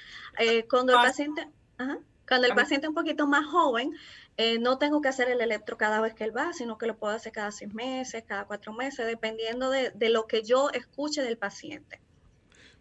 Cuando 0.69 0.93
el 0.93 0.99
Ah. 0.99 1.03
paciente, 1.03 1.49
ajá, 1.79 1.99
cuando 2.29 2.47
el 2.47 2.55
paciente 2.55 2.87
es 2.87 2.89
un 2.91 2.95
poquito 2.95 3.27
más 3.27 3.45
joven, 3.47 3.93
eh, 4.37 4.59
no 4.59 4.79
tengo 4.79 5.01
que 5.01 5.09
hacer 5.09 5.29
el 5.31 5.41
electro 5.41 5.77
cada 5.77 6.01
vez 6.01 6.15
que 6.15 6.25
él 6.25 6.37
va, 6.37 6.53
sino 6.53 6.79
que 6.79 6.87
lo 6.87 6.97
puedo 6.97 7.13
hacer 7.15 7.33
cada 7.33 7.51
seis 7.53 7.73
meses, 7.75 8.25
cada 8.27 8.47
cuatro 8.47 8.73
meses, 8.73 9.07
dependiendo 9.07 9.69
de, 9.71 9.91
de 9.91 10.11
lo 10.11 10.27
que 10.27 10.43
yo 10.45 10.71
escuche 10.71 11.23
del 11.23 11.39
paciente. 11.39 12.01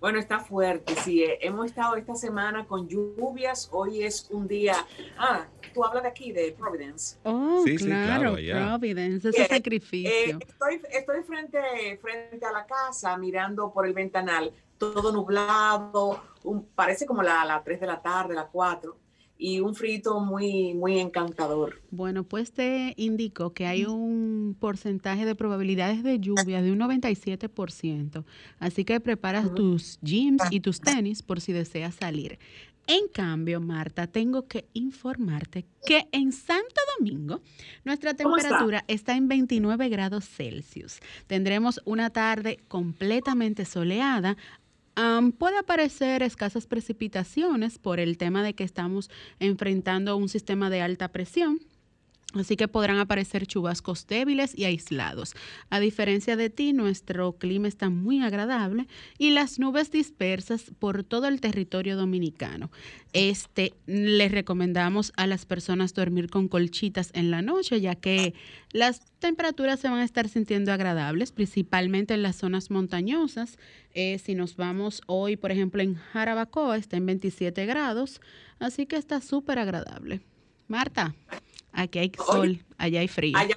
Bueno, 0.00 0.18
está 0.18 0.40
fuerte, 0.40 0.94
sí. 0.96 1.22
eh, 1.24 1.38
Hemos 1.40 1.66
estado 1.66 1.96
esta 1.96 2.14
semana 2.14 2.66
con 2.66 2.86
lluvias. 2.86 3.68
Hoy 3.72 4.02
es 4.02 4.28
un 4.30 4.46
día. 4.46 4.74
Ah, 5.18 5.46
tú 5.72 5.84
hablas 5.84 6.02
de 6.02 6.08
aquí, 6.10 6.32
de 6.32 6.52
Providence. 6.52 7.16
Oh, 7.24 7.62
Sí, 7.64 7.78
sí, 7.78 7.86
claro, 7.86 8.34
allá. 8.34 8.66
Providence, 8.78 9.30
ese 9.30 9.42
Eh, 9.42 9.48
sacrificio. 9.48 10.10
Eh, 10.10 10.38
estoy 10.46 10.82
estoy 10.90 11.22
frente, 11.22 11.98
frente 12.02 12.44
a 12.44 12.52
la 12.52 12.66
casa 12.66 13.16
mirando 13.16 13.72
por 13.72 13.86
el 13.86 13.94
ventanal, 13.94 14.52
todo 14.78 15.10
nublado, 15.12 16.22
un- 16.44 16.66
parece 16.74 17.06
como 17.06 17.22
la, 17.22 17.44
la 17.46 17.62
3 17.64 17.80
de 17.80 17.86
la 17.86 18.00
tarde, 18.02 18.34
la 18.34 18.46
4, 18.46 18.96
y 19.38 19.60
un 19.60 19.74
frito 19.74 20.20
muy, 20.20 20.74
muy 20.74 20.98
encantador. 20.98 21.82
Bueno, 21.90 22.24
pues 22.24 22.52
te 22.52 22.94
indico 22.96 23.52
que 23.52 23.66
hay 23.66 23.84
un 23.84 24.56
porcentaje 24.58 25.24
de 25.24 25.34
probabilidades 25.34 26.02
de 26.02 26.18
lluvia 26.18 26.62
de 26.62 26.72
un 26.72 26.78
97%. 26.78 28.24
Así 28.58 28.84
que 28.84 29.00
preparas 29.00 29.54
tus 29.54 29.98
jeans 30.00 30.42
y 30.50 30.60
tus 30.60 30.80
tenis 30.80 31.22
por 31.22 31.40
si 31.40 31.52
deseas 31.52 31.94
salir. 31.94 32.38
En 32.88 33.08
cambio, 33.08 33.60
Marta, 33.60 34.06
tengo 34.06 34.46
que 34.46 34.68
informarte 34.72 35.66
que 35.84 36.06
en 36.12 36.30
Santo 36.30 36.80
Domingo 36.98 37.40
nuestra 37.84 38.14
¿Cómo 38.14 38.36
está? 38.36 38.48
temperatura 38.48 38.84
está 38.86 39.16
en 39.16 39.26
29 39.26 39.88
grados 39.88 40.24
Celsius. 40.28 41.00
Tendremos 41.26 41.80
una 41.84 42.10
tarde 42.10 42.60
completamente 42.68 43.64
soleada. 43.64 44.36
Am, 44.96 45.32
puede 45.32 45.58
aparecer 45.58 46.22
escasas 46.22 46.66
precipitaciones 46.66 47.78
por 47.78 48.00
el 48.00 48.16
tema 48.16 48.42
de 48.42 48.54
que 48.54 48.64
estamos 48.64 49.10
enfrentando 49.40 50.16
un 50.16 50.30
sistema 50.30 50.70
de 50.70 50.80
alta 50.80 51.08
presión. 51.08 51.60
Así 52.38 52.56
que 52.56 52.68
podrán 52.68 52.98
aparecer 52.98 53.46
chubascos 53.46 54.06
débiles 54.06 54.56
y 54.56 54.64
aislados. 54.64 55.34
A 55.70 55.80
diferencia 55.80 56.36
de 56.36 56.50
ti, 56.50 56.72
nuestro 56.72 57.32
clima 57.32 57.68
está 57.68 57.90
muy 57.90 58.22
agradable 58.22 58.86
y 59.18 59.30
las 59.30 59.58
nubes 59.58 59.90
dispersas 59.90 60.72
por 60.78 61.04
todo 61.04 61.28
el 61.28 61.40
territorio 61.40 61.96
dominicano. 61.96 62.70
Este, 63.12 63.72
les 63.86 64.30
recomendamos 64.30 65.12
a 65.16 65.26
las 65.26 65.46
personas 65.46 65.94
dormir 65.94 66.28
con 66.28 66.48
colchitas 66.48 67.10
en 67.14 67.30
la 67.30 67.42
noche, 67.42 67.80
ya 67.80 67.94
que 67.94 68.34
las 68.72 69.00
temperaturas 69.18 69.80
se 69.80 69.88
van 69.88 70.00
a 70.00 70.04
estar 70.04 70.28
sintiendo 70.28 70.72
agradables, 70.72 71.32
principalmente 71.32 72.14
en 72.14 72.22
las 72.22 72.36
zonas 72.36 72.70
montañosas. 72.70 73.58
Eh, 73.94 74.18
si 74.18 74.34
nos 74.34 74.56
vamos 74.56 75.00
hoy, 75.06 75.36
por 75.36 75.50
ejemplo, 75.50 75.82
en 75.82 75.94
Jarabacoa, 75.94 76.76
está 76.76 76.96
en 76.98 77.06
27 77.06 77.64
grados, 77.64 78.20
así 78.58 78.86
que 78.86 78.96
está 78.96 79.20
súper 79.20 79.58
agradable. 79.58 80.20
Marta, 80.68 81.14
aquí 81.76 81.98
hay 82.00 82.12
sol, 82.26 82.64
allá 82.78 83.00
hay 83.00 83.08
frío. 83.08 83.36
Allá, 83.38 83.56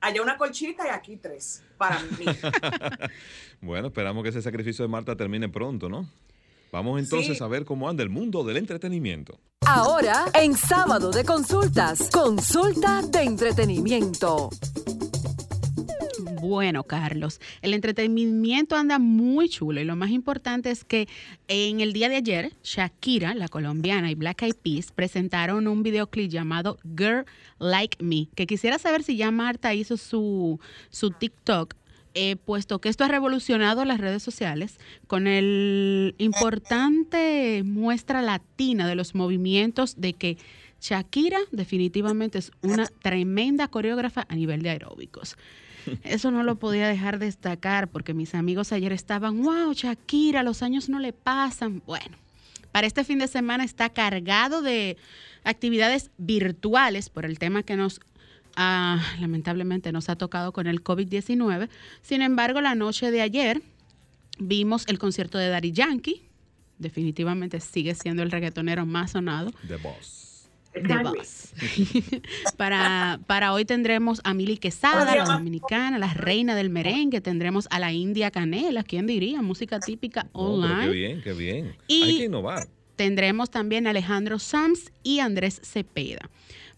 allá 0.00 0.22
una 0.22 0.36
colchita 0.36 0.86
y 0.86 0.90
aquí 0.90 1.16
tres, 1.16 1.62
para 1.78 1.98
mí. 2.18 2.24
Bueno, 3.60 3.86
esperamos 3.88 4.22
que 4.22 4.28
ese 4.28 4.42
sacrificio 4.42 4.84
de 4.84 4.88
Marta 4.90 5.16
termine 5.16 5.48
pronto, 5.48 5.88
¿no? 5.88 6.06
Vamos 6.70 6.98
entonces 7.00 7.38
Sí. 7.38 7.42
a 7.44 7.46
ver 7.46 7.64
cómo 7.64 7.88
anda 7.88 8.02
el 8.02 8.10
mundo 8.10 8.44
del 8.44 8.58
entretenimiento. 8.58 9.38
Ahora, 9.66 10.26
en 10.34 10.54
sábado 10.54 11.10
de 11.10 11.24
consultas, 11.24 12.10
consulta 12.10 13.00
de 13.02 13.22
entretenimiento. 13.22 14.50
Bueno, 16.44 16.84
Carlos, 16.84 17.40
el 17.62 17.72
entretenimiento 17.72 18.76
anda 18.76 18.98
muy 18.98 19.48
chulo 19.48 19.80
y 19.80 19.84
lo 19.84 19.96
más 19.96 20.10
importante 20.10 20.70
es 20.70 20.84
que 20.84 21.08
en 21.48 21.80
el 21.80 21.94
día 21.94 22.10
de 22.10 22.16
ayer, 22.16 22.52
Shakira, 22.62 23.34
la 23.34 23.48
colombiana, 23.48 24.10
y 24.10 24.14
Black 24.14 24.42
Eyed 24.42 24.56
Peas 24.62 24.92
presentaron 24.92 25.66
un 25.66 25.82
videoclip 25.82 26.30
llamado 26.30 26.78
Girl 26.96 27.24
Like 27.58 28.04
Me, 28.04 28.28
que 28.34 28.46
quisiera 28.46 28.78
saber 28.78 29.02
si 29.02 29.16
ya 29.16 29.30
Marta 29.30 29.72
hizo 29.72 29.96
su, 29.96 30.60
su 30.90 31.10
TikTok. 31.12 31.74
eh, 32.14 32.36
puesto 32.36 32.78
que 32.78 32.90
esto 32.90 33.04
ha 33.04 33.08
revolucionado 33.08 33.84
las 33.84 33.98
redes 33.98 34.22
sociales 34.22 34.78
con 35.06 35.26
el 35.26 36.14
importante 36.18 37.62
muestra 37.64 38.22
latina 38.22 38.86
de 38.86 38.94
los 38.94 39.14
movimientos 39.14 39.94
de 39.98 40.12
que 40.12 40.36
Shakira 40.80 41.38
definitivamente 41.50 42.38
es 42.38 42.52
una 42.60 42.86
tremenda 42.86 43.68
coreógrafa 43.68 44.26
a 44.28 44.34
nivel 44.36 44.62
de 44.62 44.70
aeróbicos. 44.70 45.36
Eso 46.02 46.30
no 46.30 46.42
lo 46.42 46.56
podía 46.56 46.88
dejar 46.88 47.18
de 47.18 47.26
destacar 47.26 47.88
porque 47.88 48.14
mis 48.14 48.34
amigos 48.34 48.72
ayer 48.72 48.92
estaban, 48.92 49.42
wow, 49.42 49.72
Shakira, 49.72 50.42
los 50.42 50.62
años 50.62 50.88
no 50.88 50.98
le 50.98 51.12
pasan. 51.12 51.82
Bueno, 51.86 52.16
para 52.72 52.86
este 52.86 53.04
fin 53.04 53.18
de 53.18 53.28
semana 53.28 53.64
está 53.64 53.88
cargado 53.90 54.62
de 54.62 54.96
actividades 55.44 56.10
virtuales 56.18 57.08
por 57.10 57.24
el 57.24 57.38
tema 57.38 57.62
que 57.62 57.76
nos, 57.76 58.00
ah, 58.56 59.00
lamentablemente, 59.20 59.92
nos 59.92 60.08
ha 60.08 60.16
tocado 60.16 60.52
con 60.52 60.66
el 60.66 60.82
COVID-19. 60.82 61.68
Sin 62.02 62.22
embargo, 62.22 62.60
la 62.60 62.74
noche 62.74 63.10
de 63.10 63.20
ayer 63.20 63.62
vimos 64.38 64.84
el 64.88 64.98
concierto 64.98 65.38
de 65.38 65.48
Daddy 65.48 65.72
Yankee. 65.72 66.22
Definitivamente 66.78 67.60
sigue 67.60 67.94
siendo 67.94 68.22
el 68.22 68.30
reggaetonero 68.30 68.84
más 68.86 69.12
sonado. 69.12 69.50
The 69.68 69.76
Boss. 69.76 70.23
The 70.74 70.98
Boss. 71.02 71.52
para, 72.56 73.20
para 73.26 73.52
hoy 73.52 73.64
tendremos 73.64 74.20
a 74.24 74.34
Mili 74.34 74.56
Quesada, 74.58 75.14
la 75.14 75.24
dominicana, 75.24 75.98
la 75.98 76.12
reina 76.12 76.54
del 76.54 76.70
merengue. 76.70 77.20
Tendremos 77.20 77.66
a 77.70 77.78
la 77.78 77.92
India 77.92 78.30
Canela, 78.30 78.82
¿quién 78.82 79.06
diría? 79.06 79.40
Música 79.42 79.80
típica 79.80 80.22
pero 80.22 80.32
qué 80.32 80.38
online. 80.40 80.88
bien, 80.88 81.22
qué 81.22 81.32
bien. 81.32 81.76
Y- 81.86 82.02
Hay 82.02 82.18
que 82.18 82.24
innovar. 82.24 82.66
Tendremos 82.96 83.50
también 83.50 83.86
a 83.86 83.90
Alejandro 83.90 84.38
Sams 84.38 84.92
y 85.02 85.18
Andrés 85.18 85.60
Cepeda. 85.64 86.30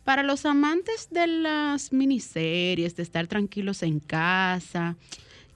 Para 0.05 0.23
los 0.23 0.47
amantes 0.47 1.09
de 1.11 1.27
las 1.27 1.93
miniseries, 1.93 2.97
de 2.97 3.03
estar 3.03 3.27
tranquilos 3.27 3.83
en 3.83 3.99
casa, 4.01 4.97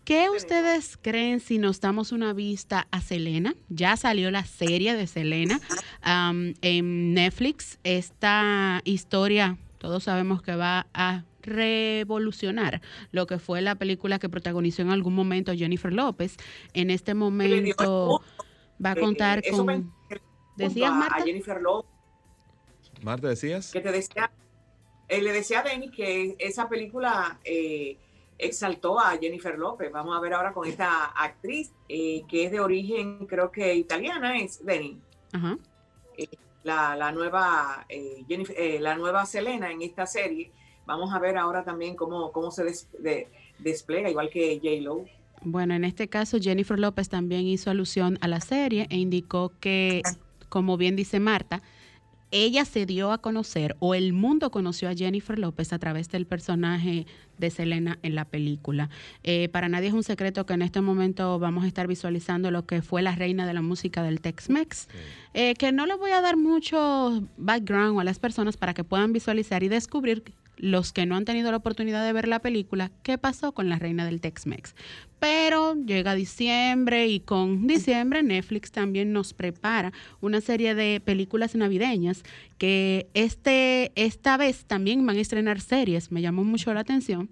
¿qué 0.05 0.29
ustedes 0.31 0.97
creen 1.01 1.41
si 1.41 1.59
nos 1.59 1.81
damos 1.81 2.13
una 2.13 2.33
vista 2.33 2.87
a 2.91 3.01
Selena? 3.01 3.55
Ya 3.69 3.97
salió 3.97 4.31
la 4.31 4.45
serie 4.45 4.95
de 4.95 5.07
Selena 5.07 5.61
am, 6.03 6.55
en 6.63 7.15
Netflix. 7.15 7.79
Esta 7.85 8.81
historia, 8.85 9.59
todos 9.79 10.05
sabemos 10.05 10.43
que 10.43 10.57
va 10.57 10.87
a 10.95 11.25
revolucionar 11.43 12.81
lo 13.13 13.27
que 13.27 13.39
fue 13.39 13.61
la 13.63 13.75
película 13.77 14.19
que 14.19 14.29
protagonizó 14.29 14.83
en 14.83 14.91
algún 14.91 15.15
momento 15.15 15.53
Jennifer 15.55 15.93
López. 15.93 16.37
En 16.75 16.91
este 16.91 17.15
momento 17.15 18.23
va 18.85 18.93
a 18.93 18.97
contar 18.97 19.41
Eh, 19.45 19.51
me- 19.53 19.57
con... 19.57 19.95
¿Decías, 20.57 20.93
Marta? 20.93 21.17
A 21.17 21.25
Jennifer 21.25 21.61
Lopez, 21.63 21.91
Marta, 23.03 23.29
decías. 23.29 23.71
que 23.73 23.81
te 23.81 23.91
decía, 23.93 24.31
eh, 25.09 25.23
le 25.23 25.33
decía 25.33 25.61
a 25.61 25.63
Denis 25.63 25.91
que 25.91 26.37
esa 26.39 26.69
película 26.69 27.41
eh, 27.45 27.97
exaltó 28.41 28.99
a 28.99 29.17
Jennifer 29.19 29.59
López. 29.59 29.91
Vamos 29.93 30.17
a 30.17 30.21
ver 30.21 30.33
ahora 30.35 30.53
con 30.53 30.67
esta 30.67 31.05
actriz 31.07 31.73
eh, 31.89 32.23
que 32.29 32.45
es 32.45 32.51
de 32.53 32.61
origen, 32.61 33.27
creo 33.27 33.51
que 33.51 33.75
italiana, 33.75 34.39
es 34.39 34.65
Denis. 34.65 34.97
Ajá. 35.33 35.59
la, 36.63 36.95
la 36.97 37.11
nueva 37.13 37.87
eh, 37.89 38.25
Jennifer- 38.29 38.55
eh, 38.59 38.79
la 38.81 38.95
nueva 38.97 39.25
Selena 39.27 39.71
en 39.71 39.83
esta 39.83 40.07
serie. 40.07 40.51
Vamos 40.87 41.13
a 41.15 41.19
ver 41.19 41.39
ahora 41.39 41.65
también 41.65 41.95
cómo, 41.97 42.33
cómo 42.33 42.51
se 42.51 42.65
des- 42.65 42.89
de- 42.99 43.29
despliega, 43.59 44.11
igual 44.11 44.29
que 44.31 44.57
J. 44.63 44.83
Lo. 44.83 45.05
Bueno, 45.43 45.73
en 45.75 45.85
este 45.85 46.09
caso 46.09 46.39
Jennifer 46.41 46.79
López 46.79 47.09
también 47.09 47.47
hizo 47.47 47.71
alusión 47.71 48.19
a 48.21 48.29
la 48.29 48.41
serie 48.41 48.87
e 48.91 48.97
indicó 48.99 49.53
que, 49.61 50.03
como 50.51 50.77
bien 50.77 50.97
dice 50.97 51.19
Marta, 51.21 51.63
ella 52.31 52.65
se 52.65 52.87
dio 52.87 53.13
a 53.13 53.19
conocer 53.19 53.77
o 53.79 53.95
el 53.95 54.13
mundo 54.13 54.51
conoció 54.51 54.89
a 54.89 54.95
Jennifer 54.95 55.39
López 55.39 55.73
a 55.73 55.79
través 55.79 56.09
del 56.09 56.27
personaje 56.27 57.07
de 57.39 57.51
Selena 57.51 57.99
en 58.03 58.15
la 58.15 58.25
película. 58.25 58.91
Eh, 59.25 59.49
para 59.49 59.69
nadie 59.69 59.89
es 59.89 59.95
un 59.95 60.03
secreto 60.03 60.47
que 60.47 60.55
en 60.55 60.63
este 60.63 60.81
momento 60.81 61.39
vamos 61.39 61.65
a 61.65 61.67
estar 61.67 61.87
visualizando 61.87 62.51
lo 62.51 62.67
que 62.67 62.83
fue 62.83 63.03
la 63.03 63.15
reina 63.15 63.47
de 63.47 63.55
la 63.55 63.63
música 63.63 64.03
del 64.03 64.21
Tex-Mex, 64.21 64.89
eh, 65.35 65.55
que 65.55 65.73
no 65.73 65.87
le 65.87 65.95
voy 65.97 66.13
a 66.13 66.21
dar 66.21 66.37
mucho 66.37 67.23
background 67.37 68.01
a 68.01 68.05
las 68.05 68.19
personas 68.19 68.57
para 68.57 68.75
que 68.75 68.85
puedan 68.85 69.13
visualizar 69.13 69.63
y 69.63 69.69
descubrir 69.69 70.23
los 70.61 70.93
que 70.93 71.07
no 71.07 71.17
han 71.17 71.25
tenido 71.25 71.51
la 71.51 71.57
oportunidad 71.57 72.05
de 72.05 72.13
ver 72.13 72.29
la 72.29 72.41
película, 72.41 72.91
qué 73.03 73.19
pasó 73.19 73.53
con 73.53 73.69
la 73.69 73.79
reina 73.79 74.05
del 74.05 74.21
Tex-Mex. 74.21 74.75
Pero 75.19 75.75
llega 75.75 76.15
diciembre 76.15 77.07
y 77.07 77.21
con 77.21 77.67
diciembre 77.67 78.23
Netflix 78.23 78.71
también 78.71 79.13
nos 79.13 79.35
prepara 79.35 79.93
una 80.21 80.41
serie 80.41 80.75
de 80.75 81.01
películas 81.01 81.55
navideñas 81.55 82.23
que 82.59 83.09
este, 83.15 83.93
esta 83.95 84.37
vez 84.37 84.65
también 84.67 85.05
van 85.05 85.17
a 85.17 85.21
estrenar 85.21 85.61
series, 85.61 86.13
me 86.13 86.23
llamó 86.23 86.45
mucho 86.45 86.73
la 86.73 86.81
atención. 86.81 87.31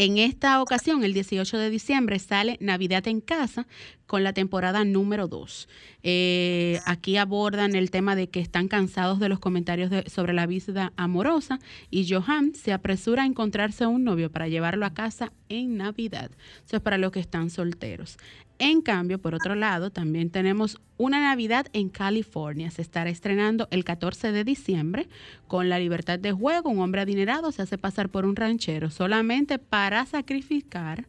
En 0.00 0.16
esta 0.16 0.62
ocasión, 0.62 1.02
el 1.02 1.12
18 1.12 1.58
de 1.58 1.70
diciembre, 1.70 2.20
sale 2.20 2.56
Navidad 2.60 3.08
en 3.08 3.20
Casa 3.20 3.66
con 4.06 4.22
la 4.22 4.32
temporada 4.32 4.84
número 4.84 5.26
2. 5.26 5.68
Eh, 6.04 6.78
aquí 6.86 7.16
abordan 7.16 7.74
el 7.74 7.90
tema 7.90 8.14
de 8.14 8.28
que 8.28 8.38
están 8.38 8.68
cansados 8.68 9.18
de 9.18 9.28
los 9.28 9.40
comentarios 9.40 9.90
sobre 10.06 10.34
la 10.34 10.46
vida 10.46 10.92
amorosa 10.96 11.58
y 11.90 12.08
Johan 12.08 12.54
se 12.54 12.72
apresura 12.72 13.24
a 13.24 13.26
encontrarse 13.26 13.86
un 13.86 14.04
novio 14.04 14.30
para 14.30 14.46
llevarlo 14.46 14.86
a 14.86 14.94
casa 14.94 15.32
en 15.48 15.76
Navidad. 15.76 16.30
Eso 16.64 16.76
es 16.76 16.82
para 16.82 16.96
los 16.96 17.10
que 17.10 17.18
están 17.18 17.50
solteros. 17.50 18.18
En 18.60 18.82
cambio, 18.82 19.18
por 19.18 19.36
otro 19.36 19.54
lado, 19.54 19.90
también 19.90 20.30
tenemos 20.30 20.80
una 20.96 21.20
Navidad 21.20 21.66
en 21.72 21.88
California. 21.88 22.72
Se 22.72 22.82
estará 22.82 23.08
estrenando 23.08 23.68
el 23.70 23.84
14 23.84 24.32
de 24.32 24.42
diciembre 24.42 25.08
con 25.46 25.68
la 25.68 25.78
libertad 25.78 26.18
de 26.18 26.32
juego. 26.32 26.70
Un 26.70 26.80
hombre 26.80 27.02
adinerado 27.02 27.52
se 27.52 27.62
hace 27.62 27.78
pasar 27.78 28.08
por 28.08 28.24
un 28.24 28.34
ranchero 28.34 28.90
solamente 28.90 29.60
para 29.60 30.04
sacrificar 30.06 31.06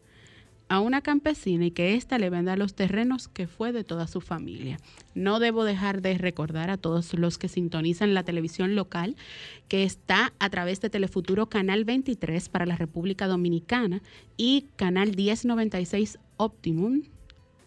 a 0.70 0.80
una 0.80 1.02
campesina 1.02 1.66
y 1.66 1.72
que 1.72 1.96
ésta 1.96 2.20
le 2.20 2.30
venda 2.30 2.56
los 2.56 2.76
terrenos 2.76 3.28
que 3.28 3.48
fue 3.48 3.72
de 3.72 3.84
toda 3.84 4.06
su 4.06 4.22
familia. 4.22 4.78
No 5.16 5.40
debo 5.40 5.64
dejar 5.64 6.04
de 6.04 6.16
recordar 6.20 6.70
a 6.70 6.78
todos 6.78 7.16
los 7.16 7.40
que 7.40 7.48
sintonizan 7.48 8.14
la 8.14 8.24
televisión 8.24 8.76
local 8.76 9.16
que 9.68 9.84
está 9.84 10.34
a 10.38 10.50
través 10.52 10.80
de 10.82 10.92
Telefuturo 10.92 11.50
Canal 11.50 11.86
23 11.86 12.50
para 12.50 12.68
la 12.68 12.76
República 12.76 13.26
Dominicana 13.26 14.04
y 14.38 14.68
Canal 14.76 15.16
1096 15.16 16.20
Optimum 16.38 17.02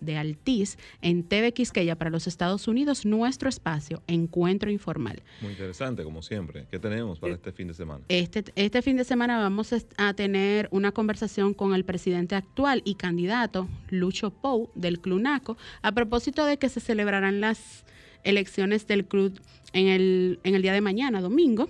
de 0.02 0.16
Altiz 0.16 0.76
en 1.00 1.22
TV 1.22 1.52
Quisqueya 1.52 1.96
para 1.96 2.10
los 2.10 2.26
Estados 2.26 2.68
Unidos, 2.68 3.06
nuestro 3.06 3.48
espacio, 3.48 4.02
Encuentro 4.06 4.70
Informal. 4.70 5.22
Muy 5.40 5.52
interesante, 5.52 6.04
como 6.04 6.22
siempre. 6.22 6.66
¿Qué 6.70 6.78
tenemos 6.78 7.18
para 7.18 7.34
este 7.34 7.52
fin 7.52 7.68
de 7.68 7.74
semana? 7.74 8.04
Este, 8.08 8.44
este 8.56 8.82
fin 8.82 8.96
de 8.96 9.04
semana 9.04 9.38
vamos 9.38 9.72
a 9.96 10.14
tener 10.14 10.68
una 10.70 10.92
conversación 10.92 11.54
con 11.54 11.74
el 11.74 11.84
presidente 11.84 12.34
actual 12.34 12.82
y 12.84 12.94
candidato, 12.94 13.68
Lucho 13.88 14.30
Pou, 14.30 14.70
del 14.74 15.00
Clunaco, 15.00 15.56
a 15.82 15.92
propósito 15.92 16.44
de 16.44 16.58
que 16.58 16.68
se 16.68 16.80
celebrarán 16.80 17.40
las 17.40 17.84
elecciones 18.24 18.86
del 18.86 19.04
club 19.04 19.40
en 19.72 19.88
el, 19.88 20.40
en 20.44 20.54
el 20.54 20.62
día 20.62 20.72
de 20.72 20.80
mañana, 20.80 21.20
domingo. 21.20 21.68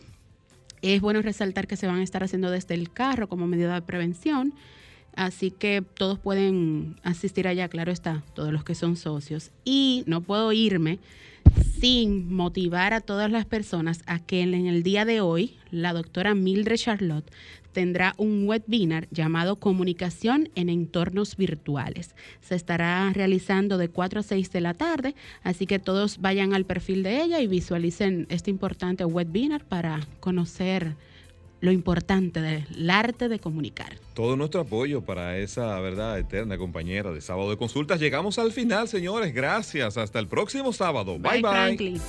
Es 0.83 1.01
bueno 1.01 1.23
resaltar 1.23 1.67
que 1.67 1.77
se 1.77 1.87
van 1.87 1.99
a 1.99 2.03
estar 2.03 2.25
haciendo 2.25 2.51
desde 2.51 2.75
el 2.75 2.93
carro 2.93 3.29
como 3.29 3.47
medida 3.47 3.75
de 3.75 3.83
prevención. 3.83 4.53
Así 5.15 5.51
que 5.51 5.83
todos 5.83 6.19
pueden 6.19 6.97
asistir 7.03 7.47
allá, 7.47 7.69
claro 7.69 7.93
está, 7.93 8.23
todos 8.35 8.53
los 8.53 8.65
que 8.65 8.75
son 8.75 8.97
socios. 8.97 9.51
Y 9.65 10.05
no 10.07 10.21
puedo 10.23 10.53
irme 10.53 10.99
sin 11.79 12.33
motivar 12.33 12.95
a 12.95 13.01
todas 13.01 13.31
las 13.31 13.45
personas 13.45 14.03
a 14.07 14.21
que 14.21 14.41
en 14.43 14.55
el 14.55 14.83
día 14.83 15.05
de 15.05 15.21
hoy 15.21 15.57
la 15.71 15.93
doctora 15.93 16.35
Mildred 16.35 16.77
Charlotte 16.77 17.31
tendrá 17.73 18.15
un 18.19 18.47
webinar 18.47 19.09
llamado 19.11 19.57
Comunicación 19.57 20.51
en 20.55 20.69
entornos 20.69 21.37
virtuales. 21.37 22.15
Se 22.41 22.55
estará 22.55 23.11
realizando 23.13 23.79
de 23.79 23.89
4 23.89 24.21
a 24.21 24.23
6 24.23 24.53
de 24.53 24.61
la 24.61 24.75
tarde, 24.75 25.15
así 25.43 25.67
que 25.67 25.79
todos 25.79 26.19
vayan 26.21 26.55
al 26.55 26.67
perfil 26.67 27.03
de 27.03 27.23
ella 27.23 27.41
y 27.41 27.47
visualicen 27.47 28.27
este 28.29 28.51
importante 28.51 29.05
webinar 29.05 29.65
para 29.65 30.01
conocer 30.21 30.95
lo 31.63 31.71
importante 31.71 32.43
del 32.43 32.91
arte 32.91 33.29
de 33.29 33.39
comunicar. 33.39 33.97
Todo 34.15 34.37
nuestro 34.37 34.61
apoyo 34.61 35.03
para 35.03 35.39
esa 35.39 35.81
verdad 35.81 36.19
eterna 36.19 36.59
compañera 36.59 37.13
de 37.13 37.21
sábado 37.21 37.51
de 37.51 37.57
consultas. 37.57 38.01
Llegamos 38.01 38.39
al 38.39 38.53
final, 38.53 38.89
señores. 38.89 39.33
Gracias. 39.33 39.97
Hasta 39.97 40.19
el 40.19 40.27
próximo 40.27 40.73
sábado. 40.73 41.19
Bye 41.19 41.41
bye. 41.41 42.01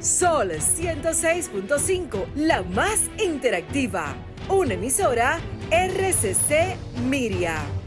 Sol 0.00 0.50
106.5, 0.50 2.26
la 2.34 2.62
más 2.62 3.08
interactiva. 3.22 4.16
Una 4.48 4.74
emisora 4.74 5.38
RCC 5.70 6.76
Miria. 7.08 7.79